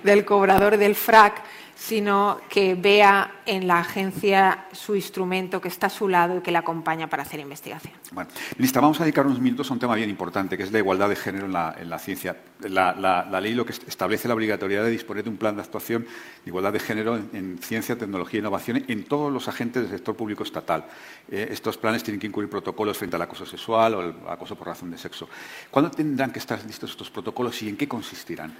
del 0.03 0.25
cobrador 0.25 0.77
del 0.77 0.95
FRAC, 0.95 1.41
sino 1.75 2.39
que 2.49 2.75
vea 2.75 3.41
en 3.45 3.67
la 3.67 3.79
agencia 3.79 4.65
su 4.71 4.95
instrumento 4.95 5.59
que 5.59 5.67
está 5.67 5.87
a 5.87 5.89
su 5.89 6.07
lado 6.07 6.37
y 6.37 6.41
que 6.41 6.51
le 6.51 6.57
acompaña 6.57 7.09
para 7.09 7.23
hacer 7.23 7.39
investigación. 7.39 7.93
Bueno, 8.11 8.29
ministra, 8.57 8.81
vamos 8.81 8.99
a 9.01 9.03
dedicar 9.03 9.25
unos 9.25 9.39
minutos 9.39 9.69
a 9.69 9.73
un 9.73 9.79
tema 9.79 9.95
bien 9.95 10.09
importante, 10.09 10.55
que 10.55 10.63
es 10.63 10.71
la 10.71 10.79
igualdad 10.79 11.09
de 11.09 11.15
género 11.15 11.45
en 11.45 11.53
la, 11.53 11.99
ciencia. 11.99 12.37
La, 12.61 13.39
ley 13.41 13.53
lo 13.53 13.65
que 13.65 13.73
establece 13.73 14.27
la 14.27 14.33
obligatoriedad 14.33 14.83
de 14.83 14.91
disponer 14.91 15.23
de 15.23 15.29
un 15.29 15.37
plan 15.37 15.55
de 15.55 15.61
actuación 15.61 16.03
de 16.03 16.49
igualdad 16.49 16.73
de 16.73 16.79
género 16.79 17.17
en, 17.17 17.57
ciencia, 17.59 17.97
tecnología 17.97 18.37
e 18.37 18.41
innovación 18.41 18.83
en 18.87 19.03
todos 19.03 19.31
los 19.31 19.47
agentes 19.47 19.83
del 19.83 19.91
sector 19.91 20.15
público 20.15 20.43
estatal. 20.43 20.85
Eh, 21.29 21.47
estos 21.51 21.77
planes 21.77 22.03
tienen 22.03 22.19
que 22.19 22.27
incluir 22.27 22.49
protocolos 22.49 22.97
frente 22.97 23.15
al 23.15 23.21
acoso 23.21 23.45
sexual 23.45 23.95
o 23.95 24.01
el 24.01 24.15
acoso 24.27 24.55
por 24.55 24.67
razón 24.67 24.91
de 24.91 24.97
sexo. 24.97 25.27
¿Cuándo 25.71 25.91
tendrán 25.91 26.31
que 26.31 26.39
estar 26.39 26.63
listos 26.65 26.91
estos 26.91 27.09
protocolos 27.09 27.61
y 27.63 27.69
en 27.69 27.77
qué 27.77 27.87
consistirán? 27.87 28.53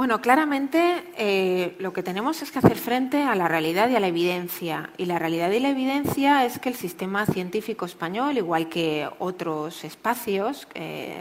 Bueno, 0.00 0.22
claramente 0.22 1.04
eh, 1.18 1.76
lo 1.78 1.92
que 1.92 2.02
tenemos 2.02 2.40
es 2.40 2.50
que 2.50 2.58
hacer 2.58 2.78
frente 2.78 3.22
a 3.22 3.34
la 3.34 3.48
realidad 3.48 3.90
y 3.90 3.96
a 3.96 4.00
la 4.00 4.06
evidencia. 4.06 4.88
Y 4.96 5.04
la 5.04 5.18
realidad 5.18 5.50
y 5.50 5.60
la 5.60 5.68
evidencia 5.68 6.46
es 6.46 6.58
que 6.58 6.70
el 6.70 6.74
sistema 6.74 7.26
científico 7.26 7.84
español, 7.84 8.38
igual 8.38 8.70
que 8.70 9.10
otros 9.18 9.84
espacios 9.84 10.66
eh, 10.74 11.20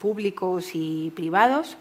públicos 0.00 0.70
y 0.74 1.12
privados, 1.14 1.76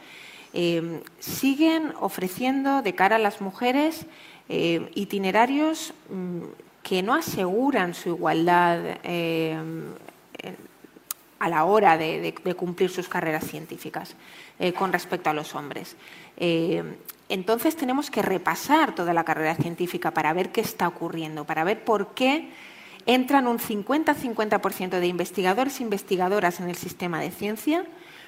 eh, 0.54 1.02
siguen 1.18 1.94
ofreciendo 2.00 2.84
de 2.84 2.94
cara 2.94 3.16
a 3.16 3.20
las 3.20 3.42
mujeres 3.42 4.06
itinerarios 4.48 5.96
mm, 6.12 6.42
que 6.84 7.02
no 7.02 7.16
aseguran 7.16 7.96
su 7.96 8.10
igualdad 8.10 9.00
a 11.40 11.50
la 11.50 11.66
hora 11.66 11.98
de, 11.98 12.36
cumplir 12.56 12.92
sus 12.92 13.10
carreras 13.10 13.46
científicas 13.48 14.16
con 14.78 14.94
respecto 14.94 15.32
a 15.32 15.34
los 15.34 15.54
hombres. 15.56 15.98
Eh, 16.38 16.84
entonces 17.30 17.76
tenemos 17.76 18.12
que 18.12 18.22
repasar 18.22 18.94
toda 18.94 19.14
la 19.14 19.24
carrera 19.24 19.56
científica 19.56 20.12
para 20.12 20.34
ver 20.34 20.52
qué 20.52 20.62
está 20.62 20.88
ocurriendo, 20.88 21.46
para 21.46 21.64
ver 21.64 21.84
por 21.84 22.14
qué 22.14 22.50
entran 23.06 23.48
un 23.48 23.60
50-50% 23.60 25.00
de 25.00 25.08
investigadores 25.08 25.80
e 25.80 25.84
investigadoras 25.84 26.60
en 26.60 26.70
el 26.70 26.76
sistema 26.76 27.20
de 27.20 27.32
ciencia, 27.32 27.86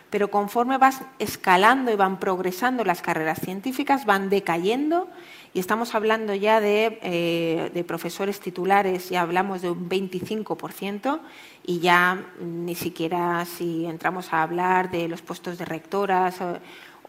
pero 0.10 0.32
conforme 0.32 0.78
vas 0.78 1.02
escalando 1.20 1.92
y 1.92 1.96
van 1.96 2.20
progresando 2.20 2.84
las 2.86 3.02
carreras 3.02 3.40
científicas, 3.40 4.06
van 4.06 4.30
decayendo 4.30 5.10
y 5.54 5.60
estamos 5.60 5.96
hablando 5.96 6.34
ya 6.34 6.62
de, 6.62 7.00
eh, 7.02 7.84
profesores 7.86 8.40
titulares, 8.40 9.10
ya 9.10 9.22
hablamos 9.22 9.62
de 9.62 9.72
un 9.72 9.90
25% 9.90 11.20
y 11.66 11.80
ya 11.80 12.26
ni 12.40 12.76
siquiera 12.76 13.44
si 13.46 13.86
entramos 13.86 14.34
a 14.34 14.44
hablar 14.44 14.92
de 14.92 15.08
los 15.08 15.22
puestos 15.22 15.58
de 15.58 15.66
rectoras 15.66 16.40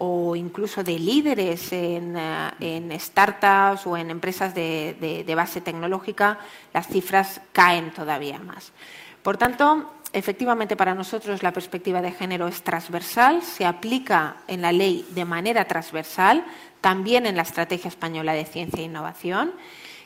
incluso 0.00 0.84
de 0.84 0.98
líderes 0.98 1.72
en, 1.72 2.14
eh, 2.16 2.98
startups 3.00 3.86
o 3.86 3.96
en 3.96 4.10
empresas 4.10 4.54
de, 4.54 5.32
base 5.36 5.60
tecnológica, 5.60 6.38
las 6.72 6.86
cifras 6.86 7.40
caen 7.52 7.92
todavía 7.92 8.38
más. 8.38 8.72
Por 9.22 9.36
tanto, 9.36 9.92
efectivamente 10.12 10.76
para 10.76 10.94
nosotros 10.94 11.42
la 11.42 11.52
perspectiva 11.52 12.00
de 12.00 12.12
género 12.12 12.46
es 12.46 12.62
transversal, 12.62 13.42
se 13.42 13.66
aplica 13.66 14.36
en 14.46 14.62
la 14.62 14.72
ley 14.72 15.06
de 15.10 15.24
manera 15.24 15.64
transversal, 15.66 16.44
también 16.80 17.26
en 17.26 17.36
la 17.36 17.42
Estrategia 17.42 17.88
Española 17.88 18.32
de 18.32 18.44
Ciencia 18.44 18.80
e 18.80 18.84
Innovación. 18.84 19.52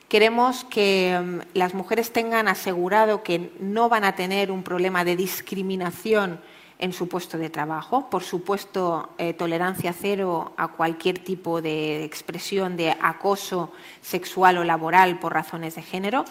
Queremos 0.08 0.64
que 0.64 1.18
mm, 1.18 1.40
las 1.54 1.74
mujeres 1.74 2.12
tengan 2.12 2.48
asegurado 2.48 3.22
que 3.22 3.52
no 3.60 3.88
van 3.88 4.04
a 4.04 4.14
tener 4.14 4.50
un 4.50 4.62
problema 4.62 5.04
de 5.04 5.16
discriminación 5.16 6.40
en 6.82 6.92
su 6.92 7.06
puesto 7.08 7.38
de 7.38 7.48
trabajo. 7.48 8.10
Por 8.10 8.24
supuesto, 8.24 9.10
eh, 9.16 9.34
tolerancia 9.34 9.92
cero 9.92 10.52
a 10.56 10.66
cualquier 10.66 11.20
tipo 11.20 11.62
de 11.62 12.04
expresión 12.04 12.76
de 12.76 12.90
acoso 13.00 13.70
sexual 14.00 14.58
o 14.58 14.64
laboral 14.64 15.20
por 15.20 15.32
razones 15.32 15.76
de 15.76 15.82
género. 15.82 16.24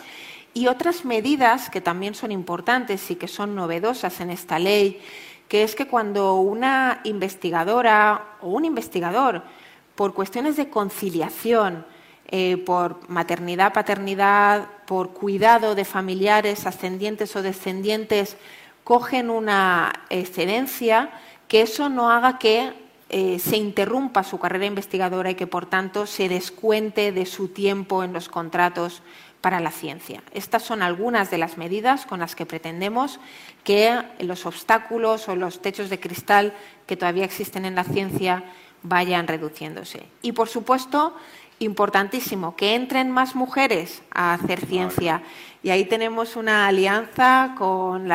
Y 0.54 0.68
otras 0.68 1.06
medidas 1.06 1.70
que 1.70 1.80
también 1.80 2.16
son 2.16 2.34
importantes 2.34 3.10
y 3.10 3.16
que 3.16 3.30
son 3.30 3.56
novedosas 3.56 4.20
en 4.20 4.30
esta 4.30 4.60
ley, 4.60 5.02
que 5.48 5.64
es 5.64 5.74
que 5.74 5.88
cuando 5.88 6.36
una 6.36 7.00
investigadora 7.06 8.36
o 8.42 8.50
un 8.50 8.66
investigador, 8.66 9.44
por 9.96 10.14
cuestiones 10.14 10.58
de 10.58 10.70
conciliación, 10.70 11.86
eh, 12.28 12.58
por 12.58 13.10
maternidad, 13.10 13.72
paternidad, 13.72 14.68
por 14.86 15.14
cuidado 15.14 15.76
de 15.76 15.86
familiares 15.86 16.66
ascendientes 16.66 17.38
o 17.38 17.42
descendientes, 17.42 18.36
cogen 18.92 19.30
una 19.30 19.94
excedencia, 20.10 21.12
que 21.48 21.62
eso 21.62 21.88
no 21.88 22.12
haga 22.12 22.38
que 22.40 22.74
eh, 23.08 23.40
se 23.40 23.56
interrumpa 23.56 24.22
su 24.26 24.38
carrera 24.38 24.66
investigadora 24.66 25.32
y 25.32 25.36
que, 25.36 25.48
por 25.48 25.66
tanto, 25.66 26.06
se 26.06 26.28
descuente 26.28 27.14
de 27.14 27.26
su 27.26 27.48
tiempo 27.48 28.04
en 28.04 28.12
los 28.12 28.28
contratos 28.28 29.02
para 29.40 29.62
la 29.62 29.72
ciencia. 29.72 30.22
Estas 30.34 30.64
son 30.64 30.82
algunas 30.82 31.32
de 31.32 31.38
las 31.38 31.58
medidas 31.58 32.06
con 32.06 32.20
las 32.20 32.36
que 32.36 32.46
pretendemos 32.46 33.22
que 33.64 33.98
los 34.20 34.46
obstáculos 34.46 35.30
o 35.30 35.38
los 35.38 35.62
techos 35.62 35.90
de 35.90 36.02
cristal 36.02 36.54
que 36.86 36.98
todavía 36.98 37.24
existen 37.24 37.64
en 37.64 37.76
la 37.76 37.86
ciencia 37.86 38.44
vayan 38.84 39.26
reduciéndose. 39.26 40.04
Y, 40.22 40.34
por 40.34 40.50
supuesto, 40.50 41.16
importantísimo, 41.62 42.56
que 42.56 42.76
entren 42.76 43.12
más 43.12 43.36
mujeres 43.36 44.02
a 44.12 44.34
hacer 44.34 44.66
ciencia. 44.66 45.22
Y 45.64 45.70
ahí 45.70 45.86
tenemos 45.86 46.36
una 46.36 46.68
alianza 46.68 47.54
con 47.58 48.10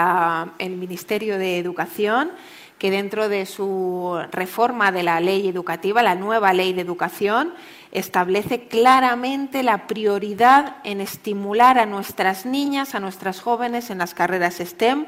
el 0.58 0.76
Ministerio 0.76 1.38
de 1.38 1.58
Educación, 1.58 2.32
que 2.78 2.90
dentro 2.90 3.28
de 3.28 3.46
su 3.46 4.18
reforma 4.32 4.92
de 4.92 5.02
la 5.02 5.20
ley 5.20 5.48
educativa, 5.48 6.02
la 6.02 6.16
nueva 6.16 6.52
ley 6.52 6.72
de 6.72 6.82
educación, 6.82 7.54
establece 7.92 8.66
claramente 8.66 9.62
la 9.62 9.86
prioridad 9.86 10.76
en 10.84 11.00
estimular 11.00 11.78
a 11.78 11.86
nuestras 11.86 12.44
niñas, 12.44 12.94
a 12.94 13.00
nuestras 13.00 13.40
jóvenes 13.40 13.90
en 13.90 13.98
las 13.98 14.12
carreras 14.12 14.56
STEM. 14.56 15.06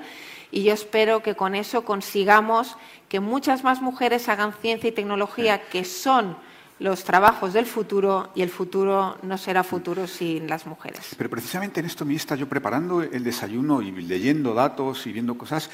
Y 0.51 0.63
yo 0.63 0.73
espero 0.73 1.23
que 1.23 1.35
con 1.35 1.55
eso 1.55 1.85
consigamos 1.85 2.77
que 3.09 3.21
muchas 3.21 3.65
más 3.65 3.83
mujeres 3.83 4.29
hagan 4.29 4.55
ciencia 4.63 4.89
y 4.89 4.93
tecnología, 4.93 5.61
que 5.69 5.85
son 5.85 6.37
los 6.79 7.03
trabajos 7.03 7.53
del 7.53 7.67
futuro 7.67 8.31
y 8.35 8.43
el 8.43 8.51
futuro 8.51 9.17
no 9.23 9.37
será 9.37 9.65
futuro 9.65 10.07
sin 10.07 10.49
las 10.49 10.67
mujeres. 10.67 11.15
Pero 11.17 11.29
precisamente 11.29 11.81
en 11.81 11.87
esto, 11.87 12.05
ministra, 12.05 12.37
yo 12.37 12.49
preparando 12.49 13.03
el 13.03 13.25
desayuno 13.25 13.83
y 13.83 13.91
leyendo 13.91 14.55
datos 14.55 15.07
y 15.07 15.13
viendo 15.13 15.37
cosas, 15.37 15.71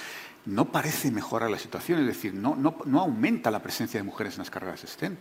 no 0.46 0.66
parece 0.66 1.10
mejorar 1.10 1.50
la 1.50 1.58
situación, 1.58 2.00
es 2.00 2.06
decir, 2.06 2.34
no, 2.34 2.56
no, 2.56 3.00
aumenta 3.00 3.50
la 3.50 3.62
presencia 3.62 3.98
de 3.98 4.04
mujeres 4.04 4.34
en 4.34 4.40
las 4.40 4.50
carreras 4.50 4.80
STEM. 4.80 5.16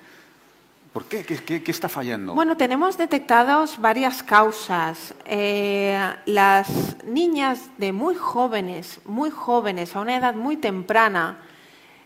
¿Por 0.91 1.05
qué? 1.05 1.23
¿Qué, 1.23 1.63
está 1.71 1.89
fallando? 1.89 2.35
Bueno, 2.35 2.55
tenemos 2.55 2.97
detectados 2.97 3.79
varias 3.79 4.21
causas. 4.21 5.15
Eh, 5.25 5.99
las 6.27 6.67
niñas 7.03 7.61
de 7.79 7.91
muy 7.91 8.13
jóvenes, 8.13 8.99
muy 9.05 9.31
jóvenes, 9.31 9.95
a 9.95 10.01
una 10.01 10.15
edad 10.17 10.35
muy 10.35 10.55
temprana, 10.55 11.39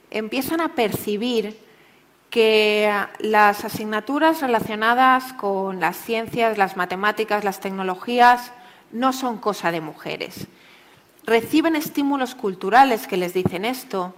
empiezan 0.09 0.61
a 0.61 0.69
percibir 0.69 1.66
que 2.30 2.91
las 3.19 3.63
asignaturas 3.63 4.41
relacionadas 4.41 5.34
con 5.34 5.80
las 5.80 5.97
ciencias, 5.97 6.57
las 6.57 6.75
matemáticas, 6.75 7.43
las 7.43 7.59
tecnologías 7.59 8.51
no 8.91 9.13
son 9.13 9.38
cosa 9.38 9.71
de 9.71 9.82
mujeres. 9.82 10.47
Reciben 11.25 11.75
estímulos 11.75 12.36
culturales 12.36 13.07
que 13.07 13.17
les 13.17 13.34
dicen 13.34 13.65
esto. 13.65 14.13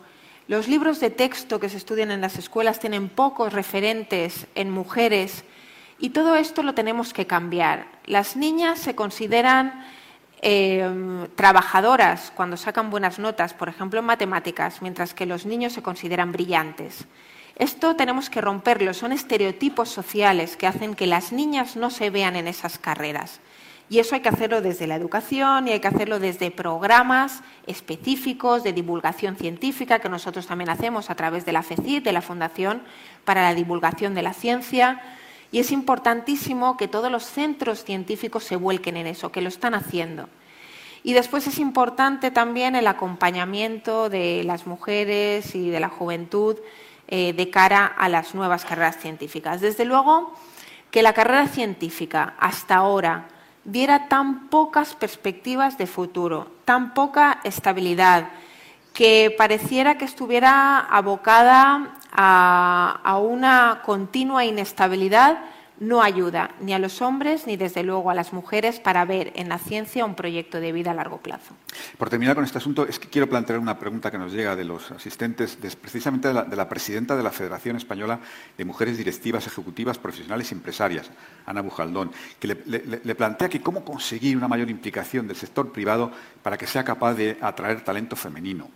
Los 0.47 0.67
libros 0.67 0.99
de 0.99 1.11
texto 1.11 1.59
que 1.59 1.69
se 1.69 1.77
estudian 1.77 2.11
en 2.11 2.21
las 2.21 2.37
escuelas 2.37 2.79
tienen 2.79 3.09
pocos 3.09 3.53
referentes 3.53 4.47
en 4.55 4.71
mujeres 4.71 5.43
y 5.99 6.09
todo 6.09 6.35
esto 6.35 6.63
lo 6.63 6.73
tenemos 6.73 7.13
que 7.13 7.27
cambiar. 7.27 7.85
Las 8.05 8.35
niñas 8.35 8.79
se 8.79 8.95
consideran 8.95 9.85
eh, 10.41 11.27
trabajadoras 11.35 12.31
cuando 12.35 12.57
sacan 12.57 12.89
buenas 12.89 13.19
notas, 13.19 13.53
por 13.53 13.69
ejemplo 13.69 13.99
en 13.99 14.05
matemáticas, 14.05 14.81
mientras 14.81 15.13
que 15.13 15.25
los 15.25 15.45
niños 15.45 15.73
se 15.73 15.83
consideran 15.83 16.31
brillantes. 16.31 17.05
Esto 17.59 17.97
tenemos 17.97 18.29
que 18.29 18.39
romperlo, 18.39 18.93
son 18.93 19.11
estereotipos 19.11 19.89
sociales 19.89 20.55
que 20.55 20.65
hacen 20.65 20.95
que 20.95 21.07
las 21.07 21.33
niñas 21.33 21.75
no 21.75 21.89
se 21.89 22.09
vean 22.09 22.37
en 22.37 22.47
esas 22.47 22.79
carreras. 22.79 23.41
Y 23.89 23.99
eso 23.99 24.15
hay 24.15 24.21
que 24.21 24.29
hacerlo 24.29 24.61
desde 24.61 24.87
la 24.87 24.95
educación 24.95 25.67
y 25.67 25.71
hay 25.71 25.81
que 25.81 25.89
hacerlo 25.89 26.19
desde 26.19 26.51
programas 26.51 27.41
específicos 27.67 28.63
de 28.63 28.71
divulgación 28.71 29.35
científica 29.35 29.99
que 29.99 30.07
nosotros 30.07 30.47
también 30.47 30.69
hacemos 30.69 31.09
a 31.09 31.15
través 31.15 31.45
de 31.45 31.51
la 31.51 31.61
FECID, 31.61 32.01
de 32.01 32.13
la 32.13 32.21
Fundación 32.21 32.81
para 33.25 33.41
la 33.41 33.53
Divulgación 33.53 34.15
de 34.15 34.21
la 34.21 34.33
Ciencia. 34.33 35.01
Y 35.51 35.59
es 35.59 35.73
importantísimo 35.73 36.77
que 36.77 36.87
todos 36.87 37.11
los 37.11 37.25
centros 37.25 37.83
científicos 37.83 38.45
se 38.45 38.55
vuelquen 38.55 38.95
en 38.95 39.07
eso, 39.07 39.33
que 39.33 39.41
lo 39.41 39.49
están 39.49 39.73
haciendo. 39.73 40.29
Y 41.03 41.11
después 41.11 41.45
es 41.45 41.59
importante 41.59 42.31
también 42.31 42.77
el 42.77 42.87
acompañamiento 42.87 44.09
de 44.09 44.45
las 44.45 44.65
mujeres 44.65 45.55
y 45.55 45.69
de 45.69 45.79
la 45.81 45.89
juventud 45.89 46.55
eh, 47.11 47.33
de 47.33 47.49
cara 47.49 47.85
a 47.85 48.07
las 48.07 48.35
nuevas 48.35 48.65
carreras 48.65 48.97
científicas. 48.97 49.61
Desde 49.61 49.83
luego 49.83 50.33
que 50.91 51.01
la 51.01 51.13
carrera 51.13 51.47
científica 51.47 52.35
hasta 52.39 52.75
ahora 52.75 53.25
diera 53.63 54.07
tan 54.07 54.47
pocas 54.49 54.93
perspectivas 54.93 55.77
de 55.77 55.87
futuro, 55.87 56.51
tan 56.65 56.93
poca 56.93 57.39
estabilidad, 57.43 58.29
que 58.93 59.33
pareciera 59.37 59.97
que 59.97 60.05
estuviera 60.05 60.79
abocada 60.79 61.95
a 62.11 63.19
una 63.21 63.81
continua 63.85 64.45
inestabilidad, 64.45 65.39
no 65.79 66.01
ayuda 66.01 66.51
ni 66.59 66.73
a 66.73 66.79
los 66.79 67.01
hombres 67.01 67.47
ni 67.47 67.55
desde 67.55 67.83
luego 67.83 68.09
a 68.09 68.13
las 68.13 68.33
mujeres 68.33 68.79
para 68.79 69.05
ver 69.05 69.31
en 69.35 69.49
la 69.49 69.57
ciencia 69.57 70.05
un 70.05 70.15
proyecto 70.15 70.59
de 70.59 70.71
vida 70.71 70.91
a 70.91 70.93
largo 70.93 71.17
plazo. 71.17 71.55
Por 71.97 72.09
terminar 72.09 72.35
con 72.35 72.43
este 72.43 72.57
asunto, 72.57 72.85
es 72.85 72.99
que 72.99 73.07
quiero 73.07 73.29
plantear 73.29 73.59
una 73.59 73.79
pregunta 73.79 74.11
que 74.11 74.17
nos 74.17 74.33
llega 74.33 74.55
de 74.55 74.65
los 74.65 74.91
asistentes, 74.91 75.57
precisamente 75.81 76.27
de 76.27 76.33
la, 76.33 76.69
presidenta 76.69 77.15
de 77.15 77.23
la 77.23 77.31
Federación 77.31 77.77
Española 77.77 78.19
de 78.57 78.65
Mujeres 78.65 78.97
Directivas, 78.97 79.47
Ejecutivas, 79.47 79.97
Profesionales 79.97 80.51
y 80.51 80.55
Empresarias, 80.55 81.09
Ana 81.45 81.61
Bujaldón, 81.61 82.11
que 82.39 82.47
le, 82.47 83.15
plantea 83.15 83.49
que 83.49 83.61
cómo 83.61 83.83
conseguir 83.83 84.37
una 84.37 84.47
mayor 84.47 84.69
implicación 84.69 85.27
del 85.27 85.37
sector 85.37 85.71
privado 85.71 86.11
para 86.43 86.57
que 86.57 86.67
sea 86.67 86.83
capaz 86.83 87.13
de 87.13 87.37
atraer 87.41 87.81
talento 87.83 88.15
femenino. 88.15 88.69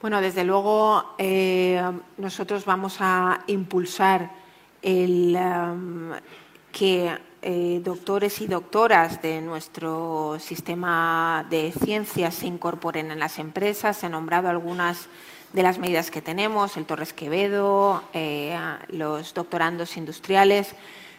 Bueno, 0.00 0.22
desde 0.22 0.44
luego 0.44 1.14
eh, 1.18 1.82
nosotros 2.16 2.64
vamos 2.64 2.96
a 3.00 3.40
impulsar 3.48 4.39
el, 4.82 5.36
que 6.72 7.18
eh, 7.42 7.80
doctores 7.82 8.40
y 8.40 8.46
doctoras 8.46 9.22
de 9.22 9.40
nuestro 9.40 10.38
sistema 10.38 11.46
de 11.48 11.72
ciencias 11.72 12.34
se 12.34 12.46
incorporen 12.46 13.10
en 13.10 13.18
las 13.18 13.38
empresas. 13.38 13.96
Se 13.96 14.06
han 14.06 14.12
nombrado 14.12 14.48
algunas 14.48 15.08
de 15.52 15.62
las 15.62 15.78
medidas 15.78 16.10
que 16.10 16.22
tenemos, 16.22 16.76
el 16.76 16.86
Torres 16.86 17.12
Quevedo, 17.12 18.04
eh, 18.12 18.56
los 18.88 19.34
doctorandos 19.34 19.96
industriales. 19.96 20.74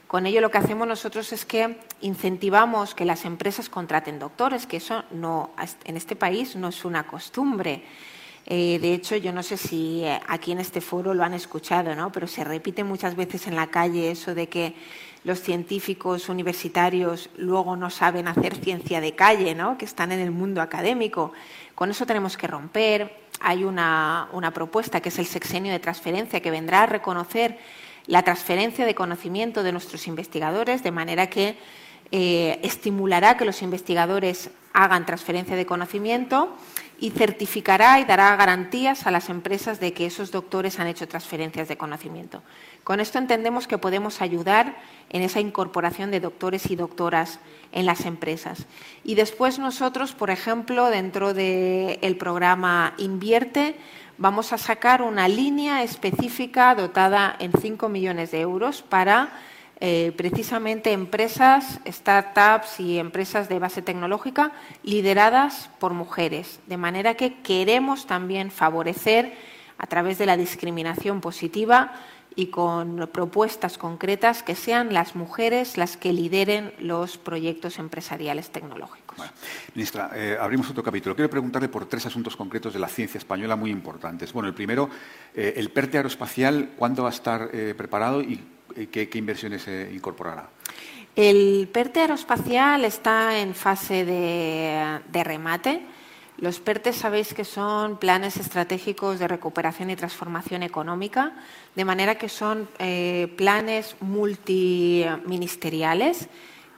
Con 0.08 0.26
ello 0.26 0.42
lo 0.42 0.52
que 0.52 0.58
hacemos 0.58 0.88
nosotros 0.88 1.32
es 1.34 1.46
que 1.46 1.78
incentivamos 2.02 2.96
que 2.96 3.06
las 3.06 3.26
empresas 3.26 3.70
contraten 3.70 4.20
doctores, 4.20 4.68
que 4.68 4.78
eso 4.78 5.04
no, 5.12 5.52
en 5.86 5.98
este 5.98 6.16
país 6.16 6.56
no 6.56 6.68
es 6.68 6.86
una 6.86 7.08
costumbre. 7.08 7.84
Eh, 8.46 8.80
de 8.80 8.94
hecho, 8.94 9.16
yo 9.16 9.32
no 9.32 9.44
sé 9.44 9.58
si 9.58 10.04
eh, 10.04 10.20
aquí 10.28 10.52
en 10.52 10.60
este 10.60 10.82
foro 10.82 11.14
lo 11.14 11.24
han 11.24 11.34
escuchado, 11.34 11.96
¿no? 11.96 12.12
pero 12.12 12.28
se 12.28 12.44
repite 12.44 12.84
muchas 12.84 13.16
veces 13.16 13.48
en 13.48 13.56
la 13.56 13.68
calle 13.68 14.12
eso 14.12 14.34
de 14.34 14.50
que 14.50 14.76
los 15.24 15.40
científicos 15.40 16.30
universitarios 16.30 17.30
luego 17.38 17.76
no 17.76 17.90
saben 17.90 18.28
hacer 18.28 18.56
ciencia 18.56 19.00
de 19.00 19.14
calle, 19.14 19.54
¿no? 19.54 19.78
que 19.78 19.86
están 19.86 20.12
en 20.12 20.20
el 20.20 20.32
mundo 20.32 20.62
académico. 20.62 21.32
Con 21.76 21.92
eso 21.92 22.06
tenemos 22.06 22.38
que 22.38 22.48
romper. 22.48 23.22
Hay 23.40 23.64
una, 23.64 24.30
propuesta 24.54 25.00
que 25.00 25.10
es 25.10 25.20
el 25.20 25.28
sexenio 25.28 25.72
de 25.72 25.80
transferencia 25.80 26.42
que 26.42 26.52
vendrá 26.52 26.84
a 26.84 26.86
reconocer 26.88 27.58
la 28.08 28.24
transferencia 28.24 28.86
de 28.86 28.96
conocimiento 28.96 29.62
de 29.62 29.72
nuestros 29.72 30.08
investigadores 30.08 30.84
de 30.84 30.92
manera 30.92 31.28
que 31.28 31.58
eh, 32.12 32.60
estimulará 32.64 33.38
que 33.38 33.46
los 33.46 33.62
investigadores 33.62 34.50
hagan 34.74 35.06
transferencia 35.06 35.56
de 35.56 35.66
conocimiento 35.66 36.56
y 37.02 37.10
certificará 37.10 38.00
y 38.00 38.06
dará 38.06 38.36
garantías 38.36 39.08
a 39.08 39.12
las 39.12 39.30
empresas 39.30 39.80
de 39.80 39.92
que 39.92 40.06
esos 40.06 40.30
doctores 40.30 40.80
han 40.80 40.86
hecho 40.86 41.08
transferencias 41.08 41.68
de 41.68 41.76
conocimiento. 41.76 42.44
Con 42.84 43.00
esto 43.00 43.18
entendemos 43.18 43.68
que 43.68 43.80
podemos 43.80 44.22
ayudar 44.22 44.78
en 45.10 45.24
esa 45.24 45.40
incorporación 45.40 46.12
de 46.12 46.20
doctores 46.20 46.70
y 46.70 46.76
doctoras 46.76 47.40
en 47.72 47.88
las 47.88 48.06
empresas. 48.06 48.68
Y 49.04 49.16
después 49.16 49.58
nosotros, 49.58 50.14
por 50.14 50.30
ejemplo, 50.30 50.92
dentro 50.92 51.34
del 51.34 52.18
programa 52.18 52.94
Invierte, 53.00 53.76
vamos 54.20 54.54
a 54.54 54.60
sacar 54.60 55.02
una 55.02 55.28
línea 55.28 55.82
específica 55.82 56.76
dotada 56.76 57.36
en 57.40 57.52
5 57.52 57.90
millones 57.90 58.30
de 58.30 58.42
euros 58.42 58.84
para 58.84 59.32
eh, 59.84 60.14
precisamente 60.16 60.92
empresas, 60.92 61.80
startups 61.88 62.80
y 62.80 63.00
empresas 63.00 63.50
de 63.50 63.58
base 63.58 63.82
tecnológica 63.82 64.52
lideradas 64.84 65.72
por 65.80 65.94
mujeres. 65.94 66.60
De 66.68 66.78
manera 66.78 67.16
que 67.16 67.42
queremos 67.42 68.06
también 68.06 68.52
favorecer 68.52 69.34
a 69.80 69.88
través 69.88 70.20
de 70.20 70.28
la 70.28 70.38
discriminación 70.38 71.20
positiva 71.20 71.94
y 72.36 72.52
con 72.52 73.10
propuestas 73.12 73.80
concretas 73.80 74.44
que 74.44 74.54
sean 74.54 74.94
las 74.94 75.16
mujeres 75.16 75.78
las 75.78 75.98
que 75.98 76.14
lideren 76.14 76.74
los 76.78 77.18
proyectos 77.18 77.80
empresariales 77.80 78.52
tecnológicos. 78.52 79.18
ministra, 79.74 80.12
eh, 80.14 80.38
abrimos 80.40 80.70
otro 80.70 80.84
capítulo. 80.84 81.16
Quiero 81.16 81.32
preguntarle 81.32 81.70
por 81.70 81.88
tres 81.88 82.06
asuntos 82.06 82.38
concretos 82.38 82.74
de 82.74 82.80
la 82.80 82.88
ciencia 82.88 83.18
española 83.18 83.56
muy 83.56 83.72
importantes. 83.72 84.32
Bueno, 84.32 84.48
el 84.48 84.54
primero, 84.54 84.92
eh, 85.34 85.56
el 85.58 85.72
PERTE 85.72 85.98
aeroespacial, 85.98 86.70
¿cuándo 86.78 87.02
va 87.02 87.10
a 87.10 87.14
estar 87.14 87.50
preparado 87.76 88.22
y 88.22 88.40
¿Qué, 88.92 89.10
inversiones 89.14 89.64
se 89.64 89.92
incorporará? 89.94 90.50
El 91.16 91.70
PERTE 91.72 92.02
aeroespacial 92.02 92.84
está 92.86 93.40
en 93.40 93.54
fase 93.54 94.06
de, 94.06 95.24
remate. 95.24 95.82
Los 96.38 96.60
PERTE 96.60 96.94
sabéis 96.94 97.34
que 97.34 97.44
son 97.44 97.98
planes 97.98 98.38
estratégicos 98.38 99.20
de 99.20 99.28
recuperación 99.28 99.90
y 99.90 99.96
transformación 99.96 100.62
económica, 100.64 101.34
de 101.76 101.86
manera 101.86 102.16
que 102.16 102.30
son 102.30 102.70
eh, 102.80 103.34
planes 103.38 103.96
multiministeriales 104.00 106.30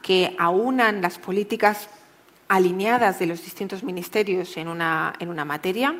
que 0.01 0.35
aunan 0.37 1.01
las 1.01 1.19
políticas 1.19 1.89
alineadas 2.47 3.19
de 3.19 3.27
los 3.27 3.43
distintos 3.43 3.83
ministerios 3.83 4.57
en 4.57 4.67
una, 4.67 5.13
en 5.19 5.29
una 5.29 5.45
materia. 5.45 5.95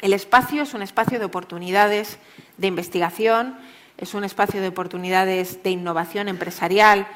El 0.00 0.12
espacio 0.12 0.62
es 0.62 0.74
un 0.74 0.82
espacio 0.82 1.18
de 1.18 1.24
oportunidades 1.24 2.18
de 2.58 2.66
investigación 2.66 3.56
es 3.96 4.14
un 4.14 4.24
espacio 4.24 4.60
de 4.60 4.68
oportunidades 4.68 5.62
de 5.62 5.70
innovación 5.70 6.28
empresarial, 6.28 7.06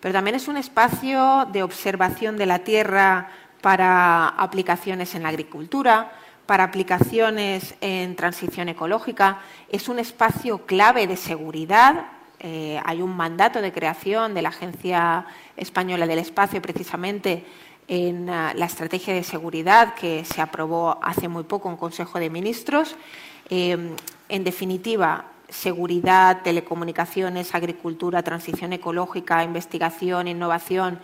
pero 0.00 0.12
también 0.12 0.36
es 0.36 0.48
un 0.48 0.56
espacio 0.56 1.46
de 1.52 1.62
observación 1.62 2.36
de 2.36 2.46
la 2.46 2.60
tierra 2.60 3.30
para 3.60 4.28
aplicaciones 4.28 5.14
en 5.14 5.24
la 5.24 5.30
agricultura, 5.30 6.12
para 6.46 6.64
aplicaciones 6.64 7.74
en 7.80 8.14
transición 8.14 8.68
ecológica. 8.68 9.40
Es 9.68 9.88
un 9.88 9.98
espacio 9.98 10.64
clave 10.64 11.06
de 11.06 11.16
seguridad. 11.16 12.06
Eh, 12.38 12.80
hay 12.84 13.02
un 13.02 13.16
mandato 13.16 13.60
de 13.60 13.72
creación 13.72 14.32
de 14.32 14.42
la 14.42 14.50
Agencia 14.50 15.26
Española 15.56 16.06
del 16.06 16.20
Espacio 16.20 16.62
precisamente 16.62 17.44
en 17.88 18.30
ah, 18.30 18.52
la 18.54 18.66
estrategia 18.66 19.12
de 19.12 19.24
seguridad 19.24 19.94
que 19.94 20.24
se 20.24 20.40
aprobó 20.40 20.98
hace 21.02 21.26
muy 21.26 21.42
poco 21.42 21.68
en 21.68 21.76
Consejo 21.76 22.20
de 22.20 22.30
Ministros. 22.30 22.94
Eh, 23.50 23.76
en 24.28 24.44
definitiva, 24.44 25.24
seguridad, 25.48 26.42
telecomunicaciones, 26.42 27.54
agricultura, 27.54 28.22
transición 28.22 28.72
ecológica, 28.72 29.44
investigación, 29.44 30.28
innovación, 30.28 31.00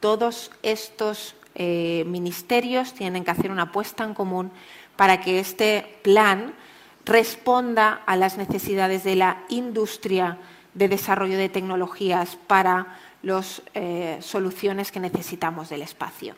todos 0.00 0.50
estos 0.62 1.34
eh, 1.54 2.04
ministerios 2.06 2.94
tienen 2.94 3.24
que 3.24 3.30
hacer 3.30 3.50
una 3.50 3.64
apuesta 3.64 4.04
en 4.04 4.14
común 4.14 4.50
para 4.96 5.20
que 5.20 5.38
este 5.38 5.98
plan 6.02 6.54
responda 7.04 8.02
a 8.06 8.16
las 8.16 8.36
necesidades 8.38 9.04
de 9.04 9.16
la 9.16 9.44
industria 9.48 10.38
de 10.74 10.88
desarrollo 10.88 11.36
de 11.36 11.48
tecnologías 11.48 12.36
para 12.46 12.98
las 13.22 13.62
eh, 13.74 14.18
soluciones 14.20 14.90
que 14.90 15.00
necesitamos 15.00 15.68
del 15.68 15.82
espacio. 15.82 16.34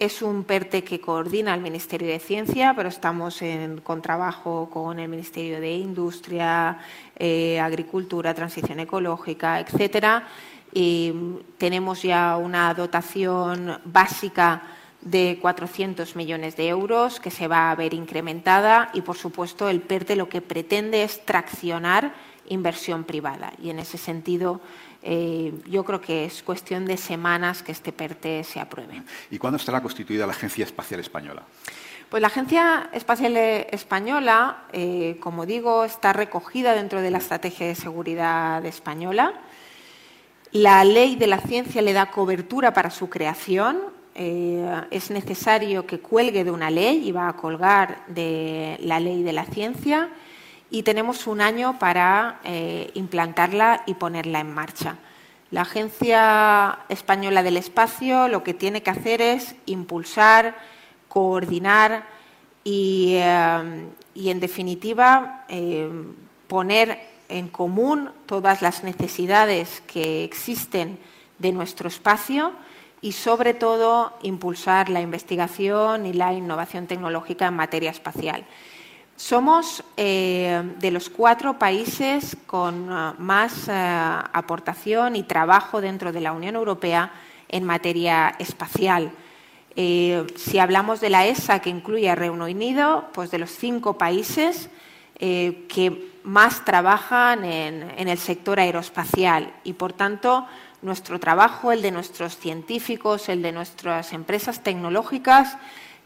Es 0.00 0.22
un 0.22 0.44
PERTE 0.44 0.82
que 0.82 0.98
coordina 0.98 1.52
el 1.52 1.60
Ministerio 1.60 2.08
de 2.08 2.18
Ciencia, 2.18 2.72
pero 2.74 2.88
estamos 2.88 3.42
en 3.42 3.82
contrabajo 3.82 4.70
con 4.70 4.98
el 4.98 5.10
Ministerio 5.10 5.60
de 5.60 5.74
Industria, 5.74 6.78
eh, 7.14 7.60
Agricultura, 7.60 8.32
Transición 8.32 8.80
Ecológica, 8.80 9.60
etcétera. 9.60 10.26
Y 10.72 11.12
tenemos 11.58 12.00
ya 12.00 12.38
una 12.38 12.72
dotación 12.72 13.78
básica 13.84 14.62
de 15.02 15.38
400 15.38 16.16
millones 16.16 16.56
de 16.56 16.68
euros 16.68 17.20
que 17.20 17.30
se 17.30 17.46
va 17.46 17.70
a 17.70 17.74
ver 17.74 17.92
incrementada 17.92 18.88
y, 18.94 19.02
por 19.02 19.18
supuesto, 19.18 19.68
el 19.68 19.82
PERTE 19.82 20.16
lo 20.16 20.30
que 20.30 20.40
pretende 20.40 21.02
es 21.02 21.26
traccionar 21.26 22.14
inversión 22.48 23.04
privada. 23.04 23.52
Y 23.62 23.68
en 23.68 23.78
ese 23.78 23.98
sentido, 23.98 24.62
eh, 25.02 25.52
yo 25.66 25.84
creo 25.84 26.00
que 26.00 26.24
es 26.24 26.42
cuestión 26.42 26.84
de 26.84 26.96
semanas 26.96 27.62
que 27.62 27.72
este 27.72 27.92
PERTE 27.92 28.44
se 28.44 28.60
apruebe. 28.60 29.02
¿Y 29.30 29.38
cuándo 29.38 29.56
estará 29.56 29.80
constituida 29.80 30.26
la 30.26 30.32
Agencia 30.32 30.64
Espacial 30.64 31.00
Española? 31.00 31.42
Pues 32.10 32.20
la 32.20 32.26
Agencia 32.26 32.90
Espacial 32.92 33.36
Española, 33.36 34.64
eh, 34.72 35.16
como 35.20 35.46
digo, 35.46 35.84
está 35.84 36.12
recogida 36.12 36.74
dentro 36.74 37.00
de 37.00 37.10
la 37.10 37.18
Estrategia 37.18 37.66
de 37.68 37.74
Seguridad 37.76 38.64
Española. 38.66 39.32
La 40.52 40.82
ley 40.84 41.14
de 41.14 41.28
la 41.28 41.38
ciencia 41.38 41.80
le 41.80 41.92
da 41.92 42.10
cobertura 42.10 42.74
para 42.74 42.90
su 42.90 43.08
creación. 43.08 43.80
Eh, 44.16 44.82
es 44.90 45.10
necesario 45.12 45.86
que 45.86 46.00
cuelgue 46.00 46.42
de 46.42 46.50
una 46.50 46.68
ley 46.68 47.08
y 47.08 47.12
va 47.12 47.28
a 47.28 47.36
colgar 47.36 48.04
de 48.08 48.76
la 48.80 48.98
ley 48.98 49.22
de 49.22 49.32
la 49.32 49.44
ciencia 49.44 50.10
y 50.70 50.84
tenemos 50.84 51.26
un 51.26 51.40
año 51.40 51.78
para 51.78 52.40
eh, 52.44 52.90
implantarla 52.94 53.82
y 53.86 53.94
ponerla 53.94 54.40
en 54.40 54.54
marcha. 54.54 54.96
La 55.50 55.62
Agencia 55.62 56.78
Española 56.88 57.42
del 57.42 57.56
Espacio 57.56 58.28
lo 58.28 58.44
que 58.44 58.54
tiene 58.54 58.82
que 58.82 58.90
hacer 58.90 59.20
es 59.20 59.56
impulsar, 59.66 60.56
coordinar 61.08 62.04
y, 62.62 63.14
eh, 63.16 63.88
en 64.14 64.40
definitiva, 64.40 65.44
eh, 65.48 65.90
poner 66.46 67.00
en 67.28 67.48
común 67.48 68.10
todas 68.26 68.62
las 68.62 68.84
necesidades 68.84 69.82
que 69.88 70.22
existen 70.22 70.98
de 71.38 71.52
nuestro 71.52 71.88
espacio 71.88 72.52
y, 73.00 73.12
sobre 73.12 73.54
todo, 73.54 74.16
impulsar 74.22 74.88
la 74.88 75.00
investigación 75.00 76.06
y 76.06 76.12
la 76.12 76.32
innovación 76.32 76.86
tecnológica 76.86 77.46
en 77.46 77.54
materia 77.54 77.90
espacial. 77.90 78.44
Somos 79.20 79.84
eh, 79.98 80.62
de 80.78 80.90
los 80.90 81.10
cuatro 81.10 81.58
países 81.58 82.38
con 82.46 82.90
eh, 82.90 83.12
más 83.18 83.68
eh, 83.68 83.72
aportación 83.74 85.14
y 85.14 85.24
trabajo 85.24 85.82
dentro 85.82 86.10
de 86.10 86.22
la 86.22 86.32
Unión 86.32 86.56
Europea 86.56 87.12
en 87.46 87.64
materia 87.64 88.34
espacial. 88.38 89.12
si 89.76 90.58
hablamos 90.58 91.00
de 91.00 91.10
la 91.10 91.26
ESA, 91.26 91.58
que 91.60 91.68
incluye 91.68 92.08
a 92.08 92.14
Reino 92.14 92.46
Unido, 92.46 93.10
pues 93.12 93.30
de 93.30 93.38
los 93.38 93.50
cinco 93.50 93.98
países 93.98 94.70
que 95.18 96.12
más 96.24 96.64
trabajan 96.64 97.44
en, 97.44 97.90
en 97.98 98.08
el 98.08 98.18
sector 98.18 98.58
aeroespacial 98.58 99.52
y, 99.64 99.74
por 99.74 99.92
tanto, 99.92 100.46
nuestro 100.80 101.20
trabajo, 101.20 101.72
el 101.72 101.82
de 101.82 101.90
nuestros 101.90 102.38
científicos, 102.38 103.28
el 103.28 103.42
de 103.42 103.52
nuestras 103.52 104.14
empresas 104.14 104.62
tecnológicas, 104.62 105.58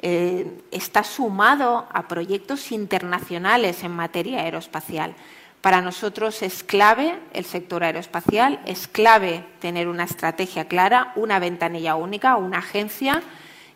eh, 0.07 0.61
está 0.70 1.02
sumado 1.02 1.88
a 1.90 2.07
proyectos 2.09 2.72
internacionales 2.72 3.82
en 3.84 3.92
materia 3.92 4.40
aeroespacial. 4.40 5.14
Para 5.62 5.80
nosotros 5.80 6.42
es 6.42 6.62
clave 6.62 7.18
el 7.32 7.46
sector 7.46 7.82
aeroespacial, 7.82 8.61
es 8.66 8.86
clave 8.86 9.46
tener 9.61 9.88
una 9.88 10.05
estrategia 10.05 10.68
clara, 10.68 11.14
una 11.16 11.38
ventanilla 11.38 11.94
única, 11.94 12.36
una 12.36 12.59
agencia 12.59 13.22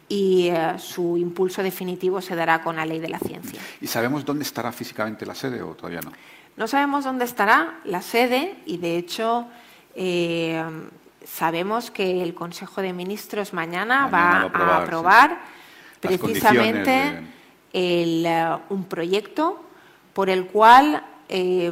y 0.06 0.48
eh, 0.48 0.74
su 0.78 1.16
impulso 1.16 1.62
definitivo 1.62 2.20
se 2.20 2.36
dará 2.36 2.62
con 2.62 2.76
la 2.76 2.84
ley 2.84 2.98
de 2.98 3.08
la 3.08 3.18
ciencia. 3.20 3.58
¿Y 3.80 3.86
sabemos 3.86 4.22
dónde 4.26 4.44
estará 4.44 4.70
físicamente 4.70 5.24
la 5.24 5.34
sede 5.34 5.62
o 5.62 5.72
todavía 5.76 6.02
no? 6.02 6.12
No 6.58 6.68
sabemos 6.68 7.04
dónde 7.04 7.24
estará 7.24 7.80
la 7.84 8.02
sede 8.02 8.56
y, 8.66 8.76
de 8.76 8.98
hecho, 8.98 9.46
eh, 9.94 10.62
sabemos 11.24 11.90
que 11.90 12.22
el 12.22 12.34
Consejo 12.34 12.82
de 12.82 12.92
Ministros 12.92 13.54
mañana, 13.54 14.08
va, 14.08 14.42
a 14.42 14.76
aprobar 14.82 15.57
precisamente 16.00 17.22
eh, 17.72 18.56
un 18.70 18.84
proyecto 18.84 19.62
por 20.12 20.30
el 20.30 20.46
cual 20.46 21.04
eh, 21.28 21.70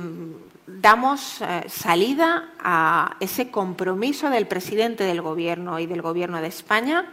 damos 0.66 1.40
eh, 1.40 1.64
salida 1.68 2.50
a 2.60 3.16
ese 3.20 3.50
compromiso 3.50 4.30
del 4.30 4.46
presidente 4.46 5.04
del 5.04 5.22
Gobierno 5.22 5.78
y 5.78 5.86
del 5.86 6.02
Gobierno 6.02 6.40
de 6.40 6.48
España 6.48 7.06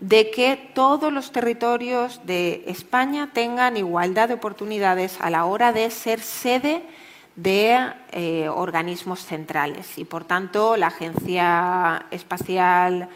de 0.00 0.30
que 0.30 0.70
todos 0.74 1.12
los 1.12 1.32
territorios 1.32 2.20
de 2.26 2.64
España 2.66 3.30
tengan 3.32 3.76
igualdad 3.76 4.28
de 4.28 4.34
oportunidades 4.34 5.18
a 5.20 5.30
la 5.30 5.46
hora 5.46 5.72
de 5.72 5.90
ser 5.90 6.20
sede 6.20 6.82
de 7.34 8.48
organismos 8.54 9.24
centrales. 9.24 9.96
Y, 9.96 10.04
por 10.04 10.24
tanto, 10.24 10.76
la 10.76 10.88
Agencia 10.88 12.04
Espacial 12.10 13.08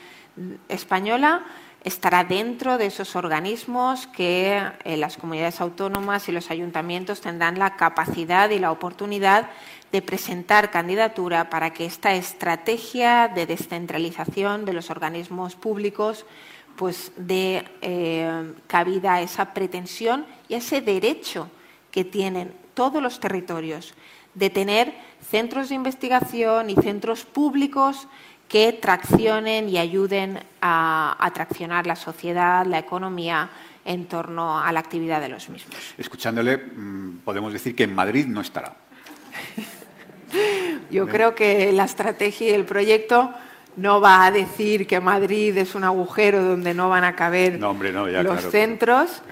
Española 0.69 1.43
estará 1.83 2.25
dentro 2.25 2.77
de 2.79 2.87
esos 2.87 3.17
organismos 3.17 4.07
que 4.07 4.63
eh, 4.85 4.97
las 4.97 5.17
comunidades 5.17 5.61
autónomas 5.61 6.29
y 6.29 6.33
los 6.33 6.51
ayuntamientos 6.51 7.21
tendrán 7.21 7.59
la 7.59 7.77
capacidad 7.77 8.51
y 8.51 8.59
la 8.59 8.71
oportunidad 8.71 9.51
de 9.91 10.03
presentar 10.03 10.71
candidatura 10.71 11.51
para 11.51 11.73
que 11.73 11.87
esta 11.87 12.15
estrategia 12.15 13.29
de 13.29 13.47
descentralización 13.47 14.65
de 14.65 14.75
los 14.75 14.91
organismos 14.91 15.57
públicos 15.57 16.27
pues 16.77 17.13
dé 17.17 17.65
eh, 17.83 18.55
cabida 18.67 19.15
a 19.15 19.23
esa 19.23 19.53
pretensión 19.53 20.27
y 20.49 20.55
a 20.55 20.59
ese 20.59 20.81
derecho 20.81 21.51
que 21.91 22.05
tienen 22.05 22.55
todos 22.75 23.03
los 23.03 23.21
territorios 23.21 23.95
de 24.35 24.51
tener 24.51 24.95
centros 25.29 25.69
de 25.69 25.75
investigación 25.75 26.71
y 26.71 26.77
centros 26.77 27.25
públicos 27.25 28.07
que 28.51 28.73
traccionen 28.73 29.69
y 29.69 29.79
ayuden 29.79 30.41
a, 30.61 31.31
traccionar 31.33 31.87
la 31.87 31.95
sociedad, 31.95 32.67
la 32.67 32.81
economía 32.81 33.49
en 33.85 34.07
torno 34.07 34.59
a 34.59 34.73
la 34.73 34.81
actividad 34.81 35.21
de 35.21 35.29
los 35.29 35.49
mismos. 35.49 35.77
Escuchándole, 35.97 36.57
mm, 36.57 37.19
podemos 37.25 37.53
decir 37.53 37.77
que 37.77 37.85
en 37.85 37.95
Madrid 37.95 38.27
no 38.27 38.41
estará. 38.41 38.75
Yo 40.91 41.07
creo 41.07 41.37
que 41.37 41.71
la 41.71 41.85
estrategia 41.85 42.51
y 42.51 42.51
el 42.51 42.65
proyecto 42.65 43.33
no 43.77 44.01
va 44.01 44.27
a 44.27 44.33
decir 44.33 44.89
que 44.89 44.99
Madrid 44.99 45.57
es 45.57 45.77
un 45.77 45.85
agujero 45.85 46.43
donde 46.43 46.75
no 46.75 46.89
van 46.89 47.05
a 47.05 47.15
caber 47.15 47.61
los 47.61 48.43
centros, 48.51 49.23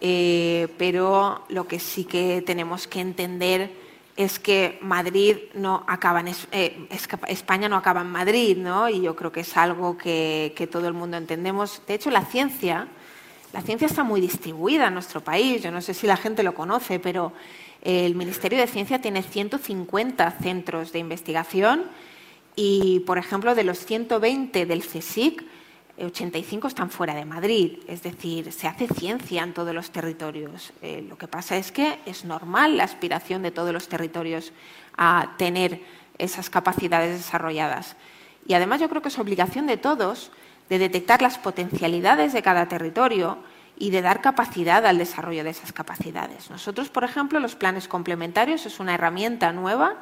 eh, 0.00 0.66
pero 0.76 1.44
lo 1.50 1.68
que 1.68 1.78
sí 1.78 2.04
que 2.04 2.42
tenemos 2.44 2.88
que 2.88 3.00
entender 3.00 3.85
es 4.16 4.38
que 4.38 4.78
Madrid 4.80 5.36
no 5.54 5.84
acaba 5.86 6.20
en 6.20 6.28
eh, 6.52 6.88
España 7.28 7.68
no 7.68 7.76
acaba 7.76 8.00
en 8.00 8.10
Madrid, 8.10 8.56
¿no? 8.56 8.88
Y 8.88 9.02
yo 9.02 9.14
creo 9.14 9.30
que 9.30 9.40
es 9.40 9.56
algo 9.56 9.98
que, 9.98 10.68
todo 10.72 10.88
el 10.88 10.94
mundo 10.94 11.18
entendemos. 11.18 11.82
De 11.86 11.94
hecho, 11.94 12.10
la 12.10 12.24
ciencia, 12.24 12.88
la 13.52 13.60
ciencia 13.60 13.86
está 13.86 14.04
muy 14.04 14.20
distribuida 14.20 14.88
en 14.88 14.94
nuestro 14.94 15.20
país. 15.20 15.62
Yo 15.62 15.70
no 15.70 15.82
sé 15.82 15.92
si 15.92 16.06
la 16.06 16.16
gente 16.16 16.42
lo 16.42 16.54
conoce, 16.54 16.98
pero 16.98 17.32
el 17.82 18.14
Ministerio 18.14 18.58
de 18.58 18.66
Ciencia 18.66 19.00
tiene 19.00 19.22
150 19.22 20.30
centros 20.42 20.92
de 20.92 20.98
investigación 20.98 21.84
y, 22.56 23.00
por 23.00 23.18
ejemplo, 23.18 23.54
de 23.54 23.64
los 23.64 23.84
120 23.84 24.64
del 24.64 24.82
CSIC, 24.82 25.44
85 25.98 26.68
están 26.68 26.90
fuera 26.90 27.14
de 27.14 27.24
Madrid, 27.24 27.78
es 27.86 28.02
decir, 28.02 28.52
se 28.52 28.68
hace 28.68 28.86
ciencia 28.86 29.42
en 29.42 29.54
todos 29.54 29.74
los 29.74 29.90
territorios. 29.90 30.72
Eh, 30.82 31.04
lo 31.08 31.16
que 31.16 31.28
pasa 31.28 31.56
es 31.56 31.72
que 31.72 31.98
es 32.04 32.24
normal 32.24 32.76
la 32.76 32.84
aspiración 32.84 33.42
de 33.42 33.50
todos 33.50 33.72
los 33.72 33.88
territorios 33.88 34.52
a 34.96 35.34
tener 35.38 35.80
esas 36.18 36.50
capacidades 36.50 37.16
desarrolladas. 37.16 37.96
Y 38.46 38.54
además 38.54 38.80
yo 38.80 38.88
creo 38.88 39.02
que 39.02 39.08
es 39.08 39.18
obligación 39.18 39.66
de 39.66 39.76
todos 39.76 40.30
de 40.68 40.78
detectar 40.78 41.22
las 41.22 41.38
potencialidades 41.38 42.32
de 42.32 42.42
cada 42.42 42.68
territorio 42.68 43.38
y 43.78 43.90
de 43.90 44.02
dar 44.02 44.20
capacidad 44.20 44.84
al 44.86 44.98
desarrollo 44.98 45.44
de 45.44 45.50
esas 45.50 45.72
capacidades. 45.72 46.50
Nosotros, 46.50 46.88
por 46.88 47.04
ejemplo, 47.04 47.40
los 47.40 47.56
planes 47.56 47.88
complementarios 47.88 48.66
es 48.66 48.80
una 48.80 48.94
herramienta 48.94 49.52
nueva 49.52 49.96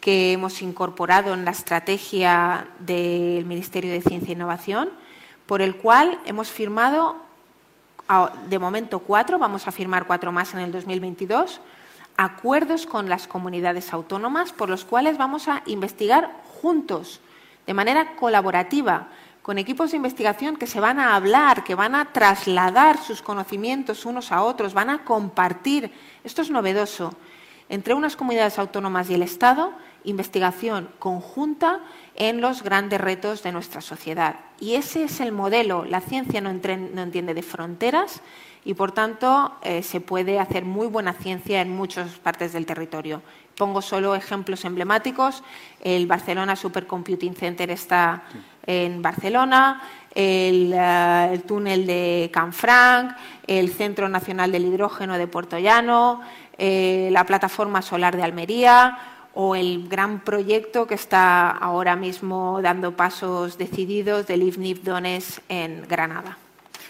que 0.00 0.32
hemos 0.32 0.60
incorporado 0.60 1.32
en 1.32 1.44
la 1.44 1.52
estrategia 1.52 2.68
del 2.80 3.44
Ministerio 3.46 3.92
de 3.92 4.02
Ciencia 4.02 4.30
e 4.30 4.34
Innovación 4.34 4.90
por 5.46 5.62
el 5.62 5.76
cual 5.76 6.18
hemos 6.24 6.48
firmado, 6.50 7.16
de 8.48 8.58
momento 8.58 8.98
cuatro, 9.00 9.38
vamos 9.38 9.66
a 9.66 9.72
firmar 9.72 10.06
cuatro 10.06 10.32
más 10.32 10.54
en 10.54 10.60
el 10.60 10.72
2022, 10.72 11.60
acuerdos 12.16 12.86
con 12.86 13.08
las 13.08 13.26
comunidades 13.26 13.92
autónomas 13.92 14.52
por 14.52 14.68
los 14.68 14.84
cuales 14.84 15.18
vamos 15.18 15.48
a 15.48 15.62
investigar 15.66 16.30
juntos, 16.62 17.20
de 17.66 17.74
manera 17.74 18.14
colaborativa, 18.16 19.08
con 19.42 19.58
equipos 19.58 19.90
de 19.90 19.98
investigación 19.98 20.56
que 20.56 20.66
se 20.66 20.80
van 20.80 20.98
a 20.98 21.14
hablar, 21.16 21.64
que 21.64 21.74
van 21.74 21.94
a 21.94 22.06
trasladar 22.06 22.96
sus 22.96 23.20
conocimientos 23.20 24.06
unos 24.06 24.32
a 24.32 24.42
otros, 24.42 24.72
van 24.72 24.88
a 24.88 25.04
compartir. 25.04 25.92
Esto 26.24 26.40
es 26.40 26.50
novedoso. 26.50 27.12
Entre 27.68 27.92
unas 27.92 28.16
comunidades 28.16 28.58
autónomas 28.58 29.10
y 29.10 29.14
el 29.14 29.22
Estado, 29.22 29.72
investigación 30.04 30.88
conjunta 30.98 31.80
en 32.14 32.40
los 32.40 32.62
grandes 32.62 33.00
retos 33.00 33.42
de 33.42 33.52
nuestra 33.52 33.80
sociedad. 33.80 34.36
Y 34.60 34.74
ese 34.74 35.04
es 35.04 35.20
el 35.20 35.32
modelo. 35.32 35.84
La 35.84 36.00
ciencia 36.00 36.40
no, 36.40 36.50
entiende 36.50 37.34
de 37.34 37.42
fronteras 37.42 38.20
y, 38.64 38.74
por 38.74 38.92
tanto, 38.92 39.54
eh, 39.62 39.82
se 39.82 40.00
puede 40.00 40.38
hacer 40.38 40.64
muy 40.64 40.86
buena 40.86 41.12
ciencia 41.12 41.60
en 41.60 41.70
muchas 41.70 42.10
partes 42.18 42.52
del 42.52 42.66
territorio. 42.66 43.22
Pongo 43.56 43.82
solo 43.82 44.14
ejemplos 44.14 44.64
emblemáticos. 44.64 45.42
El 45.80 46.06
Barcelona 46.06 46.56
Supercomputing 46.56 47.34
Center 47.34 47.70
está 47.70 48.24
en 48.66 49.02
Barcelona, 49.02 49.82
el, 50.14 50.72
eh, 50.74 51.42
túnel 51.46 51.86
de 51.86 52.30
Canfranc, 52.32 53.16
el 53.46 53.70
Centro 53.70 54.08
Nacional 54.08 54.50
del 54.50 54.64
Hidrógeno 54.64 55.18
de 55.18 55.26
Puerto 55.26 55.58
Llano, 55.58 56.20
eh, 56.56 57.08
la 57.12 57.24
plataforma 57.24 57.82
solar 57.82 58.16
de 58.16 58.22
Almería 58.22 59.13
o 59.34 59.56
el 59.56 59.88
gran 59.88 60.20
proyecto 60.20 60.86
que 60.86 60.94
está 60.94 61.50
ahora 61.50 61.96
mismo 61.96 62.60
dando 62.62 62.96
pasos 62.96 63.58
decididos 63.58 64.26
del 64.26 64.42
IFNIF 64.42 64.82
Dones 64.82 65.40
en 65.48 65.86
Granada. 65.88 66.38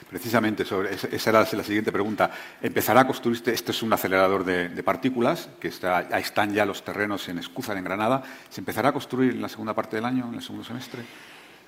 Precisamente, 0.08 0.64
sobre, 0.64 0.94
esa 0.94 1.30
era 1.30 1.40
la 1.40 1.64
siguiente 1.64 1.90
pregunta. 1.90 2.30
¿Empezará 2.62 3.00
a 3.00 3.06
construirse, 3.06 3.52
este 3.52 3.72
es 3.72 3.82
un 3.82 3.92
acelerador 3.92 4.44
de, 4.44 4.82
partículas, 4.82 5.48
que 5.58 5.68
está, 5.68 5.98
ahí 5.98 6.22
están 6.22 6.52
ya 6.52 6.64
los 6.64 6.84
terrenos 6.84 7.28
en 7.28 7.38
Escúzar, 7.38 7.76
en 7.76 7.84
Granada, 7.84 8.22
¿se 8.48 8.60
empezará 8.60 8.90
a 8.90 8.92
construir 8.92 9.32
en 9.32 9.42
la 9.42 9.48
segunda 9.48 9.74
parte 9.74 9.96
del 9.96 10.04
año, 10.04 10.28
en 10.28 10.34
el 10.34 10.42
segundo 10.42 10.64
semestre? 10.64 11.02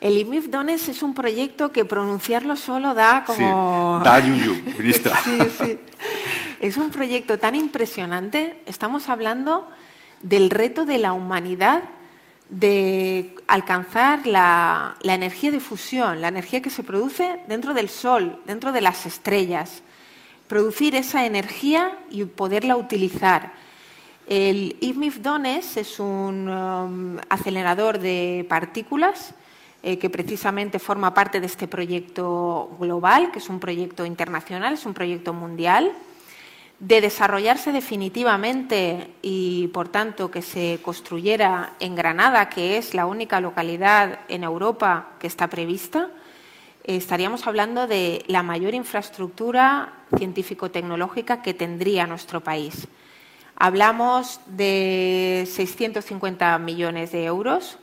El 0.00 0.18
IMIF 0.18 0.48
Dones 0.48 0.88
es 0.88 1.02
un 1.02 1.14
proyecto 1.14 1.72
que 1.72 1.84
pronunciarlo 1.86 2.54
solo 2.54 2.92
da 2.94 3.24
como... 3.26 3.98
Sí, 3.98 4.04
da 4.04 4.20
yuyu, 4.20 4.54
ministra. 4.78 5.16
sí, 5.24 5.38
sí. 5.58 5.78
es 6.60 6.76
un 6.76 6.90
proyecto 6.90 7.38
tan 7.38 7.54
impresionante. 7.54 8.62
Estamos 8.66 9.08
hablando 9.08 9.66
del 10.22 10.50
reto 10.50 10.84
de 10.84 10.98
la 10.98 11.12
humanidad 11.12 11.82
de 12.48 13.34
alcanzar 13.48 14.26
la, 14.26 14.96
energía 15.02 15.50
de 15.50 15.60
fusión, 15.60 16.20
la 16.20 16.28
energía 16.28 16.62
que 16.62 16.70
se 16.70 16.82
produce 16.82 17.40
dentro 17.48 17.74
del 17.74 17.88
Sol, 17.88 18.40
dentro 18.46 18.72
de 18.72 18.80
las 18.80 19.06
estrellas. 19.06 19.82
Producir 20.46 20.94
esa 20.94 21.26
energía 21.26 21.98
y 22.10 22.24
poderla 22.24 22.76
utilizar. 22.76 23.52
El 24.28 24.76
IFMIF 24.80 25.18
DONES 25.18 25.76
es 25.76 25.98
un 25.98 26.48
um, 26.48 27.18
acelerador 27.28 27.98
de 27.98 28.46
partículas 28.48 29.34
eh, 29.82 29.98
que 29.98 30.10
precisamente 30.10 30.78
forma 30.78 31.14
parte 31.14 31.40
de 31.40 31.46
este 31.46 31.68
proyecto 31.68 32.76
global, 32.78 33.30
que 33.30 33.38
es 33.38 33.48
un 33.48 33.60
proyecto 33.60 34.04
internacional, 34.04 34.74
es 34.74 34.86
un 34.86 34.94
proyecto 34.94 35.32
mundial 35.32 35.92
de 36.78 37.00
desarrollarse 37.00 37.72
definitivamente 37.72 39.14
y, 39.22 39.68
por 39.68 39.88
tanto, 39.88 40.30
que 40.30 40.42
se 40.42 40.78
construyera 40.82 41.72
en 41.80 41.94
Granada, 41.94 42.50
que 42.50 42.76
es 42.76 42.94
la 42.94 43.06
única 43.06 43.40
localidad 43.40 44.20
en 44.28 44.44
Europa 44.44 45.10
que 45.18 45.26
está 45.26 45.48
prevista, 45.48 46.10
estaríamos 46.84 47.46
hablando 47.46 47.86
de 47.86 48.24
la 48.28 48.42
mayor 48.42 48.74
infraestructura 48.74 49.92
científico-tecnológica 50.16 51.42
que 51.42 51.54
tendría 51.54 52.06
nuestro 52.06 52.42
país. 52.42 52.86
Hablamos 53.56 54.40
de 54.46 55.48
650 55.50 56.58
millones 56.58 57.10
de 57.10 57.24
euros, 57.24 57.78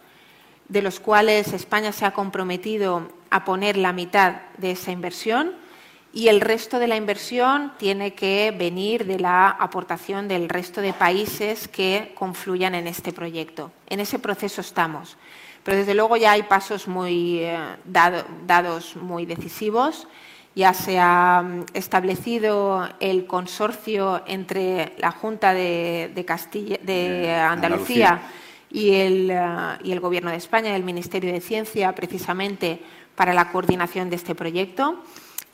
de 0.70 0.84
los 0.84 1.00
cuales 1.00 1.52
España 1.52 1.92
se 1.92 2.06
ha 2.06 2.12
comprometido 2.12 3.10
a 3.32 3.44
poner 3.44 3.76
la 3.76 3.92
mitad 3.92 4.36
de 4.58 4.72
esa 4.72 4.92
inversión 4.92 5.63
y 6.14 6.28
el 6.28 6.42
resto 6.42 6.78
de 6.78 6.88
la 6.88 6.96
inversión 6.96 7.74
tiene 7.80 8.14
que 8.14 8.54
venir 8.56 9.06
de 9.06 9.20
la 9.20 9.50
aportación 9.50 10.28
del 10.28 10.48
resto 10.48 10.80
de 10.80 10.94
países 10.94 11.68
que 11.68 12.12
confluyan 12.14 12.76
en 12.76 12.86
este 12.86 13.12
proyecto. 13.12 13.72
En 13.88 14.00
ese 14.00 14.20
proceso 14.20 14.62
estamos. 14.62 15.18
Pero 15.64 15.78
desde 15.78 15.96
luego 15.96 16.16
ya 16.16 16.34
hay 16.34 16.44
pasos 16.44 16.88
muy 16.88 17.40
eh, 17.40 17.58
dados 17.86 18.96
muy 18.96 19.26
decisivos. 19.26 20.08
Ya 20.56 20.76
se 20.76 21.00
ha 21.00 21.42
mm, 21.42 21.66
establecido 21.74 22.88
el 23.00 23.26
consorcio 23.26 24.22
entre 24.28 24.94
la 25.00 25.10
Junta 25.10 25.56
de, 25.56 26.24
Castilla, 26.28 26.78
de 26.84 27.32
Andalucía, 27.32 28.22
Y, 28.70 28.92
el, 28.94 29.32
eh, 29.32 29.40
y 29.84 29.92
el 29.92 30.00
Gobierno 30.00 30.30
de 30.30 30.38
España, 30.38 30.70
y 30.70 30.76
el 30.76 30.84
Ministerio 30.84 31.34
de 31.34 31.42
Ciencia, 31.42 31.96
precisamente 31.96 32.80
para 33.16 33.34
la 33.34 33.52
coordinación 33.52 34.12
de 34.12 34.16
este 34.18 34.36
proyecto 34.36 35.04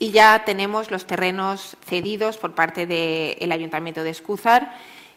y 0.00 0.12
ya 0.12 0.44
tenemos 0.46 0.90
los 0.90 1.06
terrenos 1.06 1.76
cedidos 1.84 2.38
por 2.38 2.54
parte 2.54 2.86
del 2.86 3.52
Ayuntamiento 3.52 4.02
de 4.02 4.10
Escúzar 4.10 4.74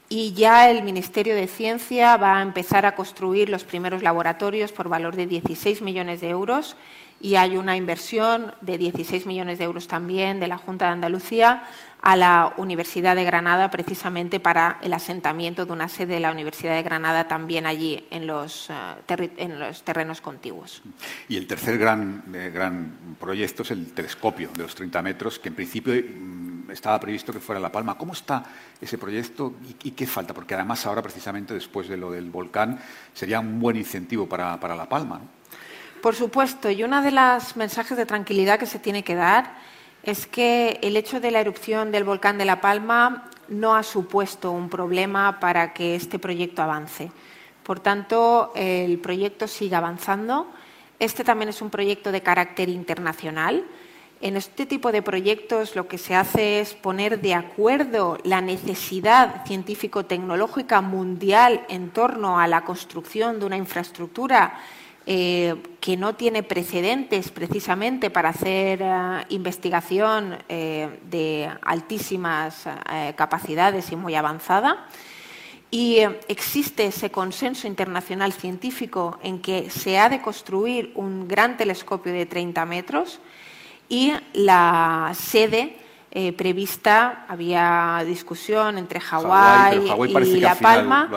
y 0.09 0.34
ya 0.34 0.69
el 0.69 0.84
Ministerio 0.84 1.36
de 1.36 1.47
Ciencia 1.47 2.17
va 2.17 2.38
a 2.38 2.41
empezar 2.41 2.86
a 2.86 2.93
construir 2.93 3.49
los 3.49 3.63
primeros 3.63 4.03
laboratorios 4.03 4.73
por 4.73 4.89
valor 4.89 5.15
de 5.15 5.25
16 5.25 5.81
millones 5.81 6.19
de 6.19 6.29
euros 6.29 6.75
y 7.21 7.36
hay 7.36 7.55
una 7.55 7.77
inversión 7.77 8.53
de 8.59 8.77
16 8.77 9.25
millones 9.25 9.57
de 9.57 9.63
euros 9.63 9.88
también 9.88 10.41
de 10.41 10.49
la 10.49 10.57
Junta 10.57 10.88
de 10.88 10.91
Andalucía 10.91 11.63
a 12.04 12.18
la 12.18 12.54
Universidad 12.58 13.16
de 13.16 13.24
Granada 13.24 13.72
precisamente 13.72 14.41
para 14.41 14.78
el 14.82 14.91
asentamiento 14.91 15.66
de 15.66 15.72
una 15.72 15.88
sede 15.88 16.16
de 16.16 16.20
la 16.20 16.32
Universidad 16.32 16.76
de 16.76 16.84
Granada 16.84 17.30
también 17.30 17.66
allí 17.66 18.06
en 18.12 18.28
los, 18.28 18.70
eh, 18.70 19.32
en 19.38 19.58
los 19.58 19.84
terrenos 19.84 20.20
contiguos. 20.20 20.82
Y 21.30 21.38
el 21.38 21.47
tercer 21.47 21.78
gran, 21.78 22.26
eh, 22.34 22.51
gran 22.54 23.16
proyecto 23.18 23.64
es 23.64 23.72
el 23.72 23.93
telescopio 23.93 24.49
de 24.54 24.64
los 24.64 24.76
30 24.76 25.01
metros, 25.01 25.39
que 25.39 25.47
en 25.47 25.56
principio 25.56 25.93
mm, 25.93 26.72
estaba 26.72 26.99
previsto 26.99 27.32
que 27.32 27.39
fuera 27.39 27.62
La 27.62 27.72
Palma. 27.72 27.97
¿Cómo 27.97 28.12
está 28.12 28.43
ese 28.82 28.97
proyecto 28.97 29.54
y, 29.82 29.91
qué 29.91 30.06
falta? 30.06 30.34
Porque 30.34 30.56
además 30.56 30.86
ahora, 30.86 31.01
precisamente 31.01 31.54
después 31.54 31.88
de 31.88 31.95
lo 31.95 32.12
del 32.12 32.30
volcán, 32.30 32.82
sería 33.14 33.39
un 33.39 33.62
buen 33.62 33.78
incentivo 33.78 34.28
para, 34.28 34.60
para 34.60 34.76
La 34.76 34.89
Palma. 34.89 35.22
Por 36.01 36.16
supuesto, 36.16 36.70
y 36.70 36.84
uno 36.84 37.01
de 37.01 37.12
los 37.12 37.56
mensajes 37.56 37.95
de 37.95 38.06
tranquilidad 38.06 38.60
que 38.60 38.66
se 38.66 38.78
tiene 38.78 39.06
que 39.06 39.16
dar 39.16 39.56
es 40.04 40.28
que 40.28 40.80
el 40.84 40.97
hecho 40.97 41.20
de 41.22 41.32
la 41.32 41.39
erupción 41.39 41.91
del 41.91 42.04
volcán 42.04 42.38
de 42.38 42.45
La 42.45 42.60
Palma 42.60 43.30
no 43.47 43.76
ha 43.76 43.84
supuesto 43.84 44.51
un 44.51 44.70
problema 44.70 45.39
para 45.39 45.74
que 45.74 45.95
este 45.95 46.20
proyecto 46.20 46.62
avance. 46.62 47.12
Por 47.64 47.80
tanto, 47.80 48.51
el 48.56 48.99
proyecto 48.99 49.47
sigue 49.47 49.76
avanzando. 49.76 50.47
Este 50.99 51.24
también 51.24 51.49
es 51.49 51.62
un 51.62 51.70
proyecto 51.70 52.12
de 52.12 52.22
carácter 52.22 52.68
internacional. 52.68 53.64
En 54.20 54.38
este 54.38 54.66
tipo 54.66 54.91
de 54.91 55.01
proyectos 55.01 55.76
lo 55.76 55.88
que 55.88 55.97
se 55.97 56.16
hace 56.16 56.60
es 56.60 56.74
poner 56.74 57.22
de 57.22 57.34
acuerdo 57.34 58.18
la 58.24 58.41
necesidad 58.41 59.45
científico-tecnológica 59.45 60.82
mundial 60.82 61.66
en 61.70 61.89
torno 61.89 62.39
a 62.39 62.47
la 62.47 62.64
construcción 62.64 63.39
de 63.39 63.45
una 63.45 63.58
infraestructura 63.58 64.60
eh, 65.06 65.56
que 65.82 65.97
no 65.97 66.16
tiene 66.16 66.43
precedentes 66.43 67.30
precisamente 67.30 68.10
para 68.10 68.30
hacer 68.30 68.80
eh, 68.82 69.26
investigación 69.30 70.38
eh, 70.47 70.99
de 71.10 71.49
altísimas 71.62 72.64
capacidades 73.16 73.91
y 73.91 73.97
muy 73.97 74.16
avanzada. 74.16 74.88
Y 75.72 75.97
existe 76.28 76.86
ese 76.86 77.12
consenso 77.12 77.68
internacional 77.68 78.32
científico 78.32 79.20
en 79.24 79.39
que 79.39 79.70
se 79.70 79.97
ha 79.97 80.08
de 80.08 80.22
construir 80.22 80.93
un 80.95 81.28
gran 81.28 81.58
telescopio 81.58 82.14
de 82.14 82.26
30 82.26 82.66
metros 82.66 83.20
y 83.89 84.14
la 84.34 85.12
sede 85.16 85.82
eh, 86.16 86.32
prevista, 86.32 87.26
había 87.28 88.03
discusión 88.05 88.78
entre 88.78 88.99
Hawái 88.99 89.91
y 90.28 90.39
La 90.39 90.53
Palma. 90.53 91.09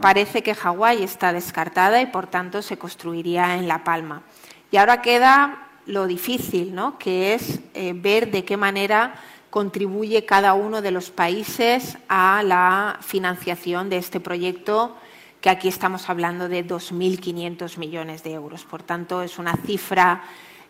Parece 0.00 0.42
que 0.42 0.54
Hawái 0.54 1.02
está 1.02 1.34
descartada 1.34 2.00
y 2.00 2.06
por 2.06 2.26
tanto 2.26 2.62
se 2.62 2.78
construiría 2.78 3.56
en 3.56 3.68
La 3.68 3.84
Palma. 3.84 4.22
Y 4.70 4.78
ahora 4.78 5.02
queda 5.02 5.68
lo 5.84 6.06
difícil, 6.06 6.74
¿no? 6.74 6.96
que 6.96 7.34
es 7.34 7.60
eh, 7.74 7.92
ver 7.94 8.30
de 8.30 8.46
qué 8.46 8.56
manera 8.56 9.14
contribuye 9.50 10.24
cada 10.24 10.54
uno 10.54 10.80
de 10.80 10.92
los 10.92 11.10
países 11.10 11.98
a 12.08 12.42
la 12.42 12.96
financiación 13.02 13.90
de 13.90 13.98
este 13.98 14.20
proyecto, 14.20 14.96
que 15.42 15.50
aquí 15.50 15.68
estamos 15.68 16.08
hablando 16.08 16.48
de 16.48 16.66
2.500 16.66 17.76
millones 17.76 18.22
de 18.22 18.32
euros. 18.32 18.64
Por 18.64 18.82
tanto, 18.82 19.20
es 19.20 19.38
una 19.38 19.54
cifra 19.66 20.22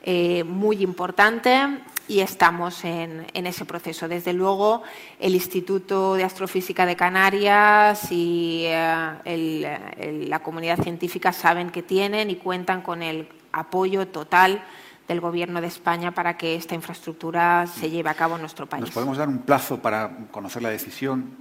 eh, 0.02 0.44
muy 0.44 0.82
importante 0.82 1.80
y 2.08 2.20
estamos 2.20 2.84
en, 2.84 3.26
ese 3.34 3.64
proceso. 3.64 4.08
Desde 4.08 4.32
luego, 4.32 4.82
el 5.20 5.34
Instituto 5.34 6.14
de 6.14 6.24
Astrofísica 6.24 6.84
de 6.84 6.96
Canarias 6.96 8.10
y 8.10 8.64
eh, 8.66 10.24
la 10.26 10.38
comunidad 10.40 10.82
científica 10.82 11.32
saben 11.32 11.70
que 11.70 11.82
tienen 11.82 12.30
y 12.30 12.36
cuentan 12.36 12.82
con 12.82 13.02
el 13.02 13.28
apoyo 13.52 14.08
total 14.08 14.62
del 15.06 15.20
Gobierno 15.20 15.60
de 15.60 15.66
España 15.66 16.12
para 16.12 16.36
que 16.36 16.54
esta 16.54 16.74
infraestructura 16.74 17.66
se 17.66 17.90
lleve 17.90 18.10
a 18.10 18.14
cabo 18.14 18.36
en 18.36 18.40
nuestro 18.42 18.66
país. 18.66 18.82
¿Nos 18.82 18.90
podemos 18.90 19.18
dar 19.18 19.28
un 19.28 19.38
plazo 19.38 19.78
para 19.80 20.10
conocer 20.30 20.62
la 20.62 20.70
decisión? 20.70 21.36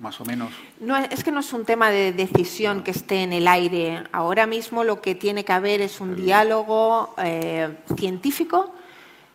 Más 0.00 0.20
o 0.20 0.24
menos? 0.24 0.50
No, 0.80 0.96
es 0.96 1.22
que 1.22 1.30
no 1.30 1.40
es 1.40 1.52
un 1.52 1.64
tema 1.64 1.90
de 1.90 2.12
decisión 2.12 2.82
que 2.82 2.90
esté 2.90 3.22
en 3.22 3.32
el 3.32 3.46
aire. 3.46 4.02
Ahora 4.12 4.46
mismo 4.46 4.82
lo 4.82 5.00
que 5.00 5.14
tiene 5.14 5.44
que 5.44 5.52
haber 5.52 5.82
es 5.82 6.00
un 6.00 6.16
diálogo 6.16 7.14
eh, 7.18 7.76
científico 7.96 8.74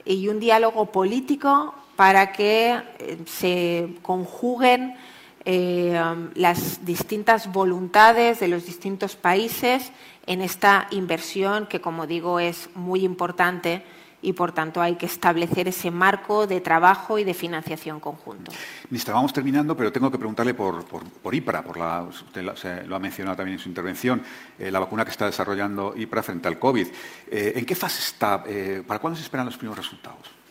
y 0.04 0.28
un 0.28 0.40
diálogo 0.40 0.88
político 0.88 1.74
para 1.96 2.32
que 2.32 2.82
eh, 3.00 3.18
se 3.26 3.90
conjuguen 4.02 4.96
eh, 5.46 6.02
las 6.34 6.84
distintas 6.84 7.52
voluntades 7.52 8.40
de 8.40 8.48
los 8.48 8.66
distintos 8.66 9.16
países 9.16 9.92
en 10.26 10.42
esta 10.42 10.88
inversión 10.90 11.68
que, 11.68 11.80
como 11.80 12.08
digo, 12.08 12.40
es 12.40 12.70
muy 12.74 13.06
importante 13.06 13.84
y, 14.26 14.34
por 14.34 14.52
tanto, 14.52 14.82
hay 14.82 14.96
que 14.96 15.06
establecer 15.06 15.68
ese 15.68 15.92
marco 15.92 16.48
de 16.48 16.60
trabajo 16.60 17.20
y 17.20 17.24
de 17.24 17.34
financiación 17.34 18.00
conjunto. 18.00 18.52
Ministra, 18.90 19.14
vamos 19.14 19.32
terminando, 19.32 19.78
pero 19.78 19.92
tengo 19.92 20.10
que 20.10 20.18
preguntarle 20.18 20.56
por, 20.56 20.84
IPRA, 21.32 21.64
por 21.64 21.78
la, 21.78 22.02
usted 22.02 22.44
lo 22.88 22.96
ha 22.96 23.00
mencionado 23.00 23.38
también 23.38 23.58
en 23.58 23.64
su 23.64 23.70
intervención, 23.70 24.24
eh, 24.58 24.72
la 24.72 24.80
vacuna 24.80 25.06
que 25.06 25.12
está 25.12 25.28
desarrollando 25.28 25.94
IPRA 25.96 26.24
frente 26.24 26.48
al 26.48 26.58
COVID. 26.58 26.88
Eh, 27.30 27.54
¿En 27.56 27.66
qué 27.66 27.76
fase 27.76 28.00
está? 28.00 28.44
Eh, 28.48 28.84
¿Para 28.86 29.00
cuándo 29.00 29.18
se 29.18 29.24
esperan 29.24 29.46
los 29.46 29.58
primeros 29.58 29.78
resultados? 29.78 30.45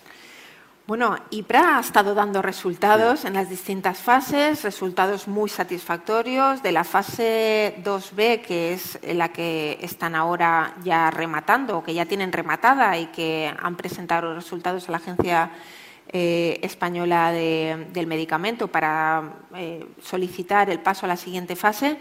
Bueno, 0.87 1.17
IPRA 1.31 1.79
ha 1.79 1.81
estado 1.81 2.15
dando 2.15 2.43
resultados 2.43 3.25
en 3.25 3.33
las 3.33 3.49
distintas 3.49 3.97
fases, 3.97 4.63
resultados 4.63 5.27
muy 5.27 5.49
satisfactorios. 5.49 6.63
De 6.63 6.73
la 6.73 6.85
fase 6.85 7.77
2B, 7.83 8.43
que 8.43 8.75
es 8.75 8.99
la 9.03 9.31
que 9.31 9.79
están 9.81 10.15
ahora 10.15 10.75
ya 10.85 11.11
rematando, 11.11 11.83
que 11.83 11.95
ya 11.95 12.05
tienen 12.05 12.33
rematada 12.33 12.99
y 12.99 13.07
que 13.07 13.51
han 13.59 13.77
presentado 13.77 14.35
los 14.35 14.45
resultados 14.45 14.87
a 14.87 14.93
la 14.93 14.99
Agencia 14.99 15.51
eh, 16.13 16.61
Española 16.61 17.33
del 17.33 18.07
Medicamento 18.07 18.69
para 18.69 19.37
eh, 19.55 19.87
solicitar 20.03 20.69
el 20.69 20.81
paso 20.81 21.07
a 21.07 21.09
la 21.09 21.17
siguiente 21.17 21.57
fase, 21.57 21.97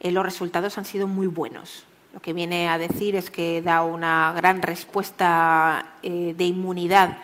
eh, 0.00 0.10
los 0.10 0.24
resultados 0.24 0.78
han 0.78 0.86
sido 0.86 1.06
muy 1.06 1.26
buenos. 1.26 1.84
Lo 2.14 2.20
que 2.20 2.32
viene 2.32 2.70
a 2.70 2.78
decir 2.78 3.14
es 3.14 3.30
que 3.30 3.60
da 3.60 3.82
una 3.82 4.32
gran 4.34 4.62
respuesta 4.62 5.96
de 6.02 6.44
inmunidad 6.44 7.18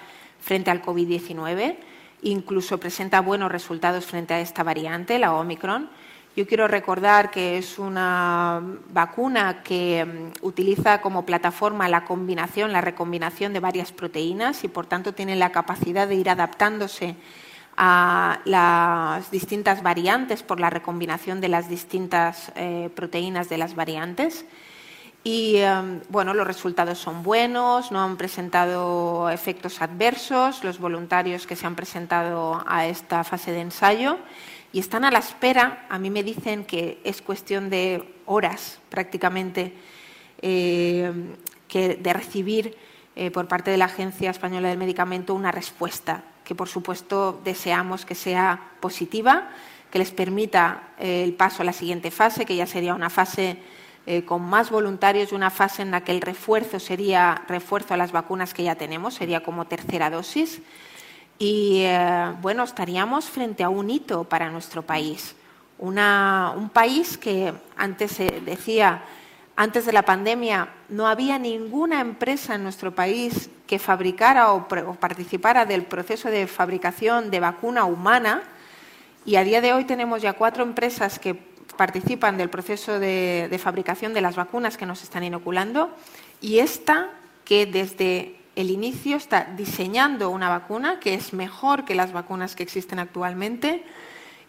frente 0.48 0.70
al 0.70 0.80
COVID-19 0.80 1.76
incluso 2.22 2.80
presenta 2.80 3.20
buenos 3.20 3.52
resultados 3.52 4.06
frente 4.06 4.32
a 4.32 4.40
esta 4.40 4.62
variante, 4.62 5.18
la 5.18 5.34
Omicron. 5.34 5.90
Yo 6.36 6.46
quiero 6.46 6.68
recordar 6.68 7.30
que 7.30 7.58
es 7.58 7.78
una 7.78 8.62
vacuna 8.90 9.62
que 9.62 10.06
mm, 10.06 10.46
utiliza 10.46 11.02
como 11.02 11.26
plataforma 11.26 11.86
la 11.88 12.04
combinación, 12.04 12.72
la 12.72 12.80
recombinación 12.80 13.52
de 13.52 13.60
varias 13.60 13.92
proteínas 13.92 14.64
y 14.64 14.68
por 14.68 14.86
tanto 14.86 15.12
tiene 15.12 15.36
la 15.36 15.52
capacidad 15.52 16.08
de 16.08 16.14
ir 16.14 16.30
adaptándose 16.30 17.16
a 17.76 18.40
las 18.46 19.30
distintas 19.30 19.82
variantes 19.82 20.42
por 20.42 20.60
la 20.60 20.70
recombinación 20.70 21.42
de 21.42 21.48
las 21.48 21.68
distintas 21.68 22.52
eh, 22.56 22.90
proteínas 22.94 23.50
de 23.50 23.58
las 23.58 23.74
variantes. 23.74 24.46
Y 25.28 25.56
em, 25.56 26.00
bueno, 26.08 26.32
los 26.32 26.46
resultados 26.46 26.96
son 26.96 27.22
buenos, 27.22 27.92
no 27.92 28.02
han 28.02 28.16
presentado 28.16 29.28
efectos 29.28 29.82
adversos 29.82 30.64
los 30.64 30.78
voluntarios 30.78 31.46
que 31.46 31.54
se 31.54 31.66
han 31.66 31.74
presentado 31.74 32.64
a 32.66 32.86
esta 32.86 33.22
fase 33.24 33.52
de 33.52 33.60
ensayo 33.60 34.16
y 34.72 34.78
están 34.78 35.04
a 35.04 35.10
la 35.10 35.18
espera. 35.18 35.84
A 35.90 35.98
mí 35.98 36.08
me 36.08 36.22
dicen 36.22 36.64
que 36.64 36.98
es 37.04 37.20
cuestión 37.20 37.68
de 37.68 38.14
horas 38.24 38.80
prácticamente 38.88 39.74
que 40.40 41.98
de 42.00 42.12
recibir 42.14 42.74
eh, 43.14 43.30
por 43.30 43.48
parte 43.48 43.70
de 43.70 43.76
la 43.76 43.84
Agencia 43.84 44.30
Española 44.30 44.70
del 44.70 44.78
Medicamento 44.78 45.34
una 45.34 45.52
respuesta 45.52 46.22
que, 46.42 46.54
por 46.54 46.70
supuesto, 46.70 47.38
deseamos 47.44 48.06
que 48.06 48.14
sea 48.14 48.58
positiva, 48.80 49.50
que 49.90 49.98
les 49.98 50.10
permita 50.10 50.94
eh, 50.98 51.22
el 51.22 51.34
paso 51.34 51.60
a 51.60 51.66
la 51.66 51.74
siguiente 51.74 52.10
fase, 52.10 52.46
que 52.46 52.56
ya 52.56 52.66
sería 52.66 52.94
una 52.94 53.10
fase 53.10 53.58
con 54.26 54.42
más 54.42 54.70
voluntarios 54.70 55.32
y 55.32 55.34
una 55.34 55.50
fase 55.50 55.82
en 55.82 55.90
la 55.90 56.02
que 56.02 56.12
el 56.12 56.20
refuerzo 56.20 56.80
sería 56.80 57.42
refuerzo 57.46 57.94
a 57.94 57.96
las 57.96 58.10
vacunas 58.10 58.54
que 58.54 58.62
ya 58.62 58.74
tenemos, 58.74 59.14
sería 59.14 59.42
como 59.42 59.66
tercera 59.66 60.08
dosis. 60.08 60.62
Y 61.38 61.82
eh, 61.84 62.34
bueno, 62.42 62.64
estaríamos 62.64 63.26
frente 63.26 63.62
a 63.62 63.68
un 63.68 63.90
hito 63.90 64.24
para 64.24 64.50
nuestro 64.50 64.82
país. 64.82 65.36
un 65.78 66.70
país 66.72 67.16
que 67.16 67.52
antes 67.76 68.12
se 68.12 68.40
decía, 68.40 69.02
antes 69.54 69.86
de 69.86 69.92
la 69.92 70.02
pandemia, 70.02 70.68
no 70.88 71.06
había 71.06 71.38
ninguna 71.38 72.00
empresa 72.00 72.56
en 72.56 72.64
nuestro 72.64 72.92
país 72.94 73.50
que 73.68 73.78
fabricara 73.78 74.52
o, 74.52 74.66
participara 74.66 75.64
del 75.64 75.84
proceso 75.84 76.30
de 76.30 76.46
fabricación 76.48 77.30
de 77.30 77.40
vacuna 77.40 77.84
humana. 77.84 78.42
Y 79.24 79.36
a 79.36 79.44
día 79.44 79.60
de 79.60 79.72
hoy 79.72 79.84
tenemos 79.84 80.22
ya 80.22 80.32
cuatro 80.32 80.64
empresas 80.64 81.18
que 81.20 81.34
participan 81.76 82.36
del 82.36 82.50
proceso 82.50 82.98
de 82.98 83.60
fabricación 83.62 84.14
de 84.14 84.20
las 84.20 84.36
vacunas 84.36 84.76
que 84.76 84.86
nos 84.86 85.02
están 85.02 85.24
inoculando. 85.24 85.90
Y 86.40 86.58
esta, 86.58 87.10
que 87.44 87.66
desde 87.66 88.36
el 88.58 88.70
inicio 88.70 89.16
está 89.16 89.44
diseñando 89.56 90.30
una 90.30 90.48
vacuna 90.48 90.98
que 90.98 91.14
es 91.14 91.32
mejor 91.32 91.84
que 91.84 91.94
las 91.94 92.12
vacunas 92.12 92.56
que 92.56 92.64
existen 92.64 92.98
actualmente 92.98 93.84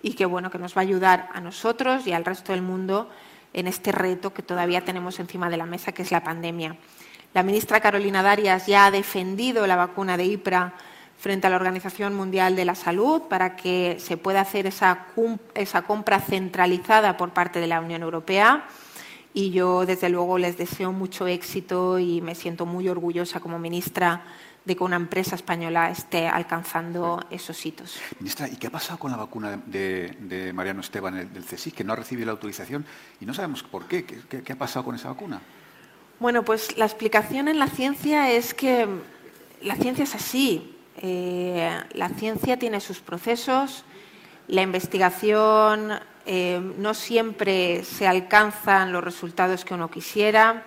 y 0.01 0.13
que 0.13 0.25
bueno 0.25 0.49
que 0.49 0.57
nos 0.57 0.75
va 0.75 0.81
a 0.81 0.85
ayudar 0.85 1.29
a 1.31 1.41
nosotros 1.41 2.07
y 2.07 2.13
al 2.13 2.25
resto 2.25 2.51
del 2.51 2.63
mundo 2.63 3.07
en 3.53 3.67
este 3.67 3.91
reto 3.91 4.33
que 4.33 4.41
todavía 4.41 4.83
tenemos 4.83 5.19
encima 5.19 5.49
de 5.49 5.57
la 5.57 5.67
mesa, 5.67 5.91
que 5.91 6.01
es 6.01 6.11
la 6.11 6.23
pandemia. 6.23 6.75
La 7.35 7.43
ministra 7.43 7.81
Carolina 7.81 8.23
Darias 8.23 8.65
ya 8.65 8.87
ha 8.87 8.91
defendido 8.91 9.67
la 9.67 9.75
vacuna 9.75 10.17
de 10.17 10.25
IPRA 10.25 10.73
frente 11.19 11.47
a 11.47 11.49
la 11.49 11.57
Organización 11.57 12.15
Mundial 12.15 12.55
de 12.55 12.65
la 12.65 12.75
Salud 12.75 13.23
para 13.23 13.55
que 13.55 13.97
se 13.99 14.17
pueda 14.17 14.41
hacer 14.41 14.65
esa, 14.65 15.07
esa 15.53 15.81
compra 15.81 16.19
centralizada 16.21 17.17
por 17.17 17.31
parte 17.31 17.59
de 17.59 17.67
la 17.67 17.81
Unión 17.81 18.01
Europea 18.01 18.65
y 19.33 19.51
yo 19.51 19.85
desde 19.85 20.09
luego 20.09 20.37
les 20.37 20.57
deseo 20.57 20.91
mucho 20.91 21.27
éxito 21.27 21.99
y 21.99 22.21
me 22.21 22.35
siento 22.35 22.65
muy 22.65 22.87
orgullosa 22.87 23.39
como 23.39 23.59
ministra 23.59 24.23
de 24.65 24.75
que 24.75 24.83
una 24.83 24.95
empresa 24.95 25.35
española 25.35 25.89
esté 25.89 26.27
alcanzando 26.27 27.19
esos 27.29 27.65
hitos. 27.65 27.99
Ministra, 28.19 28.47
¿y 28.47 28.55
qué 28.55 28.67
ha 28.67 28.71
pasado 28.71 28.99
con 28.99 29.11
la 29.11 29.17
vacuna 29.17 29.61
de, 29.65 30.51
Mariano 30.53 30.81
Esteban 30.81 31.33
del 31.33 31.43
CSIC, 31.43 31.75
que 31.75 31.83
no 31.83 31.93
ha 31.93 31.95
recibido 31.95 32.27
la 32.27 32.33
autorización 32.33 32.85
y 33.19 33.25
no 33.25 33.33
sabemos 33.33 33.63
por 33.63 33.87
qué? 33.87 34.05
¿Qué, 34.05 34.53
ha 34.53 34.57
pasado 34.57 34.85
con 34.85 34.95
esa 34.95 35.09
vacuna? 35.09 35.41
Bueno, 36.19 36.43
pues 36.43 36.77
la 36.77 36.85
explicación 36.85 37.47
en 37.47 37.59
la 37.59 37.67
ciencia 37.67 38.31
es 38.31 38.53
que 38.53 38.87
la 39.61 39.75
ciencia 39.75 40.03
es 40.03 40.15
así. 40.15 40.78
Eh, 41.01 41.71
la 41.93 42.09
ciencia 42.09 42.57
tiene 42.59 42.81
sus 42.81 42.99
procesos, 42.99 43.85
la 44.47 44.61
investigación 44.61 45.97
eh, 46.25 46.59
no 46.77 46.93
siempre 46.93 47.83
se 47.85 48.05
alcanzan 48.05 48.91
los 48.91 49.03
resultados 49.03 49.63
que 49.63 49.73
uno 49.73 49.89
quisiera. 49.89 50.65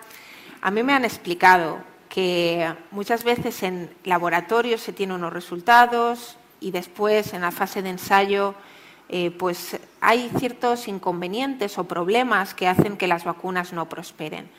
A 0.61 0.71
mí 0.71 0.81
me 0.81 0.93
han 0.93 1.05
explicado 1.05 1.83
que 2.09 2.73
muchas 2.91 3.23
veces 3.23 3.61
en 3.63 3.89
laboratorio 4.03 4.77
se 4.77 4.93
tienen 4.93 5.17
unos 5.17 5.33
resultados 5.33 6.37
y 6.59 6.71
después 6.71 7.33
en 7.33 7.41
la 7.41 7.51
fase 7.51 7.81
de 7.81 7.89
ensayo 7.89 8.55
eh, 9.09 9.31
pues 9.31 9.77
hay 10.01 10.31
ciertos 10.39 10.87
inconvenientes 10.87 11.77
o 11.77 11.83
problemas 11.83 12.53
que 12.53 12.67
hacen 12.67 12.97
que 12.97 13.07
las 13.07 13.23
vacunas 13.23 13.73
no 13.73 13.87
prosperen. 13.87 14.49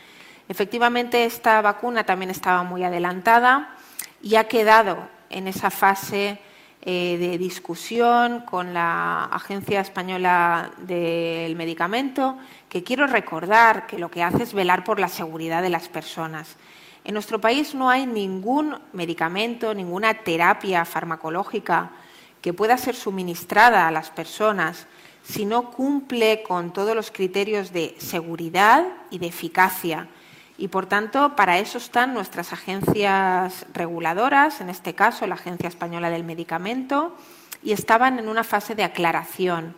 Efectivamente, 0.48 1.24
esta 1.24 1.60
vacuna 1.62 2.04
también 2.04 2.30
estaba 2.30 2.62
muy 2.62 2.84
adelantada 2.84 3.74
y 4.22 4.36
ha 4.36 4.44
quedado 4.44 5.08
en 5.34 5.48
esa 5.48 5.70
fase 5.70 6.38
eh, 6.82 7.16
de 7.18 7.38
discusión 7.38 8.40
con 8.40 8.72
la 8.72 9.24
Agencia 9.24 9.80
Española 9.80 10.70
del 10.78 11.56
Medicamento, 11.56 12.38
que 12.68 12.84
quiero 12.84 13.06
recordar 13.06 13.86
que 13.86 13.98
lo 13.98 14.10
que 14.10 14.22
hace 14.22 14.44
es 14.44 14.54
velar 14.54 14.84
por 14.84 15.00
la 15.00 15.08
seguridad 15.08 15.62
de 15.62 15.70
las 15.70 15.88
personas. 15.88 16.56
En 17.04 17.14
nuestro 17.14 17.40
país 17.40 17.74
no 17.74 17.90
hay 17.90 18.06
ningún 18.06 18.78
medicamento, 18.92 19.74
ninguna 19.74 20.14
terapia 20.14 20.84
farmacológica 20.84 21.90
que 22.40 22.52
pueda 22.52 22.78
ser 22.78 22.94
suministrada 22.94 23.88
a 23.88 23.90
las 23.90 24.10
personas 24.10 24.86
si 25.22 25.46
no 25.46 25.70
cumple 25.70 26.42
con 26.42 26.72
todos 26.72 26.94
los 26.94 27.10
criterios 27.10 27.72
de 27.72 27.94
seguridad 27.98 28.86
y 29.10 29.18
de 29.18 29.26
eficacia 29.26 30.08
y, 30.56 30.68
por 30.68 30.86
tanto, 30.86 31.34
para 31.34 31.58
eso 31.58 31.78
están 31.78 32.14
nuestras 32.14 32.52
agencias 32.52 33.66
reguladoras, 33.72 34.60
en 34.60 34.70
este 34.70 34.94
caso 34.94 35.26
la 35.26 35.34
Agencia 35.34 35.68
Española 35.68 36.10
del 36.10 36.24
Medicamento, 36.24 37.16
y 37.62 37.72
estaban 37.72 38.18
en 38.18 38.28
una 38.28 38.44
fase 38.44 38.74
de 38.74 38.84
aclaración. 38.84 39.74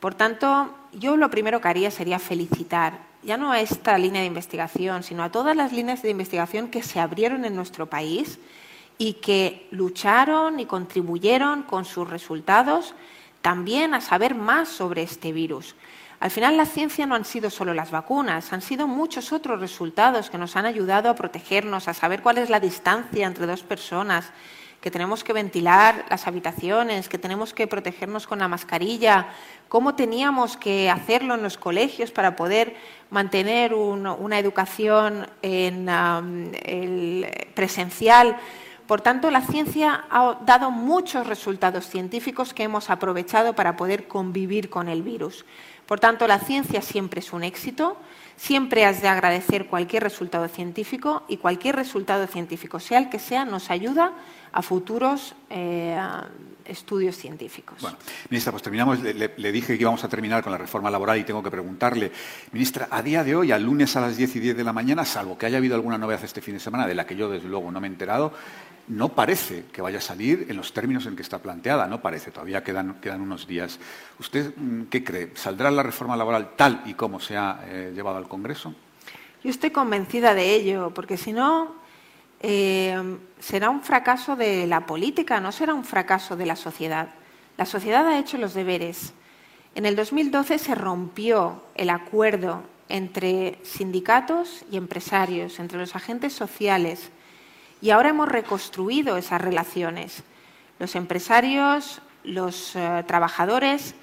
Por 0.00 0.14
tanto, 0.14 0.74
yo 0.92 1.16
lo 1.16 1.30
primero 1.30 1.60
que 1.60 1.68
haría 1.68 1.90
sería 1.90 2.18
felicitar, 2.18 2.98
ya 3.22 3.36
no 3.36 3.52
a 3.52 3.60
esta 3.60 3.96
línea 3.98 4.22
de 4.22 4.26
investigación, 4.26 5.02
sino 5.02 5.22
a 5.22 5.30
todas 5.30 5.56
las 5.56 5.72
líneas 5.72 6.02
de 6.02 6.10
investigación 6.10 6.68
que 6.68 6.82
se 6.82 7.00
abrieron 7.00 7.44
en 7.44 7.54
nuestro 7.54 7.86
país 7.86 8.38
y 8.98 9.14
que 9.14 9.68
lucharon 9.70 10.60
y 10.60 10.66
contribuyeron 10.66 11.62
con 11.62 11.84
sus 11.84 12.08
resultados 12.08 12.94
también 13.42 13.94
a 13.94 14.00
saber 14.00 14.34
más 14.34 14.68
sobre 14.68 15.02
este 15.02 15.32
virus. 15.32 15.74
Al 16.20 16.30
final 16.30 16.58
la 16.58 16.66
ciencia 16.66 17.06
no 17.06 17.14
han 17.14 17.24
sido 17.24 17.48
solo 17.48 17.72
las 17.72 17.90
vacunas, 17.90 18.52
han 18.52 18.60
sido 18.60 18.86
muchos 18.86 19.32
otros 19.32 19.58
resultados 19.58 20.28
que 20.28 20.36
nos 20.36 20.54
han 20.54 20.66
ayudado 20.66 21.08
a 21.08 21.14
protegernos, 21.14 21.88
a 21.88 21.94
saber 21.94 22.20
cuál 22.20 22.36
es 22.36 22.50
la 22.50 22.60
distancia 22.60 23.26
entre 23.26 23.46
dos 23.46 23.62
personas, 23.62 24.30
que 24.82 24.90
tenemos 24.90 25.24
que 25.24 25.32
ventilar 25.32 26.04
las 26.10 26.26
habitaciones, 26.26 27.08
que 27.08 27.16
tenemos 27.16 27.54
que 27.54 27.66
protegernos 27.66 28.26
con 28.26 28.38
la 28.38 28.48
mascarilla, 28.48 29.28
cómo 29.68 29.94
teníamos 29.94 30.58
que 30.58 30.90
hacerlo 30.90 31.34
en 31.34 31.42
los 31.42 31.56
colegios 31.56 32.10
para 32.10 32.36
poder 32.36 32.76
mantener 33.08 33.72
una 33.72 34.38
educación 34.38 35.26
en, 35.40 35.86
presencial. 37.54 38.36
Por 38.86 39.00
tanto, 39.00 39.30
la 39.30 39.40
ciencia 39.40 40.04
ha 40.10 40.38
dado 40.44 40.70
muchos 40.70 41.26
resultados 41.26 41.88
científicos 41.88 42.52
que 42.52 42.64
hemos 42.64 42.90
aprovechado 42.90 43.54
para 43.54 43.76
poder 43.76 44.06
convivir 44.06 44.68
con 44.68 44.88
el 44.88 45.02
virus. 45.02 45.46
Por 45.90 45.98
tanto, 45.98 46.28
la 46.28 46.38
ciencia 46.38 46.82
siempre 46.82 47.18
es 47.18 47.32
un 47.32 47.42
éxito, 47.42 47.96
siempre 48.36 48.84
has 48.84 49.02
de 49.02 49.08
agradecer 49.08 49.66
cualquier 49.66 50.04
resultado 50.04 50.46
científico 50.46 51.24
y 51.26 51.38
cualquier 51.38 51.74
resultado 51.74 52.28
científico, 52.28 52.78
sea 52.78 53.00
el 53.00 53.10
que 53.10 53.18
sea, 53.18 53.44
nos 53.44 53.72
ayuda 53.72 54.12
a 54.52 54.62
futuros 54.62 55.34
eh, 55.50 55.98
estudios 56.64 57.16
científicos. 57.16 57.80
Bueno, 57.80 57.96
ministra, 58.28 58.52
pues 58.52 58.62
terminamos. 58.62 59.00
Le, 59.00 59.52
dije 59.52 59.76
que 59.76 59.82
íbamos 59.82 60.04
a 60.04 60.08
terminar 60.08 60.44
con 60.44 60.52
la 60.52 60.58
reforma 60.58 60.92
laboral 60.92 61.18
y 61.18 61.24
tengo 61.24 61.42
que 61.42 61.50
preguntarle, 61.50 62.12
ministra, 62.52 62.86
a 62.88 63.02
día 63.02 63.24
de 63.24 63.34
hoy, 63.34 63.50
al 63.50 63.64
lunes 63.64 63.96
a 63.96 64.00
las 64.00 64.16
10 64.16 64.36
y 64.36 64.38
10 64.38 64.58
de 64.58 64.62
la 64.62 64.72
mañana, 64.72 65.04
salvo 65.04 65.36
que 65.36 65.46
haya 65.46 65.58
habido 65.58 65.74
alguna 65.74 65.98
novedad 65.98 66.22
este 66.22 66.40
fin 66.40 66.54
de 66.54 66.60
semana, 66.60 66.86
de 66.86 66.94
la 66.94 67.04
que 67.04 67.16
yo 67.16 67.28
desde 67.28 67.48
luego 67.48 67.72
no 67.72 67.80
me 67.80 67.88
he 67.88 67.90
enterado, 67.90 68.32
no 68.90 69.10
parece 69.10 69.66
que 69.72 69.80
vaya 69.80 69.98
a 69.98 70.02
salir 70.02 70.46
en 70.48 70.56
los 70.56 70.72
términos 70.72 71.06
en 71.06 71.14
que 71.14 71.22
está 71.22 71.38
planteada, 71.38 71.86
no 71.86 72.02
parece, 72.02 72.32
todavía 72.32 72.64
quedan, 72.64 73.20
unos 73.20 73.46
días. 73.46 73.78
¿Usted 74.18 74.52
mm, 74.56 74.82
qué 74.90 75.04
cree? 75.04 75.30
¿Saldrá 75.34 75.70
la 75.70 75.84
reforma 75.84 76.16
laboral 76.16 76.56
tal 76.56 76.82
y 76.86 76.94
como 76.94 77.20
se 77.20 77.36
ha 77.36 77.60
eh, 77.66 77.92
llevado 77.94 78.16
al 78.16 78.26
Congreso? 78.26 78.74
Yo 79.44 79.50
estoy 79.50 79.70
convencida 79.70 80.34
de 80.34 80.54
ello, 80.54 80.92
porque 80.92 81.16
si 81.16 81.32
no, 81.32 81.76
eh, 82.40 83.16
será 83.38 83.70
un 83.70 83.80
fracaso 83.80 84.34
de 84.34 84.66
la 84.66 84.86
política, 84.86 85.40
no 85.40 85.52
será 85.52 85.72
un 85.72 85.84
fracaso 85.84 86.36
de 86.36 86.46
la 86.46 86.56
sociedad. 86.56 87.10
La 87.56 87.66
sociedad 87.66 88.06
ha 88.08 88.18
hecho 88.18 88.38
los 88.38 88.54
deberes. 88.54 89.12
En 89.76 89.86
el 89.86 89.94
2012 89.94 90.58
se 90.58 90.74
rompió 90.74 91.62
el 91.76 91.90
acuerdo 91.90 92.64
entre 92.88 93.60
sindicatos 93.62 94.64
y 94.70 94.76
empresarios, 94.76 95.60
entre 95.60 95.78
los 95.78 95.94
agentes 95.94 96.32
sociales, 96.32 97.12
y 97.80 97.90
ahora 97.90 98.10
hemos 98.10 98.28
reconstruido 98.28 99.16
esas 99.16 99.40
relaciones. 99.40 100.22
los 100.78 100.94
empresarios, 100.96 102.00
los 102.24 102.74
eh, 102.74 103.04
trabajadores 103.06 103.94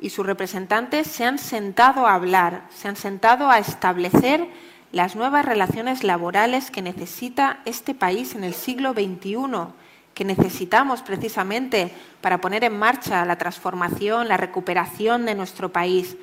y 0.00 0.10
sus 0.10 0.24
representantes 0.24 1.08
se 1.08 1.24
han 1.24 1.38
sentado 1.38 2.06
a 2.06 2.14
hablar, 2.14 2.68
se 2.70 2.86
han 2.86 2.94
sentado 2.96 3.50
a 3.50 3.58
establecer 3.58 4.48
las 4.92 5.16
nuevas 5.16 5.44
relaciones 5.44 6.04
laborales 6.04 6.70
que 6.70 6.82
necesita 6.82 7.60
este 7.64 7.94
país 7.94 8.34
en 8.34 8.44
el 8.44 8.54
siglo 8.54 8.92
XXI, 8.92 9.72
que 10.14 10.24
necesitamos 10.24 11.02
precisamente 11.02 11.92
para 12.20 12.40
poner 12.40 12.64
en 12.64 12.78
marcha 12.78 13.24
la 13.24 13.38
transformación, 13.38 14.28
la 14.28 14.36
recuperación 14.36 15.26
de 15.26 15.34
nuestro 15.34 15.72
país. 15.72 16.16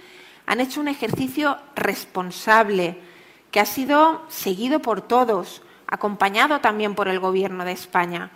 Han 0.45 0.59
hecho 0.59 0.81
un 0.81 0.87
ejercicio 0.87 1.57
responsable 1.75 2.97
que 3.51 3.59
ha 3.59 3.65
sido 3.65 4.23
seguido 4.27 4.81
por 4.81 5.01
todos, 5.01 5.61
acompañado 5.87 6.59
también 6.59 6.95
por 6.95 7.07
el 7.07 7.19
Gobierno 7.19 7.65
de 7.65 7.71
España. 7.71 8.29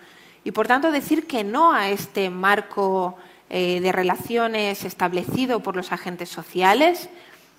Y, 0.44 0.52
por 0.52 0.68
tanto, 0.68 0.92
decir 0.92 1.28
que 1.28 1.44
no 1.44 1.74
a 1.74 1.90
este 1.90 2.30
marco 2.30 3.18
eh, 3.50 3.80
de 3.82 3.92
relaciones 3.92 4.84
establecido 4.86 5.60
por 5.60 5.76
los 5.76 5.92
agentes 5.92 6.30
sociales 6.30 7.10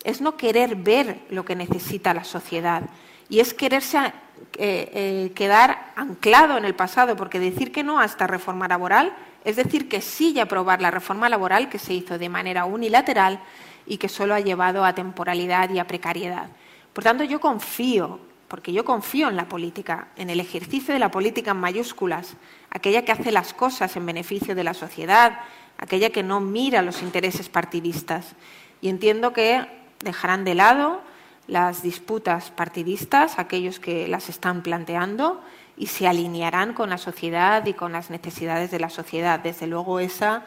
es 0.05 0.21
no 0.21 0.37
querer 0.37 0.75
ver 0.77 1.19
lo 1.31 1.45
que 1.45 1.55
necesita 1.55 2.15
la 2.15 2.25
sociedad 2.25 2.83
y 3.29 3.41
es 3.41 3.55
quererse 3.55 3.99
eh, 3.99 4.11
eh, 4.59 5.33
quedar 5.35 5.93
anclado 5.95 6.59
en 6.59 6.65
el 6.65 6.75
pasado, 6.75 7.17
porque 7.17 7.39
decir 7.39 7.71
que 7.71 7.85
no 7.85 8.01
a 8.01 8.05
esta 8.05 8.27
reforma 8.27 8.67
laboral 8.67 9.15
es 9.45 9.57
decir 9.57 9.89
que 9.89 10.01
sí 10.01 10.33
y 10.35 10.41
aprobar 10.41 10.81
la 10.81 10.91
reforma 10.91 11.29
laboral 11.29 11.69
que 11.69 11.79
se 11.79 11.95
hizo 11.95 12.19
de 12.19 12.29
manera 12.29 12.65
unilateral 12.65 13.41
y 13.87 13.99
que 13.99 14.09
solo 14.09 14.35
ha 14.35 14.41
llevado 14.41 14.85
a 14.85 14.95
temporalidad 14.95 15.71
y 15.71 15.79
a 15.79 15.87
precariedad. 15.87 16.49
Por 16.93 17.05
tanto, 17.05 17.25
yo 17.25 17.41
confío, 17.41 18.21
porque 18.53 18.75
yo 18.75 18.85
confío 18.85 19.31
en 19.31 19.37
la 19.37 19.49
política, 19.49 20.09
en 20.15 20.29
el 20.29 20.39
ejercicio 20.39 20.93
de 20.93 21.01
la 21.01 21.11
política 21.11 21.53
en 21.53 21.57
mayúsculas, 21.57 22.35
aquella 22.69 23.03
que 23.03 23.11
hace 23.11 23.33
las 23.33 23.55
cosas 23.55 23.97
en 23.97 24.05
beneficio 24.05 24.55
de 24.55 24.63
la 24.63 24.75
sociedad, 24.75 25.39
aquella 25.79 26.11
que 26.11 26.23
no 26.23 26.39
mira 26.39 26.83
los 26.83 27.01
intereses 27.01 27.49
partidistas. 27.49 28.35
Y 28.83 28.91
entiendo 28.91 29.33
que 29.33 29.67
dejarán 30.05 30.45
de 30.45 30.55
lado 30.55 31.01
las 31.47 31.83
disputas 31.83 32.51
partidistas, 32.51 33.39
aquellos 33.39 33.81
que 33.81 34.07
las 34.07 34.29
están 34.29 34.63
planteando, 34.63 35.41
y 35.79 35.87
se 35.87 36.07
alinearán 36.07 36.75
con 36.75 36.91
la 36.91 36.99
sociedad 36.99 37.65
y 37.65 37.73
con 37.73 37.93
las 37.93 38.11
necesidades 38.11 38.71
de 38.71 38.81
la 38.81 38.91
sociedad. 38.91 39.41
Desde 39.41 39.67
luego, 39.67 39.99
esa 39.99 40.45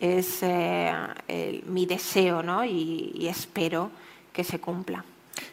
es 0.00 0.40
eh, 0.42 1.62
mi 1.66 1.86
deseo 1.86 2.42
¿no? 2.42 2.64
y, 2.64 3.28
espero 3.28 3.92
que 4.32 4.42
se 4.42 4.58
cumpla. 4.60 5.04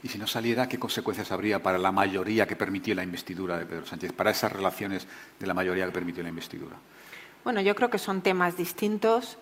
Y 0.03 0.07
si 0.07 0.17
no 0.17 0.25
saliera, 0.25 0.67
¿qué 0.67 0.79
consecuencias 0.79 1.31
habría 1.31 1.61
para 1.61 1.77
la 1.77 1.91
mayoría 1.91 2.47
que 2.47 2.55
permitió 2.55 2.95
la 2.95 3.03
investidura 3.03 3.57
de 3.57 3.65
Pedro 3.65 3.85
Sánchez, 3.85 4.13
para 4.13 4.31
esas 4.31 4.51
relaciones 4.51 5.07
de 5.39 5.47
la 5.47 5.53
mayoría 5.53 5.85
que 5.85 5.91
permitió 5.91 6.23
la 6.23 6.29
investidura? 6.29 6.75
Bueno, 7.43 7.61
yo 7.61 7.75
creo 7.75 7.89
que 7.89 7.99
son 7.99 8.21
temas 8.21 8.57
distintos. 8.57 9.37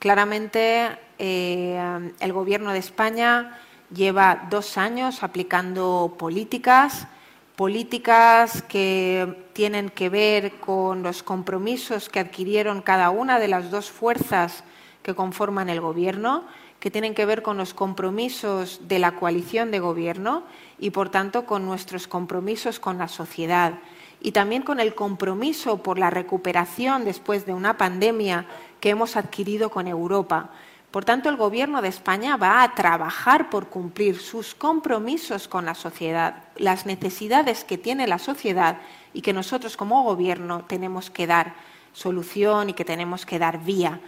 Claramente, 0.00 0.98
eh, 1.18 2.12
el 2.18 2.32
Gobierno 2.32 2.72
de 2.72 2.78
España 2.78 3.58
lleva 3.94 4.46
dos 4.50 4.78
años 4.78 5.22
aplicando 5.22 6.16
políticas, 6.18 7.06
políticas 7.54 8.62
que 8.62 9.48
tienen 9.52 9.90
que 9.90 10.08
ver 10.08 10.52
con 10.60 11.02
los 11.02 11.22
compromisos 11.22 12.08
que 12.08 12.20
adquirieron 12.20 12.82
cada 12.82 13.10
una 13.10 13.38
de 13.38 13.48
las 13.48 13.70
dos 13.70 13.90
fuerzas 13.90 14.64
que 15.02 15.14
conforman 15.14 15.68
el 15.68 15.80
Gobierno, 15.80 16.46
que 16.80 16.90
tienen 16.90 17.14
que 17.14 17.26
ver 17.26 17.42
con 17.42 17.58
los 17.58 17.74
compromisos 17.74 18.80
de 18.88 18.98
la 18.98 19.14
coalición 19.16 19.70
de 19.70 19.80
Gobierno 19.80 20.44
y, 20.78 20.90
por 20.90 21.10
tanto, 21.10 21.44
con 21.44 21.66
nuestros 21.66 22.08
compromisos 22.08 22.80
con 22.80 22.96
la 22.98 23.06
sociedad 23.06 23.74
y 24.20 24.32
también 24.32 24.62
con 24.62 24.80
el 24.80 24.94
compromiso 24.94 25.82
por 25.82 25.98
la 25.98 26.10
recuperación 26.10 27.04
después 27.04 27.46
de 27.46 27.52
una 27.52 27.76
pandemia 27.76 28.46
que 28.80 28.90
hemos 28.90 29.16
adquirido 29.16 29.70
con 29.70 29.86
Europa. 29.86 30.50
Por 30.90 31.04
tanto, 31.04 31.28
el 31.28 31.36
Gobierno 31.36 31.82
de 31.82 31.88
España 31.88 32.36
va 32.36 32.62
a 32.62 32.74
trabajar 32.74 33.50
por 33.50 33.68
cumplir 33.68 34.18
sus 34.18 34.54
compromisos 34.54 35.48
con 35.48 35.64
la 35.64 35.74
sociedad, 35.74 36.44
las 36.56 36.84
necesidades 36.84 37.62
que 37.62 37.78
tiene 37.78 38.08
la 38.08 38.18
sociedad 38.18 38.78
y 39.12 39.20
que 39.20 39.32
nosotros 39.32 39.76
como 39.76 40.02
Gobierno 40.02 40.64
tenemos 40.66 41.10
que 41.10 41.26
dar 41.26 41.54
solución 41.92 42.70
y 42.70 42.72
que 42.72 42.84
tenemos 42.84 43.24
que 43.24 43.38
dar 43.38 43.62
vía. 43.62 44.00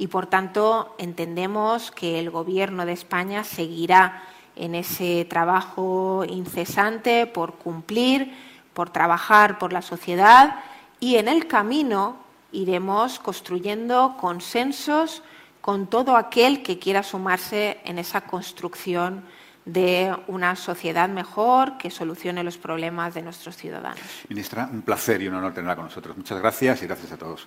Y, 0.00 0.06
por 0.06 0.28
tanto, 0.28 0.94
entendemos 0.96 1.90
que 1.90 2.18
el 2.18 2.30
Gobierno 2.30 2.86
de 2.86 2.92
España 2.92 3.44
seguirá 3.44 4.22
en 4.56 4.74
ese 4.74 5.26
trabajo 5.26 6.24
incesante 6.26 7.26
por 7.26 7.56
cumplir, 7.56 8.34
por 8.72 8.88
trabajar 8.88 9.58
por 9.58 9.74
la 9.74 9.82
sociedad 9.82 10.56
y 11.00 11.16
en 11.16 11.28
el 11.28 11.46
camino 11.46 12.16
iremos 12.50 13.18
construyendo 13.18 14.16
consensos 14.18 15.22
con 15.60 15.86
todo 15.86 16.16
aquel 16.16 16.62
que 16.62 16.78
quiera 16.78 17.02
sumarse 17.02 17.78
en 17.84 17.98
esa 17.98 18.22
construcción 18.22 19.22
de 19.66 20.16
una 20.28 20.56
sociedad 20.56 21.10
mejor 21.10 21.76
que 21.76 21.90
solucione 21.90 22.42
los 22.42 22.56
problemas 22.56 23.12
de 23.12 23.20
nuestros 23.20 23.54
ciudadanos. 23.56 24.00
Ministra, 24.28 24.68
un 24.72 24.80
placer 24.80 25.20
y 25.20 25.28
un 25.28 25.34
honor 25.34 25.52
tenerla 25.52 25.76
con 25.76 25.84
nosotros. 25.84 26.16
Muchas 26.16 26.40
gracias 26.40 26.82
y 26.82 26.86
gracias 26.86 27.12
a 27.12 27.18
todos. 27.18 27.46